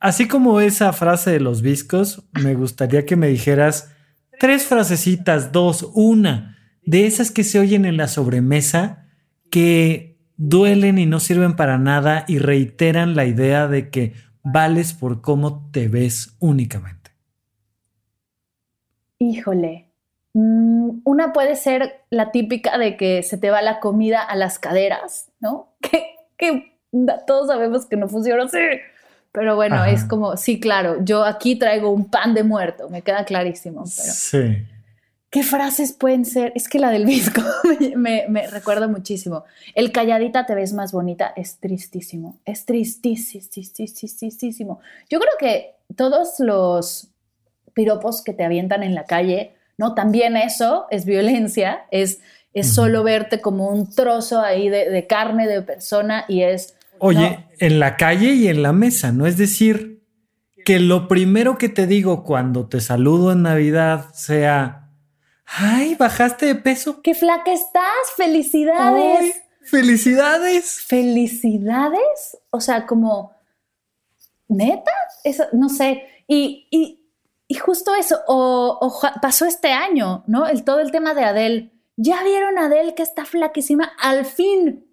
Así 0.00 0.28
como 0.28 0.60
esa 0.60 0.92
frase 0.92 1.30
de 1.30 1.40
los 1.40 1.62
viscos, 1.62 2.24
me 2.32 2.54
gustaría 2.54 3.06
que 3.06 3.16
me 3.16 3.28
dijeras 3.28 3.92
tres 4.38 4.66
frasecitas, 4.66 5.52
dos, 5.52 5.90
una, 5.94 6.58
de 6.84 7.06
esas 7.06 7.30
que 7.30 7.44
se 7.44 7.58
oyen 7.58 7.84
en 7.84 7.96
la 7.96 8.08
sobremesa 8.08 9.06
que 9.50 10.18
duelen 10.36 10.98
y 10.98 11.06
no 11.06 11.18
sirven 11.18 11.56
para 11.56 11.78
nada 11.78 12.24
y 12.28 12.38
reiteran 12.38 13.16
la 13.16 13.24
idea 13.24 13.68
de 13.68 13.90
que 13.90 14.12
vales 14.42 14.92
por 14.92 15.22
cómo 15.22 15.70
te 15.70 15.88
ves 15.88 16.36
únicamente. 16.38 17.10
Híjole, 19.18 19.90
mm, 20.34 21.00
una 21.04 21.32
puede 21.32 21.56
ser 21.56 22.04
la 22.10 22.30
típica 22.30 22.76
de 22.78 22.96
que 22.96 23.22
se 23.22 23.38
te 23.38 23.50
va 23.50 23.62
la 23.62 23.80
comida 23.80 24.22
a 24.22 24.36
las 24.36 24.58
caderas, 24.58 25.32
¿no? 25.40 25.74
Que, 26.38 26.75
todos 27.26 27.48
sabemos 27.48 27.86
que 27.86 27.96
no 27.96 28.08
funciona 28.08 28.44
así. 28.44 28.58
Pero 29.32 29.54
bueno, 29.54 29.84
es 29.84 30.04
como, 30.04 30.38
sí, 30.38 30.60
claro, 30.60 31.04
yo 31.04 31.24
aquí 31.24 31.56
traigo 31.56 31.90
un 31.90 32.10
pan 32.10 32.32
de 32.32 32.42
muerto, 32.42 32.88
me 32.88 33.02
queda 33.02 33.26
clarísimo. 33.26 33.84
sí. 33.86 34.66
¿Qué 35.36 35.42
frases 35.42 35.92
pueden 35.92 36.24
ser? 36.24 36.52
Es 36.54 36.68
que 36.68 36.78
la 36.78 36.90
del 36.90 37.04
visco 37.04 37.42
me, 37.96 38.24
me, 38.28 38.46
recuerda 38.46 38.88
muchísimo. 38.88 39.44
El 39.74 39.92
calladita 39.92 40.46
te 40.46 40.54
ves 40.54 40.72
más 40.72 40.92
bonita 40.92 41.34
es 41.36 41.58
tristísimo. 41.58 42.38
Es 42.44 42.64
tristísimo. 42.64 44.80
Yo 45.10 45.18
creo 45.18 45.32
que 45.38 45.74
todos 45.94 46.36
los 46.38 47.08
piropos 47.74 48.22
que 48.22 48.32
te 48.32 48.44
avientan 48.44 48.82
en 48.82 48.94
la 48.94 49.04
calle, 49.04 49.52
¿no? 49.76 49.94
También 49.94 50.36
eso 50.36 50.86
es 50.90 51.04
violencia, 51.04 51.84
es, 51.90 52.20
es 52.54 52.72
solo 52.72 53.02
verte 53.02 53.42
como 53.42 53.68
un 53.68 53.94
trozo 53.94 54.40
ahí 54.40 54.68
de, 54.68 55.06
carne 55.06 55.46
de 55.46 55.62
persona 55.62 56.24
y 56.28 56.42
es... 56.42 56.75
Oye, 56.98 57.46
en 57.58 57.78
la 57.78 57.96
calle 57.96 58.32
y 58.32 58.48
en 58.48 58.62
la 58.62 58.72
mesa, 58.72 59.12
¿no? 59.12 59.26
Es 59.26 59.36
decir, 59.36 60.02
que 60.64 60.80
lo 60.80 61.08
primero 61.08 61.58
que 61.58 61.68
te 61.68 61.86
digo 61.86 62.24
cuando 62.24 62.68
te 62.68 62.80
saludo 62.80 63.32
en 63.32 63.42
Navidad 63.42 64.06
sea 64.14 64.86
Ay, 65.46 65.94
bajaste 65.94 66.46
de 66.46 66.54
peso. 66.56 67.00
Qué 67.02 67.14
flaca 67.14 67.52
estás. 67.52 68.10
Felicidades. 68.16 69.42
felicidades. 69.62 70.80
Felicidades. 70.86 72.38
O 72.50 72.60
sea, 72.60 72.86
como, 72.86 73.32
neta, 74.48 74.92
eso, 75.24 75.44
no 75.52 75.68
sé. 75.68 76.04
Y, 76.26 76.66
y, 77.48 77.54
justo 77.54 77.94
eso, 77.94 78.20
o, 78.26 79.00
pasó 79.22 79.46
este 79.46 79.72
año, 79.72 80.24
¿no? 80.26 80.46
El, 80.46 80.64
todo 80.64 80.80
el 80.80 80.90
tema 80.90 81.14
de 81.14 81.24
Adele. 81.24 81.72
¿Ya 81.96 82.22
vieron 82.24 82.58
a 82.58 82.66
Adele 82.66 82.94
que 82.94 83.04
está 83.04 83.24
flaquísima? 83.24 83.92
Al 84.00 84.26
fin. 84.26 84.84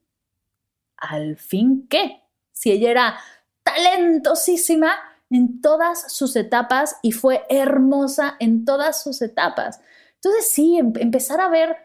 ¿Al 1.10 1.36
fin 1.36 1.88
qué? 1.90 2.22
Si 2.54 2.72
ella 2.72 2.92
era 2.92 3.18
talentosísima 3.64 4.94
en 5.30 5.62
todas 5.62 6.14
sus 6.14 6.36
etapas 6.36 6.98
y 7.02 7.12
fue 7.12 7.44
hermosa 7.50 8.36
en 8.40 8.66
todas 8.66 9.04
sus 9.04 9.22
etapas. 9.22 9.82
Entonces 10.16 10.50
sí, 10.50 10.78
em, 10.78 10.94
empezar 11.00 11.42
a 11.42 11.50
ver, 11.50 11.76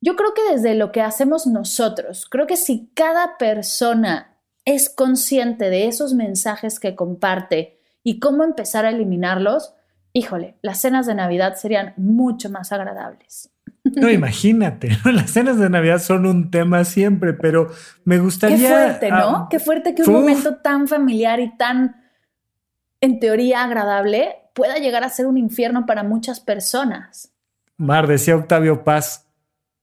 yo 0.00 0.16
creo 0.16 0.34
que 0.34 0.42
desde 0.52 0.74
lo 0.74 0.92
que 0.92 1.00
hacemos 1.00 1.46
nosotros, 1.46 2.26
creo 2.28 2.46
que 2.46 2.56
si 2.56 2.90
cada 2.94 3.38
persona 3.38 4.36
es 4.64 4.90
consciente 4.90 5.70
de 5.70 5.86
esos 5.86 6.12
mensajes 6.14 6.78
que 6.80 6.94
comparte 6.94 7.78
y 8.02 8.18
cómo 8.18 8.44
empezar 8.44 8.84
a 8.84 8.90
eliminarlos, 8.90 9.74
híjole, 10.12 10.56
las 10.62 10.80
cenas 10.80 11.06
de 11.06 11.14
Navidad 11.14 11.56
serían 11.56 11.94
mucho 11.96 12.50
más 12.50 12.72
agradables. 12.72 13.49
No, 13.96 14.10
imagínate, 14.10 14.90
las 15.04 15.30
cenas 15.30 15.58
de 15.58 15.70
Navidad 15.70 16.00
son 16.00 16.26
un 16.26 16.50
tema 16.50 16.84
siempre, 16.84 17.32
pero 17.32 17.70
me 18.04 18.18
gustaría... 18.18 18.56
Qué 18.58 18.66
fuerte, 18.66 19.10
¿no? 19.10 19.48
Qué 19.50 19.58
fuerte 19.58 19.94
que 19.94 20.02
un 20.02 20.12
momento 20.12 20.56
tan 20.56 20.88
familiar 20.88 21.40
y 21.40 21.56
tan, 21.56 21.96
en 23.00 23.20
teoría, 23.20 23.64
agradable 23.64 24.36
pueda 24.54 24.78
llegar 24.78 25.04
a 25.04 25.08
ser 25.08 25.26
un 25.26 25.38
infierno 25.38 25.86
para 25.86 26.02
muchas 26.02 26.40
personas. 26.40 27.32
Mar, 27.76 28.06
decía 28.06 28.36
Octavio 28.36 28.84
Paz, 28.84 29.26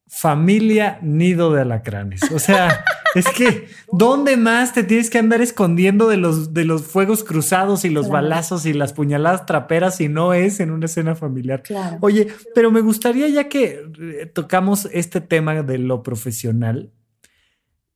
familia 0.07 0.99
nido 1.01 1.51
de 1.51 1.61
alacranes. 1.61 2.31
O 2.31 2.39
sea, 2.39 2.83
es 3.17 3.27
que, 3.29 3.67
¿dónde 3.91 4.37
más 4.37 4.73
te 4.73 4.83
tienes 4.83 5.09
que 5.09 5.17
andar 5.17 5.41
escondiendo 5.41 6.07
de 6.07 6.17
los, 6.17 6.53
de 6.53 6.65
los 6.65 6.83
fuegos 6.83 7.23
cruzados 7.23 7.85
y 7.85 7.89
los 7.89 8.09
balazos 8.09 8.65
y 8.65 8.73
las 8.73 8.93
puñaladas 8.93 9.45
traperas 9.45 9.97
si 9.97 10.07
no 10.07 10.33
es 10.33 10.59
en 10.59 10.71
una 10.71 10.85
escena 10.85 11.15
familiar? 11.15 11.63
Oye, 12.01 12.27
pero 12.53 12.71
me 12.71 12.81
gustaría 12.81 13.27
ya 13.27 13.49
que 13.49 13.81
eh, 13.99 14.25
tocamos 14.27 14.87
este 14.91 15.21
tema 15.21 15.63
de 15.63 15.77
lo 15.77 16.03
profesional, 16.03 16.91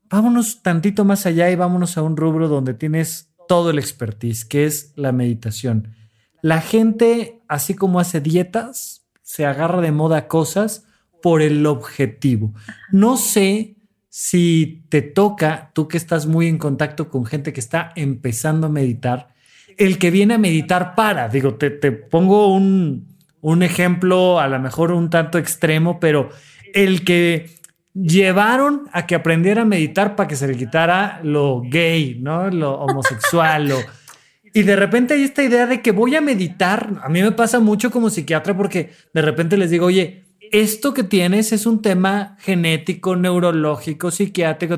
vámonos 0.09 0.61
tantito 0.61 1.05
más 1.05 1.25
allá 1.25 1.49
y 1.49 1.55
vámonos 1.55 1.97
a 1.97 2.01
un 2.01 2.17
rubro 2.17 2.47
donde 2.47 2.73
tienes 2.73 3.31
todo 3.47 3.69
el 3.69 3.79
expertise, 3.79 4.45
que 4.45 4.65
es 4.65 4.93
la 4.95 5.11
meditación. 5.11 5.95
La 6.41 6.61
gente, 6.61 7.41
así 7.47 7.75
como 7.75 7.99
hace 7.99 8.21
dietas, 8.21 9.07
se 9.21 9.45
agarra 9.45 9.81
de 9.81 9.91
moda 9.91 10.27
cosas 10.27 10.85
por 11.21 11.41
el 11.41 11.65
objetivo. 11.65 12.53
No 12.91 13.17
sé 13.17 13.75
si 14.13 14.83
te 14.89 15.01
toca, 15.01 15.71
tú 15.73 15.87
que 15.87 15.95
estás 15.95 16.27
muy 16.27 16.47
en 16.47 16.57
contacto 16.57 17.07
con 17.07 17.25
gente 17.25 17.53
que 17.53 17.61
está 17.61 17.93
empezando 17.95 18.67
a 18.67 18.69
meditar, 18.69 19.29
el 19.77 19.99
que 19.99 20.11
viene 20.11 20.33
a 20.33 20.37
meditar 20.37 20.95
para, 20.95 21.29
digo, 21.29 21.55
te, 21.55 21.71
pongo 21.93 22.53
un, 22.53 23.07
un 23.39 23.63
ejemplo 23.63 24.41
a 24.41 24.49
lo 24.49 24.59
mejor 24.59 24.91
un 24.91 25.09
tanto 25.09 25.37
extremo, 25.37 26.01
pero 26.01 26.29
el 26.73 27.05
que 27.05 27.51
llevaron 27.93 28.89
a 28.91 29.07
que 29.07 29.15
aprendiera 29.15 29.61
a 29.61 29.65
meditar 29.65 30.17
para 30.17 30.27
que 30.27 30.35
se 30.35 30.45
le 30.45 30.57
quitara 30.57 31.21
lo 31.23 31.61
gay, 31.61 32.19
¿no? 32.21 32.49
Lo 32.49 32.81
homosexual, 32.81 33.69
lo 33.69 33.77
y 34.53 34.63
de 34.63 34.75
repente 34.75 35.13
hay 35.13 35.23
esta 35.23 35.41
idea 35.41 35.67
de 35.67 35.81
que 35.81 35.91
voy 35.91 36.15
a 36.15 36.21
meditar. 36.21 36.99
A 37.01 37.07
mí 37.07 37.21
me 37.21 37.31
pasa 37.31 37.61
mucho 37.61 37.91
como 37.91 38.09
psiquiatra 38.09 38.57
porque 38.57 38.91
de 39.13 39.21
repente 39.21 39.55
les 39.55 39.69
digo, 39.69 39.85
oye, 39.85 40.25
esto 40.51 40.93
que 40.93 41.03
tienes 41.03 41.51
es 41.51 41.65
un 41.65 41.81
tema 41.81 42.37
genético, 42.39 43.15
neurológico, 43.15 44.11
psiquiátrico. 44.11 44.77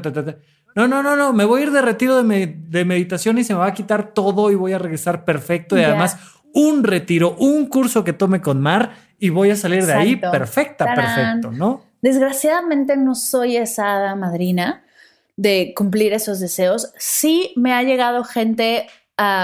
No, 0.75 0.87
no, 0.87 1.03
no, 1.03 1.15
no, 1.15 1.33
me 1.33 1.45
voy 1.45 1.61
a 1.61 1.63
ir 1.65 1.71
de 1.71 1.81
retiro 1.81 2.23
de, 2.23 2.85
meditación 2.85 3.37
y 3.37 3.43
se 3.43 3.53
me 3.53 3.59
va 3.59 3.67
a 3.67 3.73
quitar 3.73 4.13
todo 4.13 4.51
y 4.51 4.55
voy 4.55 4.73
a 4.73 4.79
regresar 4.79 5.25
perfecto. 5.25 5.77
Y 5.77 5.83
además, 5.83 6.17
un 6.53 6.83
retiro, 6.83 7.35
un 7.39 7.67
curso 7.67 8.03
que 8.03 8.13
tome 8.13 8.41
con 8.41 8.61
Mar 8.61 8.95
y 9.19 9.29
voy 9.29 9.51
a 9.51 9.55
salir 9.55 9.85
de 9.85 9.93
ahí 9.93 10.15
perfecta, 10.15 10.93
perfecto, 10.93 11.51
¿no? 11.51 11.83
Desgraciadamente 12.01 12.97
no 12.97 13.15
soy 13.15 13.57
esa 13.57 14.13
madrina 14.15 14.83
de 15.35 15.73
cumplir 15.75 16.13
esos 16.13 16.39
deseos. 16.39 16.93
Sí 16.97 17.53
me 17.55 17.73
ha 17.73 17.83
llegado 17.83 18.23
gente 18.23 18.87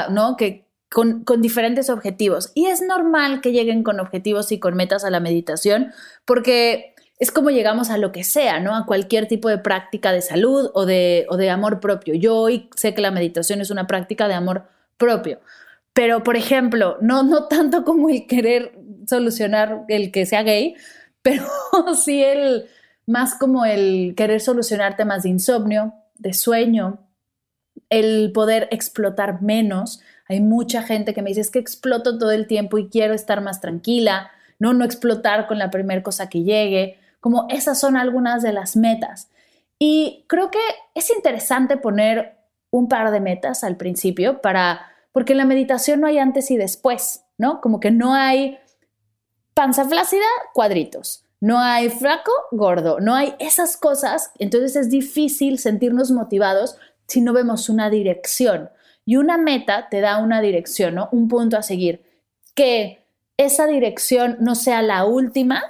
¿no? 0.09 0.35
Que 0.37 0.68
con, 0.89 1.23
diferentes 1.41 1.89
objetivos. 1.89 2.51
Y 2.55 2.65
es 2.65 2.81
normal 2.81 3.41
que 3.41 3.51
lleguen 3.51 3.83
con 3.83 3.99
objetivos 3.99 4.51
y 4.51 4.59
con 4.59 4.75
metas 4.75 5.03
a 5.03 5.09
la 5.09 5.19
meditación, 5.19 5.91
porque 6.25 6.95
es 7.19 7.31
como 7.31 7.49
llegamos 7.49 7.89
a 7.89 7.97
lo 7.97 8.11
que 8.11 8.23
sea, 8.23 8.59
¿no? 8.59 8.75
A 8.75 8.85
cualquier 8.85 9.27
tipo 9.27 9.49
de 9.49 9.57
práctica 9.57 10.11
de 10.11 10.21
salud 10.21 10.71
o 10.73 10.85
de, 10.85 11.25
o 11.29 11.37
de 11.37 11.49
amor 11.49 11.79
propio. 11.79 12.15
Yo 12.15 12.35
hoy 12.37 12.69
sé 12.75 12.93
que 12.93 13.01
la 13.01 13.11
meditación 13.11 13.61
es 13.61 13.71
una 13.71 13.87
práctica 13.87 14.27
de 14.27 14.33
amor 14.33 14.63
propio. 14.97 15.39
Pero, 15.93 16.23
por 16.23 16.37
ejemplo, 16.37 16.97
no, 17.01 17.23
no 17.23 17.47
tanto 17.47 17.83
como 17.83 18.09
el 18.09 18.25
querer 18.25 18.73
solucionar 19.07 19.83
el 19.89 20.11
que 20.11 20.25
sea 20.25 20.43
gay, 20.43 20.75
pero 21.21 21.45
sí 21.95 22.23
el 22.23 22.65
más 23.05 23.35
como 23.35 23.65
el 23.65 24.13
querer 24.15 24.39
solucionar 24.39 24.95
temas 24.95 25.23
de 25.23 25.29
insomnio, 25.29 25.93
de 26.15 26.33
sueño, 26.33 26.99
el 27.89 28.31
poder 28.33 28.67
explotar 28.71 29.41
menos. 29.41 29.99
Hay 30.29 30.39
mucha 30.39 30.83
gente 30.83 31.13
que 31.13 31.21
me 31.21 31.29
dice, 31.29 31.41
es 31.41 31.51
que 31.51 31.59
exploto 31.59 32.17
todo 32.17 32.31
el 32.31 32.47
tiempo 32.47 32.77
y 32.77 32.87
quiero 32.87 33.13
estar 33.13 33.41
más 33.41 33.59
tranquila, 33.59 34.31
no, 34.59 34.73
no 34.73 34.85
explotar 34.85 35.47
con 35.47 35.57
la 35.57 35.71
primera 35.71 36.03
cosa 36.03 36.29
que 36.29 36.43
llegue, 36.43 36.99
como 37.19 37.47
esas 37.49 37.79
son 37.79 37.97
algunas 37.97 38.43
de 38.43 38.53
las 38.53 38.75
metas. 38.75 39.29
Y 39.79 40.25
creo 40.27 40.51
que 40.51 40.59
es 40.93 41.09
interesante 41.09 41.77
poner 41.77 42.37
un 42.69 42.87
par 42.87 43.11
de 43.11 43.19
metas 43.19 43.63
al 43.63 43.75
principio 43.75 44.41
para, 44.41 44.81
porque 45.11 45.33
en 45.33 45.37
la 45.37 45.45
meditación 45.45 46.01
no 46.01 46.07
hay 46.07 46.19
antes 46.19 46.51
y 46.51 46.57
después, 46.57 47.23
¿no? 47.37 47.59
Como 47.59 47.79
que 47.79 47.89
no 47.89 48.13
hay 48.13 48.59
panza 49.55 49.83
flácida, 49.85 50.25
cuadritos. 50.53 51.23
No 51.41 51.59
hay 51.59 51.89
flaco, 51.89 52.31
gordo. 52.51 52.99
No 52.99 53.15
hay 53.15 53.33
esas 53.39 53.77
cosas. 53.77 54.31
Entonces 54.39 54.75
es 54.75 54.89
difícil 54.89 55.57
sentirnos 55.57 56.11
motivados 56.11 56.77
si 57.07 57.21
no 57.21 57.33
vemos 57.33 57.69
una 57.69 57.89
dirección. 57.89 58.69
Y 59.09 59.15
una 59.15 59.39
meta 59.39 59.87
te 59.89 60.01
da 60.01 60.19
una 60.19 60.39
dirección, 60.39 60.93
¿no? 60.93 61.09
Un 61.11 61.27
punto 61.29 61.57
a 61.57 61.63
seguir. 61.63 62.03
Que 62.53 63.07
esa 63.37 63.65
dirección 63.65 64.37
no 64.39 64.53
sea 64.53 64.83
la 64.83 65.03
última, 65.03 65.63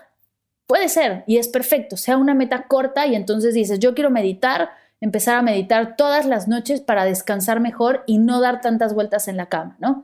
puede 0.67 0.89
ser 0.89 1.23
y 1.25 1.37
es 1.37 1.47
perfecto. 1.47 1.95
Sea 1.95 2.17
una 2.17 2.33
meta 2.33 2.63
corta 2.67 3.07
y 3.07 3.15
entonces 3.15 3.53
dices, 3.53 3.79
yo 3.79 3.95
quiero 3.95 4.09
meditar, 4.09 4.71
empezar 4.99 5.37
a 5.37 5.41
meditar 5.41 5.95
todas 5.95 6.25
las 6.25 6.49
noches 6.49 6.81
para 6.81 7.05
descansar 7.05 7.61
mejor 7.61 8.03
y 8.07 8.17
no 8.17 8.41
dar 8.41 8.59
tantas 8.59 8.93
vueltas 8.93 9.29
en 9.29 9.37
la 9.37 9.45
cama, 9.45 9.77
¿no? 9.79 10.03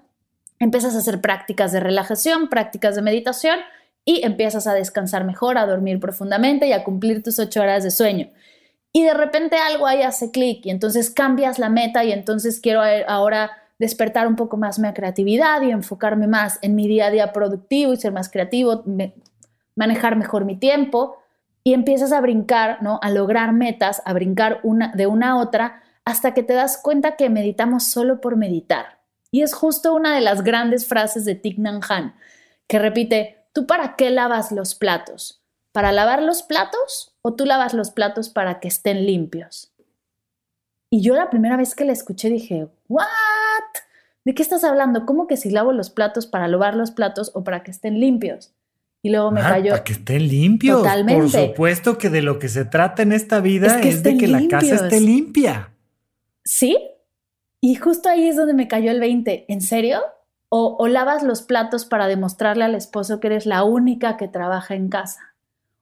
Empiezas 0.60 0.96
a 0.96 1.00
hacer 1.00 1.20
prácticas 1.20 1.74
de 1.74 1.82
relajación, 1.82 2.48
prácticas 2.48 2.96
de 2.96 3.02
meditación 3.02 3.60
y 4.06 4.24
empiezas 4.24 4.66
a 4.66 4.74
descansar 4.74 5.26
mejor, 5.26 5.58
a 5.58 5.66
dormir 5.66 6.00
profundamente 6.00 6.68
y 6.68 6.72
a 6.72 6.86
cumplir 6.86 7.22
tus 7.22 7.38
ocho 7.40 7.60
horas 7.60 7.84
de 7.84 7.92
sueño. 7.92 8.30
Y 8.96 9.04
de 9.04 9.14
repente 9.14 9.58
algo 9.58 9.88
ahí 9.88 10.04
hace 10.04 10.32
clic 10.32 10.66
y 10.66 10.70
entonces 10.70 11.10
cambias 11.10 11.60
la 11.60 11.68
meta 11.68 12.06
y 12.06 12.14
entonces 12.14 12.62
quiero 12.62 12.82
ahora 13.10 13.52
despertar 13.78 14.26
un 14.26 14.38
poco 14.38 14.56
más 14.56 14.80
mi 14.80 14.90
creatividad 14.94 15.62
y 15.64 15.72
enfocarme 15.72 16.28
más 16.28 16.60
en 16.62 16.76
mi 16.76 16.88
día 16.88 17.08
a 17.08 17.12
día 17.12 17.34
productivo 17.34 17.92
y 17.92 17.98
ser 17.98 18.14
más 18.14 18.30
creativo, 18.30 18.86
manejar 19.76 20.16
mejor 20.16 20.46
mi 20.46 20.56
tiempo 20.56 21.18
y 21.62 21.74
empiezas 21.74 22.14
a 22.14 22.22
brincar, 22.22 22.82
¿no? 22.84 23.02
A 23.04 23.10
lograr 23.10 23.52
metas, 23.52 24.02
a 24.06 24.14
brincar 24.14 24.62
de 24.94 25.08
una 25.08 25.32
a 25.32 25.36
otra 25.40 25.84
hasta 26.06 26.34
que 26.34 26.44
te 26.44 26.54
das 26.54 26.80
cuenta 26.82 27.18
que 27.18 27.30
meditamos 27.30 27.84
solo 27.84 28.22
por 28.22 28.38
meditar. 28.38 29.02
Y 29.30 29.42
es 29.42 29.54
justo 29.54 29.94
una 29.94 30.16
de 30.16 30.22
las 30.22 30.42
grandes 30.42 30.88
frases 30.88 31.26
de 31.26 31.36
Thich 31.36 31.58
Nhat 31.58 31.84
Hanh, 31.90 32.14
que 32.66 32.80
repite, 32.80 33.44
¿tú 33.52 33.68
para 33.68 33.98
qué 33.98 34.10
lavas 34.10 34.54
los 34.54 34.74
platos? 34.74 35.45
¿Para 35.76 35.92
lavar 35.92 36.24
los 36.24 36.42
platos 36.42 37.18
o 37.22 37.34
tú 37.34 37.46
lavas 37.46 37.74
los 37.74 37.92
platos 37.92 38.30
para 38.30 38.62
que 38.62 38.70
estén 38.70 39.06
limpios? 39.06 39.74
Y 40.90 41.02
yo 41.02 41.18
la 41.18 41.30
primera 41.30 41.58
vez 41.58 41.76
que 41.76 41.84
la 41.84 41.92
escuché 41.92 42.30
dije, 42.30 42.70
¿what? 42.88 43.04
¿De 44.24 44.34
qué 44.34 44.42
estás 44.42 44.64
hablando? 44.64 45.06
¿Cómo 45.06 45.28
que 45.28 45.36
si 45.36 45.50
lavo 45.50 45.74
los 45.74 45.90
platos 45.90 46.28
para 46.28 46.48
lavar 46.48 46.78
los 46.78 46.92
platos 46.92 47.32
o 47.34 47.44
para 47.44 47.62
que 47.64 47.72
estén 47.72 48.00
limpios? 48.00 48.54
Y 49.02 49.10
luego 49.10 49.32
me 49.32 49.42
cayó. 49.42 49.72
Para 49.72 49.84
que 49.84 49.92
estén 49.92 50.26
limpios. 50.30 50.78
Totalmente. 50.78 51.22
Por 51.22 51.50
supuesto 51.50 51.98
que 51.98 52.10
de 52.10 52.22
lo 52.22 52.40
que 52.40 52.48
se 52.48 52.64
trata 52.64 53.02
en 53.02 53.12
esta 53.12 53.42
vida 53.42 53.82
es, 53.82 54.02
de 54.02 54.16
que 54.16 54.30
la 54.30 54.48
casa 54.48 54.76
esté 54.76 55.02
limpia. 55.02 55.74
Sí, 56.46 56.78
y 57.60 57.76
justo 57.76 58.08
ahí 58.08 58.30
es 58.30 58.38
donde 58.38 58.54
me 58.54 58.70
cayó 58.70 58.92
el 58.92 59.02
20. 59.02 59.48
¿En 59.50 59.60
serio? 59.60 60.00
O, 60.48 60.88
lavas 60.88 61.22
los 61.22 61.42
platos 61.42 61.84
para 61.84 62.08
demostrarle 62.08 62.64
al 62.64 62.76
esposo 62.76 63.20
que 63.20 63.28
eres 63.28 63.46
la 63.46 63.66
única 63.66 64.16
que 64.16 64.30
trabaja 64.30 64.74
en 64.74 64.88
casa. 64.88 65.35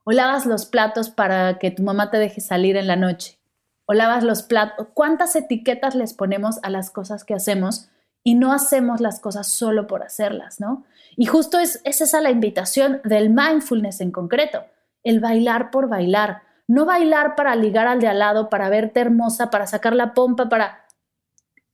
O 0.04 0.12
lavas 0.12 0.46
los 0.46 0.66
platos 0.66 1.10
para 1.10 1.60
que 1.60 1.72
tu 1.72 1.84
mamá 1.84 2.12
te 2.12 2.18
deje 2.18 2.42
salir 2.42 2.78
en 2.78 2.88
la 2.88 2.96
noche. 2.96 3.40
O 3.86 3.94
lavas 3.94 4.24
los 4.24 4.44
platos. 4.44 4.88
¿Cuántas 4.94 5.36
etiquetas 5.36 5.96
les 5.96 6.14
ponemos 6.14 6.60
a 6.64 6.70
las 6.70 6.90
cosas 6.90 7.24
que 7.24 7.34
hacemos 7.34 7.90
y 8.24 8.36
no 8.36 8.54
hacemos 8.54 9.02
las 9.02 9.20
cosas 9.20 9.48
solo 9.48 9.88
por 9.88 10.04
hacerlas, 10.04 10.60
¿no? 10.60 10.86
Y 11.18 11.26
justo 11.26 11.60
es, 11.60 11.82
es 11.84 12.02
esa 12.02 12.22
la 12.22 12.32
invitación 12.32 13.02
del 13.04 13.30
mindfulness 13.30 14.02
en 14.02 14.12
concreto, 14.12 14.64
el 15.04 15.20
bailar 15.20 15.72
por 15.72 15.90
bailar. 15.90 16.44
No 16.66 16.86
bailar 16.86 17.36
para 17.36 17.56
ligar 17.58 17.88
al 17.88 18.00
de 18.00 18.08
al 18.08 18.20
lado, 18.20 18.50
para 18.50 18.70
verte 18.70 19.02
hermosa, 19.02 19.50
para 19.50 19.68
sacar 19.68 19.94
la 19.94 20.14
pompa, 20.14 20.48
para 20.48 20.84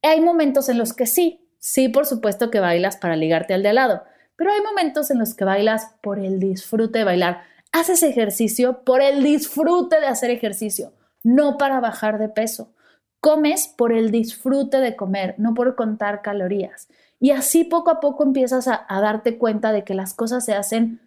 hay 0.02 0.22
momentos 0.22 0.70
en 0.70 0.78
los 0.78 0.94
que 0.94 1.06
sí, 1.06 1.50
sí, 1.60 1.90
por 1.90 2.06
supuesto 2.06 2.50
que 2.50 2.60
bailas 2.60 2.98
para 2.98 3.16
ligarte 3.16 3.54
al 3.54 3.64
de 3.64 3.70
al 3.70 3.76
lado, 3.76 4.04
pero 4.36 4.52
hay 4.52 4.62
momentos 4.62 5.12
en 5.12 5.20
los 5.20 5.36
que 5.36 5.44
bailas 5.44 5.96
por 6.02 6.20
el 6.20 6.40
disfrute 6.40 7.00
de 7.00 7.06
bailar. 7.06 7.42
Haces 7.72 8.04
ejercicio 8.04 8.84
por 8.84 9.02
el 9.02 9.24
disfrute 9.24 10.00
de 10.00 10.08
hacer 10.08 10.32
ejercicio, 10.32 10.94
no 11.24 11.58
para 11.58 11.80
bajar 11.80 12.18
de 12.18 12.30
peso. 12.30 12.74
Comes 13.20 13.68
por 13.68 13.92
el 13.92 14.12
disfrute 14.12 14.78
de 14.78 14.96
comer, 14.96 15.36
no 15.38 15.54
por 15.54 15.76
contar 15.76 16.22
calorías. 16.22 16.88
Y 17.20 17.32
así 17.32 17.66
poco 17.66 17.92
a 17.92 18.00
poco 18.00 18.24
empiezas 18.24 18.68
a, 18.68 18.86
darte 18.90 19.38
cuenta 19.38 19.72
de 19.72 19.84
que 19.84 19.94
las 19.94 20.14
cosas 20.14 20.46
se 20.46 20.54
hacen 20.54 21.02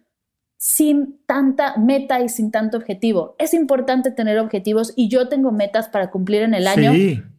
sin 0.57 1.19
tanta 1.25 1.75
meta 1.77 2.21
y 2.21 2.29
sin 2.29 2.51
tanto 2.51 2.77
objetivo. 2.77 3.35
Es 3.39 3.53
importante 3.53 4.11
tener 4.11 4.39
objetivos 4.39 4.93
y 4.95 5.09
yo 5.09 5.27
tengo 5.27 5.51
metas 5.51 5.89
para 5.89 6.11
cumplir 6.11 6.43
en 6.43 6.53
el 6.53 6.67
año, 6.67 6.93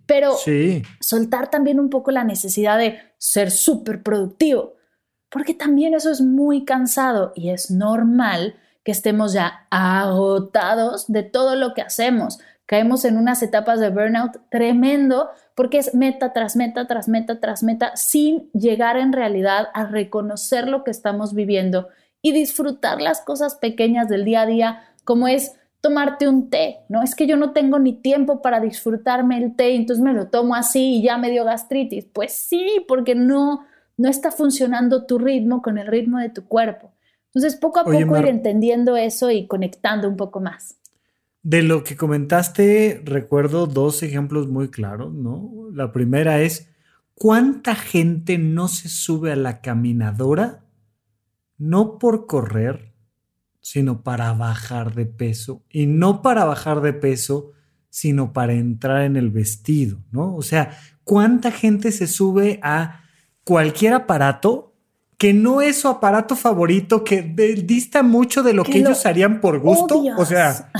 pero 0.07 0.37
soltar 1.01 1.51
también 1.51 1.81
un 1.81 1.89
poco 1.89 2.11
la 2.11 2.25
necesidad 2.25 2.79
de 2.79 2.99
ser 3.17 3.51
súper 3.51 4.03
productivo, 4.03 4.75
porque 5.31 5.55
también 5.55 5.95
eso 5.95 6.11
es 6.11 6.21
muy 6.21 6.65
cansado 6.65 7.33
y 7.35 7.51
es 7.51 7.71
normal 7.71 8.57
que 8.85 8.93
estemos 8.93 9.33
ya 9.33 9.67
agotados 9.71 11.07
de 11.09 11.23
todo 11.23 11.57
lo 11.57 11.75
que 11.75 11.83
hacemos. 11.83 12.39
Caemos 12.67 13.05
en 13.05 13.17
unas 13.19 13.43
etapas 13.43 13.81
de 13.81 13.91
burnout 13.91 14.39
tremendo 14.51 15.31
porque 15.55 15.79
es 15.79 15.95
meta 15.95 16.33
tras 16.33 16.57
meta, 16.57 16.87
tras 16.87 17.09
meta, 17.09 17.41
tras 17.41 17.63
meta, 17.63 17.97
sin 17.97 18.51
llegar 18.53 18.97
en 18.97 19.13
realidad 19.13 19.69
a 19.75 19.87
reconocer 19.87 20.69
lo 20.69 20.85
que 20.85 20.91
estamos 20.91 21.35
viviendo 21.35 21.89
y 22.23 22.33
disfrutar 22.33 23.01
las 23.01 23.21
cosas 23.21 23.57
pequeñas 23.57 24.09
del 24.09 24.25
día 24.25 24.43
a 24.43 24.47
día, 24.47 24.83
como 25.05 25.29
es 25.29 25.53
tomarte 25.83 26.27
un 26.27 26.49
té, 26.49 26.79
¿no? 26.89 27.03
Es 27.03 27.15
que 27.15 27.27
yo 27.27 27.37
no 27.37 27.53
tengo 27.53 27.79
ni 27.79 27.93
tiempo 27.93 28.41
para 28.41 28.61
disfrutarme 28.61 29.37
el 29.37 29.55
té, 29.55 29.75
entonces 29.75 30.03
me 30.03 30.15
lo 30.15 30.29
tomo 30.29 30.55
así 30.55 30.97
y 30.97 31.03
ya 31.03 31.19
me 31.19 31.31
dio 31.31 31.45
gastritis. 31.45 32.07
Pues 32.07 32.33
sí, 32.33 32.83
porque 32.89 33.15
no, 33.15 33.67
no 33.99 34.09
está 34.09 34.31
funcionando 34.31 35.05
tu 35.05 35.19
ritmo 35.19 35.61
con 35.61 35.77
el 35.77 35.87
ritmo 35.87 36.19
de 36.19 36.31
tu 36.31 36.49
cuerpo. 36.49 36.94
Entonces, 37.35 37.59
poco 37.59 37.81
a 37.81 37.85
poco 37.85 38.19
ir 38.19 38.27
entendiendo 38.27 38.97
eso 38.97 39.31
y 39.31 39.47
conectando 39.47 40.09
un 40.09 40.17
poco 40.17 40.41
más. 40.41 40.77
De 41.43 41.63
lo 41.63 41.85
que 41.85 41.97
comentaste, 41.97 43.03
recuerdo 43.05 43.67
dos 43.67 44.03
ejemplos 44.03 44.49
muy 44.49 44.71
claros, 44.71 45.13
¿no? 45.13 45.69
La 45.73 45.93
primera 45.93 46.41
es, 46.41 46.71
¿cuánta 47.15 47.75
gente 47.75 48.39
no 48.39 48.69
se 48.69 48.89
sube 48.89 49.33
a 49.33 49.37
la 49.37 49.61
caminadora 49.61 50.65
no 51.59 51.99
por 51.99 52.27
correr, 52.27 52.93
sino 53.61 54.03
para 54.03 54.33
bajar 54.33 54.95
de 54.95 55.07
peso. 55.07 55.63
Y 55.71 55.87
no 55.87 56.23
para 56.23 56.45
bajar 56.45 56.81
de 56.81 56.93
peso, 56.93 57.53
sino 57.89 58.33
para 58.33 58.55
entrar 58.55 59.03
en 59.03 59.17
el 59.17 59.31
vestido, 59.31 60.03
¿no? 60.11 60.35
O 60.35 60.43
sea, 60.43 60.77
¿cuánta 61.05 61.51
gente 61.51 61.93
se 61.93 62.07
sube 62.07 62.59
a 62.63 63.03
cualquier 63.45 63.95
aparato 63.95 64.74
que 65.19 65.33
no 65.33 65.61
es 65.61 65.81
su 65.81 65.89
aparato 65.89 66.37
favorito, 66.37 67.05
que 67.05 67.23
dista 67.23 68.03
mucho 68.03 68.43
de 68.43 68.53
lo 68.53 68.65
que, 68.65 68.79
ellos 68.79 69.07
harían 69.07 69.41
por 69.41 69.61
gusto? 69.61 70.03
O 70.17 70.25
sea, 70.25 70.71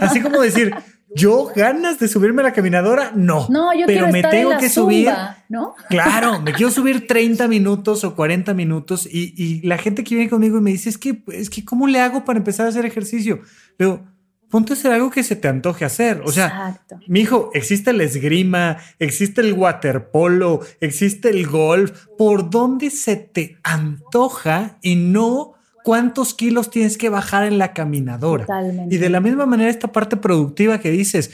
así 0.00 0.20
como 0.20 0.40
decir, 0.40 0.74
yo 1.14 1.50
ganas 1.54 1.98
de 1.98 2.08
subirme 2.08 2.42
a 2.42 2.46
la 2.46 2.52
caminadora, 2.52 3.12
no. 3.14 3.46
No, 3.48 3.72
yo 3.74 3.86
pero 3.86 4.08
me 4.08 4.22
tengo 4.22 4.56
que 4.58 4.68
subir. 4.68 5.10
¿no? 5.48 5.74
Claro, 5.88 6.40
me 6.40 6.52
quiero 6.52 6.70
subir 6.70 7.06
30 7.06 7.48
minutos 7.48 8.04
o 8.04 8.14
40 8.14 8.52
minutos 8.54 9.08
y, 9.10 9.66
la 9.66 9.78
gente 9.78 10.04
que 10.04 10.14
viene 10.14 10.30
conmigo 10.30 10.58
y 10.58 10.60
me 10.60 10.70
dice, 10.70 10.88
es 10.88 10.98
que, 10.98 11.22
es 11.28 11.50
que, 11.50 11.64
¿cómo 11.64 11.86
le 11.86 12.00
hago 12.00 12.24
para 12.24 12.38
empezar 12.38 12.66
a 12.66 12.68
hacer 12.68 12.84
ejercicio? 12.84 13.40
Pero 13.76 14.04
ponte 14.50 14.72
a 14.72 14.76
hacer 14.76 14.92
algo 14.92 15.10
que 15.10 15.22
se 15.22 15.36
te 15.36 15.48
antoje 15.48 15.84
hacer. 15.84 16.22
O 16.24 16.32
sea, 16.32 16.80
mi 17.06 17.20
hijo, 17.20 17.50
existe 17.54 17.90
el 17.90 18.00
esgrima, 18.00 18.78
existe 18.98 19.40
el 19.40 19.52
waterpolo, 19.52 20.60
existe 20.80 21.30
el 21.30 21.46
golf. 21.46 22.06
¿Por 22.16 22.50
dónde 22.50 22.90
se 22.90 23.16
te 23.16 23.58
antoja 23.62 24.78
y 24.82 24.96
no 24.96 25.54
cuántos 25.88 26.34
kilos 26.34 26.68
tienes 26.68 26.98
que 26.98 27.08
bajar 27.08 27.44
en 27.44 27.56
la 27.56 27.72
caminadora. 27.72 28.46
Y 28.90 28.98
de 28.98 29.08
la 29.08 29.20
misma 29.20 29.46
manera 29.46 29.70
esta 29.70 29.90
parte 29.90 30.18
productiva 30.18 30.80
que 30.80 30.90
dices, 30.90 31.30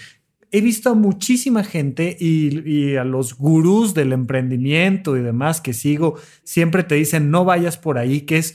he 0.52 0.60
visto 0.60 0.90
a 0.90 0.94
muchísima 0.94 1.64
gente 1.64 2.16
y, 2.20 2.94
a 2.94 3.02
los 3.02 3.36
gurús 3.36 3.94
del 3.94 4.12
emprendimiento 4.12 5.16
y 5.16 5.22
demás 5.22 5.60
que 5.60 5.72
sigo, 5.72 6.14
siempre 6.44 6.84
te 6.84 6.94
dicen, 6.94 7.32
no 7.32 7.44
vayas 7.44 7.76
por 7.76 7.98
ahí, 7.98 8.20
que 8.20 8.38
es, 8.38 8.54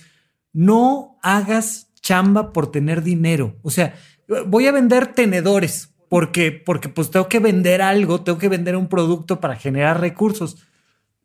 no 0.53 1.17
hagas 1.21 1.91
chamba 1.99 2.53
por 2.53 2.71
tener 2.71 3.03
dinero. 3.03 3.57
O 3.61 3.69
sea, 3.69 3.93
voy 4.45 4.67
a 4.67 4.71
vender 4.71 5.13
tenedores 5.13 5.93
porque, 6.09 6.51
porque 6.51 6.89
pues 6.89 7.11
tengo 7.11 7.27
que 7.27 7.39
vender 7.39 7.81
algo, 7.81 8.21
tengo 8.21 8.37
que 8.37 8.49
vender 8.49 8.75
un 8.75 8.87
producto 8.87 9.39
para 9.39 9.55
generar 9.55 9.99
recursos 9.99 10.65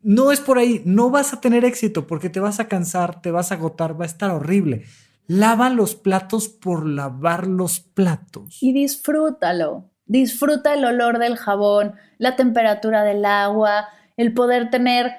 no 0.04 0.32
es 0.32 0.40
por 0.40 0.58
ahí, 0.58 0.82
no 0.84 1.10
vas 1.10 1.32
a 1.32 1.40
tener 1.40 1.64
éxito 1.64 2.06
porque 2.06 2.28
te 2.28 2.38
vas 2.38 2.60
a 2.60 2.68
cansar, 2.68 3.22
te 3.22 3.30
vas 3.30 3.50
a 3.50 3.54
agotar, 3.54 3.98
va 3.98 4.04
a 4.04 4.06
estar 4.06 4.30
horrible. 4.30 4.84
Lava 5.26 5.70
los 5.70 5.94
platos 5.94 6.48
por 6.48 6.86
lavar 6.86 7.46
los 7.46 7.80
platos. 7.80 8.58
Y 8.60 8.74
disfrútalo. 8.74 9.90
Disfruta 10.04 10.74
el 10.74 10.84
olor 10.84 11.18
del 11.18 11.36
jabón, 11.36 11.94
la 12.18 12.36
temperatura 12.36 13.02
del 13.02 13.24
agua, 13.24 13.88
el 14.18 14.34
poder 14.34 14.68
tener 14.68 15.12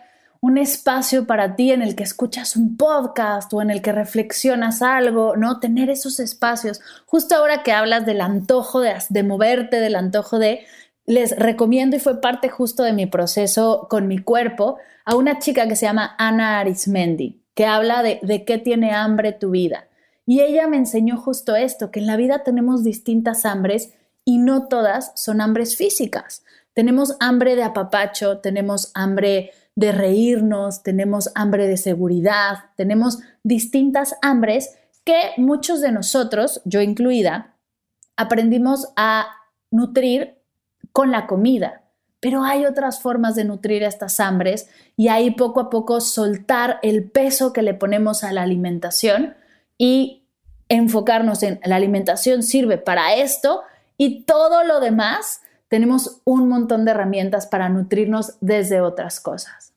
un 0.45 0.59
espacio 0.59 1.25
para 1.25 1.55
ti 1.55 1.71
en 1.71 1.81
el 1.81 1.95
que 1.95 2.03
escuchas 2.03 2.55
un 2.55 2.77
podcast 2.77 3.51
o 3.51 3.63
en 3.63 3.71
el 3.71 3.81
que 3.81 3.91
reflexionas 3.91 4.83
algo, 4.83 5.35
¿no? 5.35 5.59
Tener 5.59 5.89
esos 5.89 6.19
espacios. 6.19 6.81
Justo 7.07 7.33
ahora 7.33 7.63
que 7.63 7.71
hablas 7.71 8.05
del 8.05 8.21
antojo 8.21 8.79
de, 8.79 8.93
de 9.09 9.23
moverte, 9.23 9.79
del 9.79 9.95
antojo 9.95 10.37
de, 10.37 10.63
les 11.07 11.35
recomiendo 11.35 11.95
y 11.95 11.99
fue 11.99 12.21
parte 12.21 12.49
justo 12.49 12.83
de 12.83 12.93
mi 12.93 13.07
proceso 13.07 13.87
con 13.89 14.07
mi 14.07 14.19
cuerpo 14.19 14.77
a 15.03 15.15
una 15.15 15.39
chica 15.39 15.67
que 15.67 15.75
se 15.75 15.87
llama 15.87 16.13
Ana 16.19 16.59
Arismendi, 16.59 17.41
que 17.55 17.65
habla 17.65 18.03
de, 18.03 18.19
de 18.21 18.45
qué 18.45 18.59
tiene 18.59 18.93
hambre 18.93 19.31
tu 19.31 19.49
vida. 19.49 19.87
Y 20.27 20.41
ella 20.41 20.67
me 20.67 20.77
enseñó 20.77 21.17
justo 21.17 21.55
esto, 21.55 21.89
que 21.89 22.01
en 22.01 22.05
la 22.05 22.17
vida 22.17 22.43
tenemos 22.43 22.83
distintas 22.83 23.47
hambres 23.47 23.93
y 24.23 24.37
no 24.37 24.67
todas 24.67 25.11
son 25.15 25.41
hambres 25.41 25.75
físicas. 25.75 26.43
Tenemos 26.75 27.15
hambre 27.19 27.55
de 27.55 27.63
apapacho, 27.63 28.37
tenemos 28.37 28.91
hambre 28.93 29.51
de 29.75 29.91
reírnos, 29.91 30.83
tenemos 30.83 31.29
hambre 31.35 31.67
de 31.67 31.77
seguridad, 31.77 32.65
tenemos 32.77 33.19
distintas 33.43 34.15
hambres 34.21 34.77
que 35.03 35.31
muchos 35.37 35.81
de 35.81 35.91
nosotros, 35.91 36.61
yo 36.65 36.81
incluida, 36.81 37.55
aprendimos 38.15 38.87
a 38.95 39.27
nutrir 39.69 40.39
con 40.91 41.11
la 41.11 41.27
comida. 41.27 41.83
Pero 42.21 42.43
hay 42.43 42.65
otras 42.65 43.01
formas 43.01 43.35
de 43.35 43.43
nutrir 43.43 43.83
estas 43.83 44.19
hambres 44.19 44.69
y 44.95 45.09
ahí 45.09 45.31
poco 45.31 45.59
a 45.59 45.69
poco 45.69 46.01
soltar 46.01 46.79
el 46.81 47.11
peso 47.11 47.53
que 47.53 47.61
le 47.61 47.73
ponemos 47.73 48.23
a 48.23 48.31
la 48.31 48.41
alimentación 48.41 49.35
y 49.77 50.23
enfocarnos 50.69 51.43
en 51.43 51.59
la 51.63 51.75
alimentación 51.75 52.41
sirve 52.41 52.77
para 52.77 53.15
esto 53.15 53.61
y 53.97 54.23
todo 54.23 54.63
lo 54.63 54.79
demás 54.79 55.41
tenemos 55.75 56.21
un 56.23 56.47
montón 56.47 56.85
de 56.85 56.91
herramientas 56.91 57.47
para 57.47 57.67
nutrirnos 57.67 58.37
desde 58.39 58.79
otras 58.79 59.19
cosas. 59.19 59.73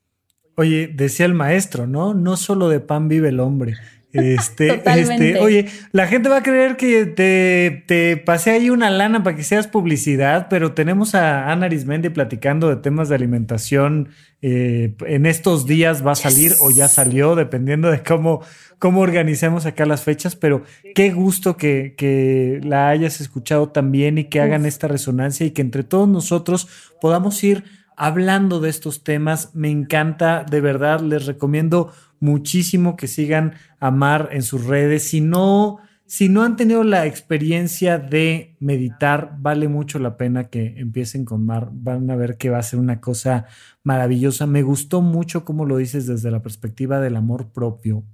Oye, 0.55 0.87
decía 0.87 1.27
el 1.27 1.35
maestro, 1.35 1.89
¿no? 1.89 2.15
No 2.15 2.37
solo 2.37 2.69
de 2.69 2.79
pan 2.79 3.09
vive 3.09 3.31
el 3.31 3.41
hombre. 3.41 3.75
Este, 4.13 4.83
este, 4.87 5.39
oye, 5.39 5.67
la 5.93 6.07
gente 6.07 6.31
va 6.31 6.39
a 6.39 6.43
creer 6.43 6.79
que 6.79 7.05
te, 7.05 7.85
te, 7.87 8.17
pasé 8.17 8.53
ahí 8.53 8.71
una 8.71 8.89
lana 8.89 9.23
para 9.23 9.37
que 9.37 9.43
seas 9.43 9.67
publicidad, 9.67 10.47
pero 10.49 10.73
tenemos 10.73 11.15
a 11.15 11.53
Ana 11.53 11.67
Arismendi 11.67 12.09
platicando 12.09 12.71
de 12.71 12.77
temas 12.77 13.11
de 13.11 13.17
alimentación. 13.17 14.09
Eh, 14.41 14.95
en 15.07 15.27
estos 15.27 15.67
días 15.67 16.07
va 16.07 16.13
a 16.13 16.17
salir 16.17 16.55
o 16.61 16.71
ya 16.71 16.89
salió, 16.89 17.35
dependiendo 17.35 17.91
de 17.91 18.03
cómo, 18.03 18.41
cómo 18.79 19.01
organicemos 19.01 19.67
acá 19.67 19.85
las 19.85 20.05
fechas, 20.05 20.37
pero 20.37 20.63
qué 20.95 21.11
gusto 21.11 21.59
que, 21.59 21.95
que 21.99 22.61
la 22.63 22.89
hayas 22.89 23.21
escuchado 23.21 23.69
también 23.69 24.17
y 24.17 24.25
que 24.25 24.41
hagan 24.41 24.65
esta 24.65 24.89
resonancia 24.89 25.45
y 25.45 25.51
que 25.51 25.61
entre 25.61 25.83
todos 25.83 26.09
nosotros 26.09 26.67
podamos 27.01 27.45
ir 27.45 27.65
hablando 27.99 28.61
de 28.61 28.71
estos 28.71 29.03
temas. 29.03 29.51
Me 29.55 29.71
encanta, 29.71 30.45
de 30.49 30.61
verdad, 30.63 31.01
les 31.01 31.27
recomiendo 31.27 31.93
muchísimo 32.21 32.97
que 32.97 33.07
sigan 33.07 33.55
a 33.81 33.91
Mar 33.91 34.29
en 34.33 34.43
sus 34.43 34.65
redes. 34.65 35.09
Si 35.09 35.21
no, 35.21 35.79
si 36.07 36.29
no 36.29 36.43
han 36.43 36.57
tenido 36.57 36.85
la 36.85 37.07
experiencia 37.07 37.99
de 37.99 38.57
meditar, 38.61 39.37
vale 39.39 39.69
mucho 39.69 39.99
la 39.99 40.17
pena 40.17 40.49
que 40.49 40.75
empiecen 40.79 41.25
con 41.25 41.45
Mar. 41.45 41.71
Van 41.73 42.11
a 42.11 42.17
ver 42.17 42.37
que 42.37 42.51
va 42.51 42.59
a 42.59 42.63
ser 42.63 42.79
una 42.79 43.01
cosa 43.01 43.47
maravillosa. 43.83 44.47
Me 44.47 44.63
gustó 44.63 45.03
mucho 45.03 45.45
cómo 45.45 45.65
lo 45.67 45.77
dices 45.77 46.07
desde 46.07 46.31
la 46.31 46.43
perspectiva 46.43 47.01
del 47.01 47.17
amor 47.17 47.53
propio. 47.53 48.05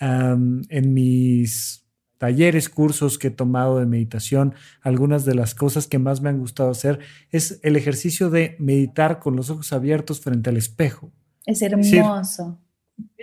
en 0.00 0.94
mis 0.94 1.80
talleres, 2.20 2.68
cursos 2.68 3.18
que 3.18 3.28
he 3.28 3.30
tomado 3.30 3.78
de 3.78 3.86
meditación, 3.86 4.54
algunas 4.82 5.24
de 5.24 5.34
las 5.34 5.54
cosas 5.54 5.86
que 5.86 5.98
más 5.98 6.20
me 6.20 6.28
han 6.28 6.38
gustado 6.38 6.70
hacer 6.70 6.98
es 7.30 7.60
el 7.62 7.76
ejercicio 7.76 8.28
de 8.28 8.56
meditar 8.58 9.20
con 9.20 9.36
los 9.36 9.48
ojos 9.48 9.72
abiertos 9.72 10.20
frente 10.20 10.50
al 10.50 10.58
espejo. 10.58 11.10
Es 11.46 11.62
hermoso. 11.62 12.58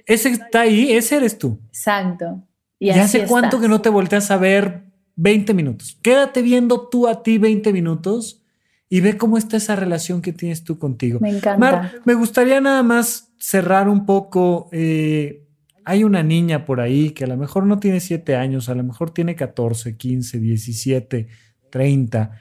Ese 0.08 0.30
está 0.30 0.62
ahí, 0.62 0.93
ese 0.93 1.18
eres 1.18 1.38
tú. 1.38 1.60
Exacto. 1.68 2.43
Y, 2.80 2.89
hace 2.89 3.26
cuánto 3.26 3.60
que 3.60 3.68
no 3.68 3.82
te 3.82 3.89
volteas 3.89 4.32
a 4.32 4.38
ver 4.38 4.84
20 5.16 5.53
minutos. 5.53 5.99
Quédate 6.01 6.41
viendo 6.41 6.88
tú 6.88 7.08
a 7.08 7.24
ti 7.24 7.38
20 7.38 7.74
minutos 7.74 8.41
y 8.89 9.01
ve 9.01 9.18
cómo 9.18 9.38
está 9.38 9.58
esa 9.58 9.76
relación 9.76 10.22
que 10.22 10.32
tienes 10.32 10.64
tú 10.64 10.80
contigo. 10.80 11.20
Me 11.20 11.30
encanta. 11.30 11.58
Mar, 11.58 11.91
me 12.05 12.14
gustaría 12.14 12.62
nada 12.62 12.84
más 12.84 13.34
cerrar 13.38 13.89
un 13.89 14.05
poco. 14.05 14.70
Eh, 14.72 15.45
hay 15.84 16.03
una 16.03 16.24
niña 16.24 16.66
por 16.66 16.80
ahí 16.80 17.12
que 17.12 17.26
a 17.26 17.28
lo 17.28 17.36
mejor 17.36 17.66
no 17.66 17.80
tiene 17.80 17.99
7 17.99 18.36
años, 18.36 18.70
a 18.70 18.76
lo 18.76 18.84
mejor 18.84 19.12
tiene 19.12 19.36
14, 19.36 19.97
15, 19.97 20.39
17, 20.39 21.28
30, 21.70 22.32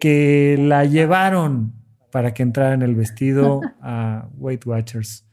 que 0.00 0.56
la 0.58 0.84
llevaron 0.84 1.72
para 2.10 2.34
que 2.34 2.42
entrara 2.42 2.74
en 2.74 2.82
el 2.82 2.94
vestido 2.94 3.60
a 3.80 4.28
Weight 4.36 4.66
Watchers. 4.66 5.26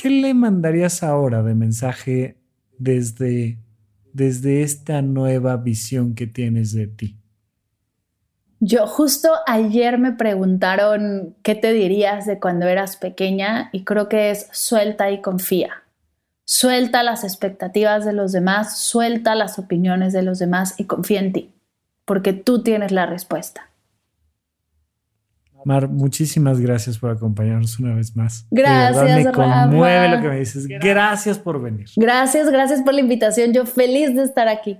¿Qué 0.00 0.10
le 0.10 0.32
mandarías 0.32 1.02
ahora 1.02 1.42
de 1.42 1.56
mensaje 1.56 2.36
desde, 2.78 3.58
desde 4.12 4.62
esta 4.62 5.02
nueva 5.02 5.56
visión 5.56 6.14
que 6.14 6.28
tienes 6.28 6.72
de 6.72 6.86
ti? 6.86 7.16
Yo 8.60 8.86
justo 8.86 9.30
ayer 9.46 9.98
me 9.98 10.12
preguntaron 10.12 11.34
qué 11.42 11.56
te 11.56 11.72
dirías 11.72 12.26
de 12.26 12.38
cuando 12.38 12.66
eras 12.66 12.96
pequeña 12.96 13.70
y 13.72 13.84
creo 13.84 14.08
que 14.08 14.30
es 14.30 14.48
suelta 14.52 15.10
y 15.10 15.20
confía. 15.20 15.82
Suelta 16.44 17.02
las 17.02 17.24
expectativas 17.24 18.04
de 18.04 18.12
los 18.12 18.30
demás, 18.30 18.78
suelta 18.78 19.34
las 19.34 19.58
opiniones 19.58 20.12
de 20.12 20.22
los 20.22 20.38
demás 20.38 20.78
y 20.78 20.84
confía 20.84 21.20
en 21.20 21.32
ti, 21.32 21.52
porque 22.04 22.32
tú 22.32 22.62
tienes 22.62 22.92
la 22.92 23.06
respuesta. 23.06 23.67
Mar, 25.68 25.86
muchísimas 25.86 26.58
gracias 26.60 26.96
por 26.96 27.10
acompañarnos 27.10 27.78
una 27.78 27.94
vez 27.94 28.16
más. 28.16 28.46
Gracias. 28.50 29.22
me 29.22 29.30
conmueve 29.30 30.08
lo 30.08 30.22
que 30.22 30.28
me 30.28 30.38
dices. 30.38 30.66
Gracias 30.66 31.38
por 31.38 31.60
venir. 31.60 31.86
Gracias, 31.94 32.50
gracias 32.50 32.80
por 32.80 32.94
la 32.94 33.00
invitación. 33.00 33.52
Yo 33.52 33.66
feliz 33.66 34.16
de 34.16 34.22
estar 34.22 34.48
aquí. 34.48 34.78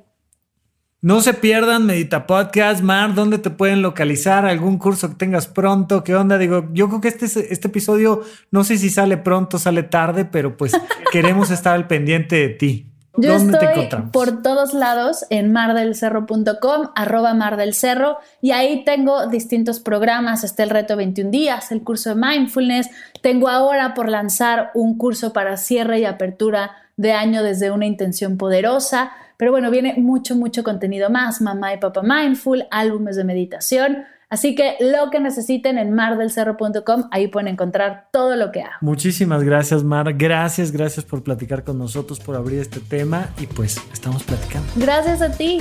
No 1.03 1.21
se 1.21 1.35
pierdan 1.35 1.85
Medita 1.85 2.27
Podcast, 2.27 2.81
Mar, 2.81 3.15
¿dónde 3.15 3.37
te 3.37 3.51
pueden 3.51 3.83
localizar? 3.83 4.47
¿Algún 4.47 4.79
curso 4.79 5.11
que 5.11 5.17
tengas 5.17 5.47
pronto? 5.47 6.03
¿Qué 6.03 6.15
onda? 6.17 6.39
Digo, 6.39 6.71
yo 6.73 6.89
creo 6.89 7.03
que 7.03 7.09
este, 7.09 7.27
este 7.53 7.69
episodio, 7.69 8.23
no 8.51 8.65
sé 8.65 8.79
si 8.79 8.89
sale 8.89 9.19
pronto, 9.19 9.59
sale 9.59 9.83
tarde, 9.83 10.25
pero 10.25 10.57
pues 10.57 10.73
queremos 11.13 11.51
estar 11.51 11.75
al 11.75 11.87
pendiente 11.87 12.37
de 12.37 12.49
ti. 12.49 12.93
Yo 13.19 13.35
estoy 13.35 13.89
por 14.13 14.43
todos 14.43 14.75
lados 14.75 15.27
en 15.31 15.53
mardelcerro.com, 15.53 16.89
arroba 16.95 17.35
mardelcerro, 17.35 18.19
y 18.41 18.53
ahí 18.53 18.85
tengo 18.85 19.27
distintos 19.27 19.81
programas. 19.81 20.45
Está 20.45 20.63
el 20.63 20.71
reto 20.71 20.97
21 20.97 21.31
días, 21.31 21.73
el 21.73 21.83
curso 21.83 22.11
de 22.11 22.15
mindfulness. 22.15 22.91
Tengo 23.21 23.49
ahora 23.49 23.95
por 23.95 24.09
lanzar 24.09 24.71
un 24.75 24.97
curso 24.97 25.33
para 25.33 25.57
cierre 25.57 26.01
y 26.01 26.05
apertura 26.05 26.77
de 26.97 27.13
año 27.13 27.43
desde 27.43 27.71
una 27.71 27.87
intención 27.87 28.37
poderosa. 28.37 29.13
Pero 29.37 29.53
bueno, 29.53 29.71
viene 29.71 29.95
mucho, 29.97 30.37
mucho 30.37 30.63
contenido 30.63 31.11
más. 31.11 31.41
Mamá 31.41 31.75
y 31.75 31.79
papá 31.79 32.03
mindful, 32.03 32.67
álbumes 32.71 33.17
de 33.17 33.25
meditación. 33.25 34.05
Así 34.31 34.55
que 34.55 34.77
lo 34.81 35.11
que 35.11 35.21
necesiten 35.21 35.79
en 35.79 35.93
mardelcerro.com, 35.95 37.05
ahí 37.11 37.29
pueden 37.29 37.49
encontrar 37.49 38.09
todo 38.13 38.37
lo 38.37 38.53
que 38.53 38.61
hago. 38.63 38.75
Muchísimas 38.83 39.43
gracias, 39.43 39.85
Mar. 39.85 40.13
Gracias, 40.15 40.71
gracias 40.71 41.05
por 41.07 41.23
platicar 41.23 41.65
con 41.65 41.79
nosotros, 41.79 42.21
por 42.21 42.37
abrir 42.37 42.61
este 42.61 42.81
tema 42.81 43.29
y 43.41 43.47
pues 43.47 43.81
estamos 43.93 44.23
platicando. 44.25 44.69
Gracias 44.77 45.23
a 45.23 45.31
ti. 45.31 45.61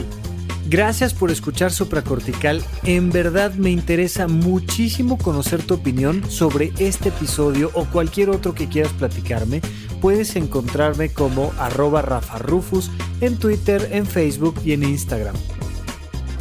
Gracias 0.70 1.13
por 1.13 1.32
escuchar 1.32 1.72
Supracortical. 1.72 2.61
En 2.84 3.09
verdad 3.09 3.53
me 3.53 3.70
interesa 3.70 4.28
muchísimo 4.28 5.18
conocer 5.18 5.63
tu 5.63 5.76
opinión 5.76 6.30
sobre 6.30 6.74
este 6.78 7.07
episodio 7.09 7.72
o 7.74 7.86
cualquier 7.86 8.30
otro 8.30 8.53
que 8.53 8.68
quieras 8.68 8.91
platicarme. 8.91 9.61
Puedes 10.01 10.36
encontrarme 10.36 11.07
como 11.07 11.53
arroba 11.57 12.01
Rafa 12.01 12.38
Rufus 12.38 12.91
en 13.22 13.38
Twitter, 13.38 13.88
en 13.91 14.05
Facebook 14.05 14.55
y 14.65 14.74
en 14.74 14.84
Instagram. 14.84 15.36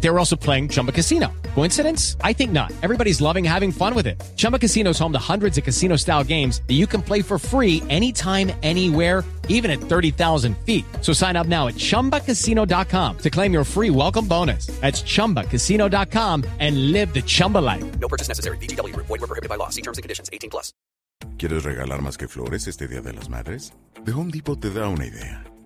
They 0.00 0.10
were 0.10 0.18
also 0.18 0.36
playing 0.36 0.68
Chumba 0.68 0.92
Casino. 0.92 1.32
Coincidence? 1.54 2.16
I 2.22 2.32
think 2.32 2.52
not. 2.52 2.72
Everybody's 2.82 3.20
loving 3.20 3.44
having 3.44 3.72
fun 3.72 3.94
with 3.94 4.06
it. 4.06 4.22
Chumba 4.36 4.58
Casino 4.58 4.90
is 4.90 4.98
home 4.98 5.12
to 5.12 5.18
hundreds 5.18 5.58
of 5.58 5.64
casino 5.64 5.96
style 5.96 6.22
games 6.22 6.62
that 6.68 6.74
you 6.74 6.86
can 6.86 7.02
play 7.02 7.22
for 7.22 7.38
free 7.38 7.82
anytime, 7.88 8.52
anywhere, 8.62 9.24
even 9.48 9.70
at 9.70 9.78
30,000 9.80 10.56
feet. 10.58 10.84
So 11.00 11.12
sign 11.12 11.34
up 11.34 11.46
now 11.46 11.66
at 11.66 11.74
chumbacasino.com 11.74 13.18
to 13.18 13.30
claim 13.30 13.52
your 13.52 13.64
free 13.64 13.90
welcome 13.90 14.28
bonus. 14.28 14.66
That's 14.80 15.02
chumbacasino.com 15.02 16.44
and 16.60 16.92
live 16.92 17.12
the 17.12 17.22
Chumba 17.22 17.58
life. 17.58 17.84
No 17.98 18.08
purchase 18.08 18.28
necessary. 18.28 18.58
DTW, 18.58 18.94
void, 18.96 19.08
were 19.08 19.26
prohibited 19.26 19.48
by 19.48 19.56
law. 19.56 19.70
See 19.70 19.82
terms 19.82 19.98
and 19.98 20.02
conditions 20.02 20.30
18 20.32 20.50
plus. 20.50 20.72
¿Quieres 21.38 21.64
regalar 21.64 22.02
más 22.02 22.16
que 22.16 22.28
flores 22.28 22.66
este 22.66 22.88
Día 22.88 23.00
de 23.00 23.12
las 23.12 23.28
Madres? 23.28 23.72
The 24.04 24.12
Home 24.12 24.30
Depot 24.30 24.58
te 24.58 24.70
da 24.70 24.88
una 24.88 25.06
idea. 25.06 25.44